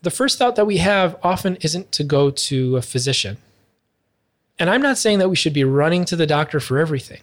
the 0.02 0.10
first 0.10 0.38
thought 0.38 0.56
that 0.56 0.66
we 0.66 0.78
have 0.78 1.16
often 1.22 1.56
isn't 1.56 1.92
to 1.92 2.04
go 2.04 2.30
to 2.30 2.76
a 2.76 2.82
physician. 2.82 3.36
And 4.58 4.70
I'm 4.70 4.82
not 4.82 4.98
saying 4.98 5.18
that 5.18 5.28
we 5.28 5.36
should 5.36 5.52
be 5.52 5.64
running 5.64 6.04
to 6.06 6.16
the 6.16 6.26
doctor 6.26 6.60
for 6.60 6.78
everything, 6.78 7.20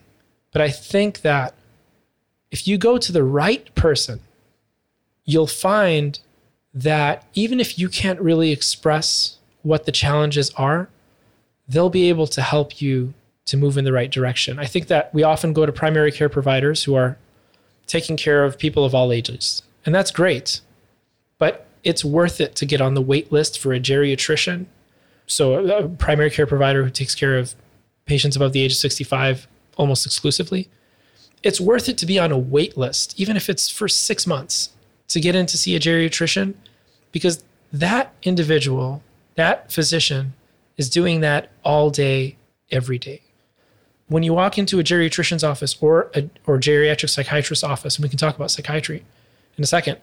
but 0.52 0.62
I 0.62 0.70
think 0.70 1.22
that 1.22 1.54
if 2.52 2.68
you 2.68 2.78
go 2.78 2.98
to 2.98 3.12
the 3.12 3.24
right 3.24 3.74
person, 3.76 4.22
you'll 5.26 5.48
find 5.48 6.20
that 6.74 7.26
even 7.34 7.60
if 7.60 7.80
you 7.80 7.90
can't 7.90 8.20
really 8.20 8.52
express 8.52 9.38
what 9.64 9.86
the 9.86 9.92
challenges 9.92 10.52
are, 10.52 10.90
they'll 11.68 11.90
be 11.90 12.10
able 12.10 12.28
to 12.28 12.42
help 12.42 12.82
you 12.82 13.14
to 13.46 13.58
move 13.58 13.78
in 13.78 13.86
the 13.86 13.94
right 13.94 14.12
direction. 14.12 14.60
I 14.60 14.66
think 14.66 14.88
that 14.88 15.14
we 15.14 15.24
often 15.24 15.54
go 15.54 15.66
to 15.66 15.72
primary 15.72 16.12
care 16.12 16.30
providers 16.30 16.84
who 16.84 16.96
are 16.96 17.18
taking 17.88 18.18
care 18.18 18.44
of 18.44 18.58
people 18.58 18.84
of 18.84 18.96
all 18.96 19.12
ages, 19.12 19.62
and 19.86 19.94
that's 19.94 20.12
great. 20.12 20.62
But 21.38 21.68
it's 21.84 22.04
worth 22.04 22.42
it 22.42 22.56
to 22.56 22.66
get 22.66 22.82
on 22.82 22.96
the 22.96 23.02
wait 23.02 23.32
list 23.32 23.60
for 23.60 23.74
a 23.74 23.80
geriatrician 23.80 24.66
so 25.28 25.66
a 25.66 25.88
primary 25.90 26.30
care 26.30 26.46
provider 26.46 26.84
who 26.84 26.90
takes 26.90 27.16
care 27.16 27.38
of 27.38 27.56
patients 28.06 28.36
above 28.36 28.54
the 28.54 28.62
age 28.62 28.72
of 28.72 28.78
65 28.78 29.48
almost 29.78 30.06
exclusively, 30.06 30.70
it's 31.44 31.60
worth 31.60 31.90
it 31.90 31.98
to 32.00 32.06
be 32.06 32.20
on 32.20 32.32
a 32.32 32.38
wait 32.38 32.78
list, 32.78 33.20
even 33.20 33.36
if 33.36 33.50
it's 33.50 33.70
for 33.70 33.88
six 33.88 34.26
months, 34.26 34.70
to 35.08 35.20
get 35.20 35.36
in 35.36 35.46
to 35.48 35.58
see 35.58 35.76
a 35.76 35.80
geriatrician, 35.80 36.54
because 37.12 37.44
that 37.72 38.14
individual, 38.24 39.04
that 39.36 39.72
physician, 39.72 40.34
is 40.78 40.90
doing 40.90 41.22
that 41.22 41.52
all 41.64 41.90
day, 41.90 42.38
every 42.72 42.98
day. 42.98 43.22
When 44.08 44.24
you 44.24 44.34
walk 44.34 44.58
into 44.58 44.80
a 44.80 44.84
geriatrician's 44.84 45.44
office 45.44 45.76
or 45.82 46.12
a 46.14 46.30
or 46.46 46.60
geriatric 46.60 47.10
psychiatrist's 47.10 47.64
office, 47.64 47.98
and 47.98 48.04
we 48.04 48.10
can 48.10 48.20
talk 48.20 48.36
about 48.36 48.52
psychiatry 48.52 49.04
in 49.58 49.64
a 49.64 49.68
second, 49.68 49.98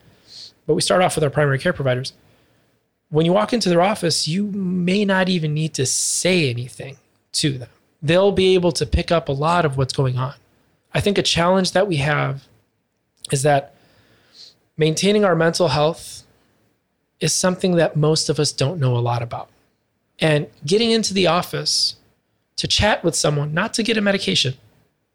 but 0.66 0.74
we 0.74 0.80
start 0.80 1.02
off 1.02 1.14
with 1.14 1.24
our 1.24 1.30
primary 1.30 1.58
care 1.58 1.72
providers 1.72 2.12
when 3.12 3.26
you 3.26 3.32
walk 3.34 3.52
into 3.52 3.68
their 3.68 3.82
office, 3.82 4.26
you 4.26 4.46
may 4.46 5.04
not 5.04 5.28
even 5.28 5.52
need 5.52 5.74
to 5.74 5.84
say 5.84 6.48
anything 6.48 6.96
to 7.32 7.58
them. 7.58 7.68
They'll 8.00 8.32
be 8.32 8.54
able 8.54 8.72
to 8.72 8.86
pick 8.86 9.12
up 9.12 9.28
a 9.28 9.32
lot 9.32 9.66
of 9.66 9.76
what's 9.76 9.92
going 9.92 10.16
on. 10.16 10.32
I 10.94 11.00
think 11.00 11.18
a 11.18 11.22
challenge 11.22 11.72
that 11.72 11.86
we 11.86 11.96
have 11.96 12.48
is 13.30 13.42
that 13.42 13.74
maintaining 14.78 15.26
our 15.26 15.36
mental 15.36 15.68
health 15.68 16.22
is 17.20 17.34
something 17.34 17.76
that 17.76 17.96
most 17.96 18.30
of 18.30 18.40
us 18.40 18.50
don't 18.50 18.80
know 18.80 18.96
a 18.96 18.98
lot 18.98 19.22
about. 19.22 19.50
And 20.22 20.46
getting 20.64 20.92
into 20.92 21.12
the 21.12 21.26
office 21.26 21.96
to 22.56 22.68
chat 22.68 23.02
with 23.02 23.16
someone, 23.16 23.52
not 23.52 23.74
to 23.74 23.82
get 23.82 23.96
a 23.96 24.00
medication, 24.00 24.54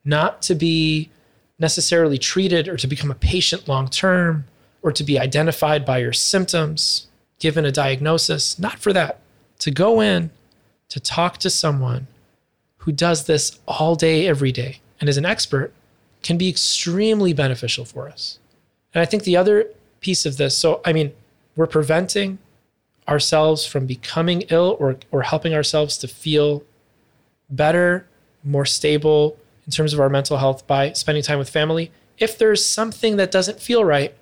not 0.03 0.41
to 0.43 0.53
be 0.53 1.09
necessarily 1.57 2.17
treated 2.17 2.67
or 2.67 2.75
to 2.75 2.87
become 2.87 3.09
a 3.09 3.15
patient 3.15 3.69
long 3.69 3.87
term 3.87 4.45
or 4.81 4.91
to 4.91 5.03
be 5.03 5.17
identified 5.17 5.85
by 5.85 5.99
your 5.99 6.11
symptoms 6.11 7.07
given 7.39 7.65
a 7.65 7.71
diagnosis, 7.71 8.59
not 8.59 8.79
for 8.79 8.91
that, 8.91 9.21
to 9.59 9.71
go 9.71 10.01
in 10.01 10.29
to 10.89 10.99
talk 10.99 11.37
to 11.37 11.49
someone 11.49 12.07
who 12.79 12.91
does 12.91 13.25
this 13.25 13.59
all 13.65 13.95
day, 13.95 14.27
every 14.27 14.51
day, 14.51 14.81
and 14.99 15.09
is 15.09 15.17
an 15.17 15.25
expert 15.25 15.73
can 16.23 16.37
be 16.37 16.49
extremely 16.49 17.31
beneficial 17.31 17.85
for 17.85 18.09
us. 18.09 18.39
And 18.93 19.01
I 19.01 19.05
think 19.05 19.23
the 19.23 19.37
other 19.37 19.67
piece 20.01 20.25
of 20.25 20.35
this, 20.35 20.57
so 20.57 20.81
I 20.83 20.91
mean, 20.91 21.13
we're 21.55 21.67
preventing 21.67 22.39
ourselves 23.07 23.65
from 23.65 23.85
becoming 23.85 24.41
ill 24.49 24.75
or, 24.79 24.97
or 25.11 25.21
helping 25.23 25.53
ourselves 25.53 25.97
to 25.99 26.07
feel 26.07 26.63
better, 27.49 28.05
more 28.43 28.65
stable 28.65 29.37
in 29.65 29.71
terms 29.71 29.93
of 29.93 29.99
our 29.99 30.09
mental 30.09 30.37
health 30.37 30.65
by 30.67 30.93
spending 30.93 31.23
time 31.23 31.39
with 31.39 31.49
family. 31.49 31.91
If 32.17 32.37
there's 32.37 32.65
something 32.65 33.17
that 33.17 33.31
doesn't 33.31 33.59
feel 33.59 33.83
right, 33.85 34.13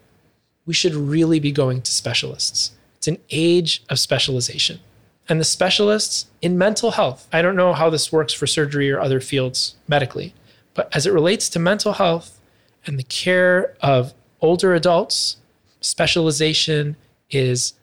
we 0.65 0.73
should 0.73 0.95
really 0.95 1.39
be 1.39 1.51
going 1.51 1.81
to 1.81 1.91
specialists. 1.91 2.71
It's 2.97 3.07
an 3.07 3.19
age 3.29 3.83
of 3.89 3.99
specialization. 3.99 4.79
And 5.27 5.39
the 5.39 5.45
specialists 5.45 6.27
in 6.41 6.57
mental 6.57 6.91
health, 6.91 7.27
I 7.31 7.41
don't 7.41 7.55
know 7.55 7.73
how 7.73 7.89
this 7.89 8.11
works 8.11 8.33
for 8.33 8.45
surgery 8.45 8.91
or 8.91 8.99
other 8.99 9.19
fields 9.19 9.75
medically, 9.87 10.33
but 10.73 10.95
as 10.95 11.07
it 11.07 11.13
relates 11.13 11.49
to 11.49 11.59
mental 11.59 11.93
health 11.93 12.39
and 12.85 12.99
the 12.99 13.03
care 13.03 13.75
of 13.81 14.13
older 14.41 14.75
adults, 14.75 15.37
specialization 15.81 16.95
is 17.31 17.73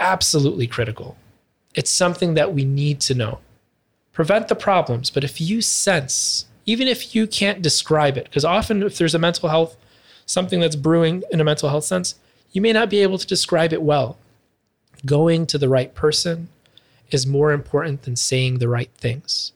absolutely 0.00 0.66
critical. 0.66 1.16
It's 1.74 1.90
something 1.90 2.34
that 2.34 2.52
we 2.52 2.64
need 2.64 3.00
to 3.02 3.14
know. 3.14 3.38
Prevent 4.12 4.48
the 4.48 4.56
problems, 4.56 5.10
but 5.10 5.22
if 5.22 5.40
you 5.40 5.62
sense, 5.62 6.46
even 6.66 6.88
if 6.88 7.14
you 7.14 7.26
can't 7.26 7.62
describe 7.62 8.16
it, 8.16 8.24
because 8.24 8.44
often 8.44 8.82
if 8.82 8.98
there's 8.98 9.14
a 9.14 9.18
mental 9.18 9.48
health, 9.48 9.76
something 10.26 10.58
that's 10.58 10.76
brewing 10.76 11.22
in 11.30 11.40
a 11.40 11.44
mental 11.44 11.68
health 11.68 11.84
sense, 11.84 12.16
you 12.52 12.60
may 12.60 12.72
not 12.72 12.90
be 12.90 13.00
able 13.00 13.18
to 13.18 13.26
describe 13.26 13.72
it 13.72 13.82
well. 13.82 14.18
Going 15.06 15.46
to 15.46 15.58
the 15.58 15.68
right 15.68 15.94
person 15.94 16.48
is 17.10 17.26
more 17.26 17.52
important 17.52 18.02
than 18.02 18.16
saying 18.16 18.58
the 18.58 18.68
right 18.68 18.90
things. 18.96 19.52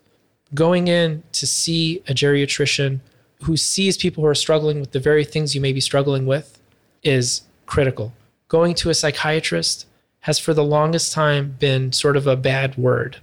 Going 0.54 0.88
in 0.88 1.24
to 1.32 1.46
see 1.46 2.02
a 2.08 2.14
geriatrician 2.14 3.00
who 3.42 3.56
sees 3.56 3.96
people 3.96 4.22
who 4.22 4.28
are 4.28 4.34
struggling 4.34 4.80
with 4.80 4.92
the 4.92 5.00
very 5.00 5.24
things 5.24 5.54
you 5.54 5.60
may 5.60 5.72
be 5.72 5.80
struggling 5.80 6.26
with 6.26 6.58
is 7.02 7.42
critical. 7.66 8.12
Going 8.48 8.74
to 8.76 8.90
a 8.90 8.94
psychiatrist 8.94 9.86
has 10.24 10.38
for 10.38 10.54
the 10.54 10.64
longest 10.64 11.12
time 11.12 11.54
been 11.58 11.92
sort 11.92 12.16
of 12.16 12.26
a 12.26 12.34
bad 12.34 12.74
word. 12.78 13.18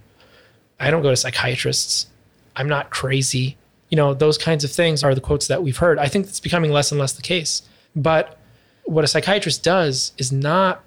I 0.78 0.88
don't 0.88 1.02
go 1.02 1.10
to 1.10 1.16
psychiatrists. 1.16 2.06
I'm 2.54 2.68
not 2.68 2.90
crazy. 2.90 3.56
You 3.88 3.96
know, 3.96 4.14
those 4.14 4.38
kinds 4.38 4.62
of 4.62 4.70
things 4.70 5.02
are 5.02 5.12
the 5.12 5.20
quotes 5.20 5.48
that 5.48 5.64
we've 5.64 5.78
heard. 5.78 5.98
I 5.98 6.06
think 6.06 6.28
it's 6.28 6.38
becoming 6.38 6.70
less 6.70 6.92
and 6.92 7.00
less 7.00 7.12
the 7.12 7.22
case. 7.22 7.62
But 7.96 8.38
what 8.84 9.02
a 9.02 9.08
psychiatrist 9.08 9.64
does 9.64 10.12
is 10.16 10.30
not 10.30 10.84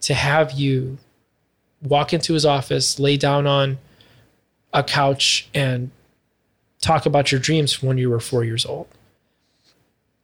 to 0.00 0.14
have 0.14 0.50
you 0.50 0.98
walk 1.80 2.12
into 2.12 2.32
his 2.32 2.44
office, 2.44 2.98
lay 2.98 3.16
down 3.16 3.46
on 3.46 3.78
a 4.72 4.82
couch, 4.82 5.48
and 5.54 5.92
talk 6.80 7.06
about 7.06 7.30
your 7.30 7.40
dreams 7.40 7.72
from 7.72 7.86
when 7.86 7.98
you 7.98 8.10
were 8.10 8.18
four 8.18 8.42
years 8.42 8.66
old. 8.66 8.88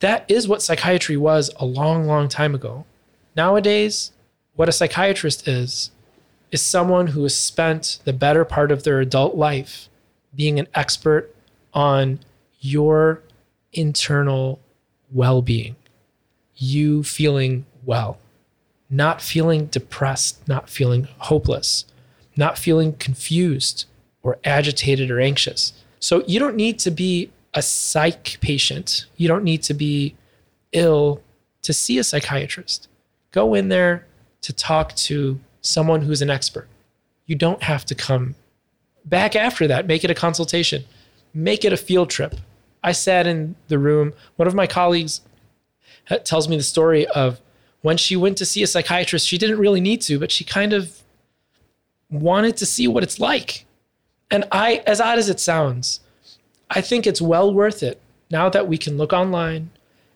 That 0.01 0.29
is 0.29 0.49
what 0.49 0.62
psychiatry 0.62 1.16
was 1.16 1.53
a 1.61 1.64
long, 1.64 2.09
long 2.09 2.29
time 2.29 2.57
ago. 2.57 2.87
Nowadays, 3.37 4.11
what 4.55 4.68
a 4.68 4.72
psychiatrist 4.72 5.48
is, 5.48 5.90
is 6.50 6.62
someone 6.62 7.09
who 7.09 7.22
has 7.22 7.36
spent 7.36 8.00
the 8.05 8.12
better 8.12 8.44
part 8.44 8.70
of 8.70 8.84
their 8.84 9.00
adult 9.00 9.34
life 9.34 9.88
being 10.34 10.59
an 10.59 10.68
expert 10.74 11.34
on 11.72 12.20
your 12.61 13.22
internal 13.72 14.61
well 15.11 15.42
being, 15.42 15.76
you 16.55 17.03
feeling 17.03 17.64
well, 17.84 18.18
not 18.90 19.20
feeling 19.20 19.66
depressed, 19.66 20.46
not 20.46 20.68
feeling 20.68 21.09
hopeless, 21.18 21.86
not 22.36 22.59
feeling 22.59 22.94
confused 22.94 23.86
or 24.22 24.38
agitated 24.44 25.11
or 25.11 25.20
anxious. 25.20 25.72
So 25.98 26.22
you 26.26 26.38
don't 26.38 26.57
need 26.57 26.78
to 26.80 26.90
be 26.90 27.30
a 27.55 27.62
psych 27.62 28.38
patient. 28.40 29.07
You 29.16 29.28
don't 29.28 29.44
need 29.44 29.62
to 29.64 29.74
be 29.74 30.16
ill 30.72 31.22
to 31.62 31.72
see 31.72 31.98
a 31.98 32.05
psychiatrist. 32.05 32.88
Go 33.30 33.55
in 33.55 33.68
there, 33.68 34.07
to 34.43 34.53
talk 34.53 34.95
to 34.95 35.40
someone 35.61 36.03
who's 36.03 36.22
an 36.22 36.30
expert. 36.30 36.68
You 37.26 37.36
don't 37.36 37.62
have 37.62 37.84
to 37.86 37.95
come 37.95 38.34
back 39.05 39.34
after 39.34 39.66
that. 39.68 39.86
Make 39.86 40.05
it 40.05 40.11
a 40.11 40.14
consultation, 40.14 40.84
make 41.32 41.64
it 41.64 41.72
a 41.72 41.76
field 41.76 42.11
trip. 42.11 42.34
I 42.84 42.93
sat 42.93 43.26
in 43.26 43.55
the 43.68 43.78
room. 43.78 44.12
One 44.36 44.49
of 44.49 44.55
my 44.55 44.66
colleagues 44.66 45.20
uh, 46.11 46.18
tells 46.18 46.49
me 46.49 46.57
the 46.57 46.62
story 46.62 47.07
of 47.07 47.40
when 47.82 47.97
she 47.97 48.16
went 48.16 48.38
to 48.38 48.45
see 48.45 48.62
a 48.62 48.66
psychiatrist. 48.66 49.26
She 49.26 49.38
didn't 49.38 49.59
really 49.59 49.80
need 49.80 50.01
to, 50.03 50.18
but 50.18 50.32
she 50.32 50.45
kind 50.45 50.72
of 50.72 51.03
wanted 52.11 52.57
to 52.59 52.66
see 52.66 52.88
what 52.88 53.03
it's 53.03 53.20
like. 53.20 53.64
And 54.30 54.45
I, 54.51 54.82
as 54.86 55.01
odd 55.01 55.18
as 55.18 55.28
it 55.28 55.38
sounds, 55.38 56.01
I 56.70 56.80
think 56.80 57.07
it's 57.07 57.20
well 57.20 57.53
worth 57.53 57.82
it 57.82 58.01
now 58.30 58.49
that 58.49 58.66
we 58.66 58.78
can 58.78 58.97
look 58.97 59.12
online 59.12 59.70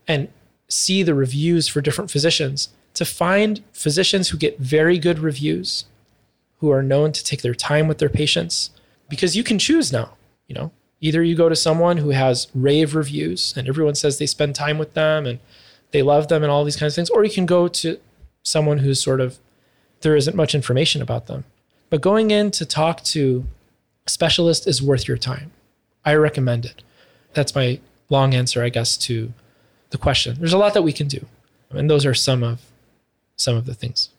and 0.09 0.29
see 0.69 1.03
the 1.03 1.15
reviews 1.15 1.69
for 1.69 1.81
different 1.81 2.11
physicians 2.11 2.71
to 2.97 3.05
find 3.05 3.63
physicians 3.73 4.31
who 4.31 4.39
get 4.39 4.59
very 4.59 4.99
good 4.99 5.19
reviews, 5.19 5.85
who 6.59 6.71
are 6.71 6.83
known 6.83 7.13
to 7.13 7.23
take 7.23 7.43
their 7.43 7.55
time 7.55 7.89
with 7.89 7.99
their 7.99 8.09
patients, 8.09 8.71
because 9.09 9.37
you 9.37 9.45
can 9.45 9.59
choose 9.59 9.93
now. 9.93 10.17
You 10.49 10.55
know, 10.55 10.73
either 11.01 11.23
you 11.23 11.35
go 11.35 11.49
to 11.49 11.57
someone 11.57 11.99
who 11.99 12.11
has 12.11 12.49
rave 12.55 12.95
reviews 12.95 13.55
and 13.57 13.69
everyone 13.69 13.95
says 13.95 14.19
they 14.19 14.27
spend 14.27 14.55
time 14.55 14.79
with 14.79 14.95
them 14.95 15.27
and 15.27 15.39
they 15.91 16.03
love 16.03 16.29
them 16.29 16.43
and 16.43 16.51
all 16.51 16.65
these 16.65 16.77
kinds 16.77 16.93
of 16.93 16.97
things, 16.97 17.11
or 17.11 17.25
you 17.25 17.31
can 17.31 17.47
go 17.47 17.69
to 17.69 17.99
someone 18.43 18.79
who's 18.79 19.03
sort 19.03 19.21
of 19.21 19.39
there 20.01 20.17
isn't 20.17 20.37
much 20.37 20.55
information 20.55 21.03
about 21.03 21.27
them. 21.27 21.45
But 21.91 22.01
going 22.01 22.31
in 22.31 22.51
to 22.53 22.65
talk 22.65 23.03
to 23.05 23.45
a 24.07 24.11
specialist 24.11 24.67
is 24.67 24.83
worth 24.83 25.07
your 25.07 25.19
time. 25.19 25.53
I 26.05 26.15
recommend 26.15 26.65
it. 26.65 26.83
That's 27.35 27.55
my 27.55 27.81
long 28.09 28.35
answer, 28.35 28.63
I 28.63 28.71
guess, 28.71 28.97
to 28.99 29.33
the 29.91 29.99
question. 29.99 30.37
There's 30.39 30.53
a 30.53 30.59
lot 30.59 30.75
that 30.75 30.83
we 30.83 30.93
can 30.93 31.09
do. 31.09 31.27
And 31.71 31.91
those 31.91 32.07
are 32.07 32.15
some 32.15 32.43
of 32.43 32.63
some 33.37 33.57
of 33.57 33.67
the 33.67 33.75
things. 33.75 34.11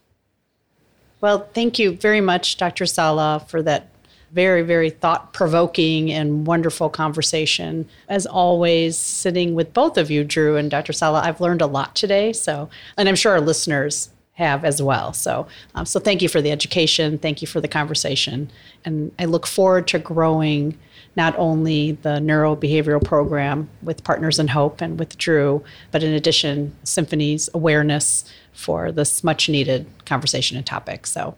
Well, 1.20 1.48
thank 1.54 1.80
you 1.80 1.94
very 1.94 2.22
much, 2.22 2.58
Dr. 2.58 2.86
Salah, 2.86 3.44
for 3.48 3.62
that 3.64 3.90
very, 4.32 4.62
very 4.62 4.90
thought 4.90 5.34
provoking 5.34 6.12
and 6.12 6.46
wonderful 6.46 6.90
conversation. 6.90 7.88
As 8.10 8.26
always, 8.26 8.98
sitting 8.98 9.56
with 9.56 9.74
both 9.74 9.98
of 9.98 10.12
you, 10.12 10.24
Dru 10.24 10.58
and 10.58 10.70
Dr. 10.70 10.94
Salah, 10.94 11.22
I've 11.24 11.42
learned 11.42 11.62
a 11.62 11.68
lot 11.68 11.96
today. 11.96 12.34
So, 12.34 12.70
and 12.98 13.08
I'm 13.08 13.16
sure 13.16 13.32
our 13.32 13.42
listeners 13.42 14.10
have 14.34 14.64
as 14.64 14.82
well. 14.82 15.14
So, 15.14 15.48
um, 15.74 15.86
so 15.86 16.00
thank 16.00 16.22
you 16.22 16.30
for 16.30 16.42
the 16.42 16.52
education. 16.52 17.18
Thank 17.18 17.42
you 17.42 17.48
for 17.48 17.60
the 17.60 17.68
conversation. 17.68 18.52
And 18.86 19.12
I 19.18 19.26
look 19.26 19.48
forward 19.48 19.88
to 19.88 20.00
growing 20.00 20.78
not 21.16 21.34
only 21.40 21.94
the 21.94 22.20
neurobehavioral 22.20 23.04
program 23.04 23.68
with 23.82 24.04
Partners 24.04 24.38
in 24.38 24.50
Hope 24.50 24.82
and 24.82 25.00
with 25.00 25.18
Dru, 25.18 25.64
but 25.92 26.04
in 26.04 26.14
addition, 26.14 26.76
Symphony's 26.84 27.50
awareness 27.56 28.32
for 28.58 28.92
this 28.92 29.24
much 29.24 29.48
needed 29.48 29.86
conversation 30.06 30.58
and 30.58 30.66
topic. 30.66 31.06
So, 31.06 31.36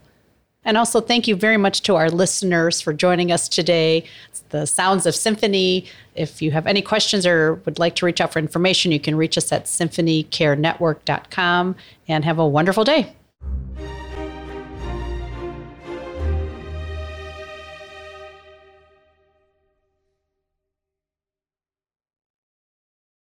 and 0.64 0.78
also 0.78 1.02
thank 1.02 1.28
you 1.28 1.36
very 1.36 1.58
much 1.58 1.82
to 1.84 1.96
our 1.96 2.10
listeners 2.10 2.82
for 2.82 2.94
joining 2.94 3.32
us 3.32 3.48
today. 3.48 4.04
It's 4.30 4.42
the 4.50 4.66
Sounds 4.66 5.06
of 5.06 5.14
Symphony. 5.16 5.86
If 6.16 6.42
you 6.42 6.50
have 6.52 6.66
any 6.66 6.82
questions 6.82 7.26
or 7.26 7.56
would 7.66 7.78
like 7.80 7.96
to 7.96 8.06
reach 8.06 8.22
out 8.22 8.32
for 8.34 8.40
information, 8.40 8.92
you 8.92 9.00
can 9.00 9.16
reach 9.16 9.38
us 9.38 9.52
at 9.52 9.66
symphonycarenetwork.com 9.66 11.76
and 12.08 12.26
have 12.26 12.40
a 12.40 12.48
wonderful 12.48 12.84
day. 12.84 13.14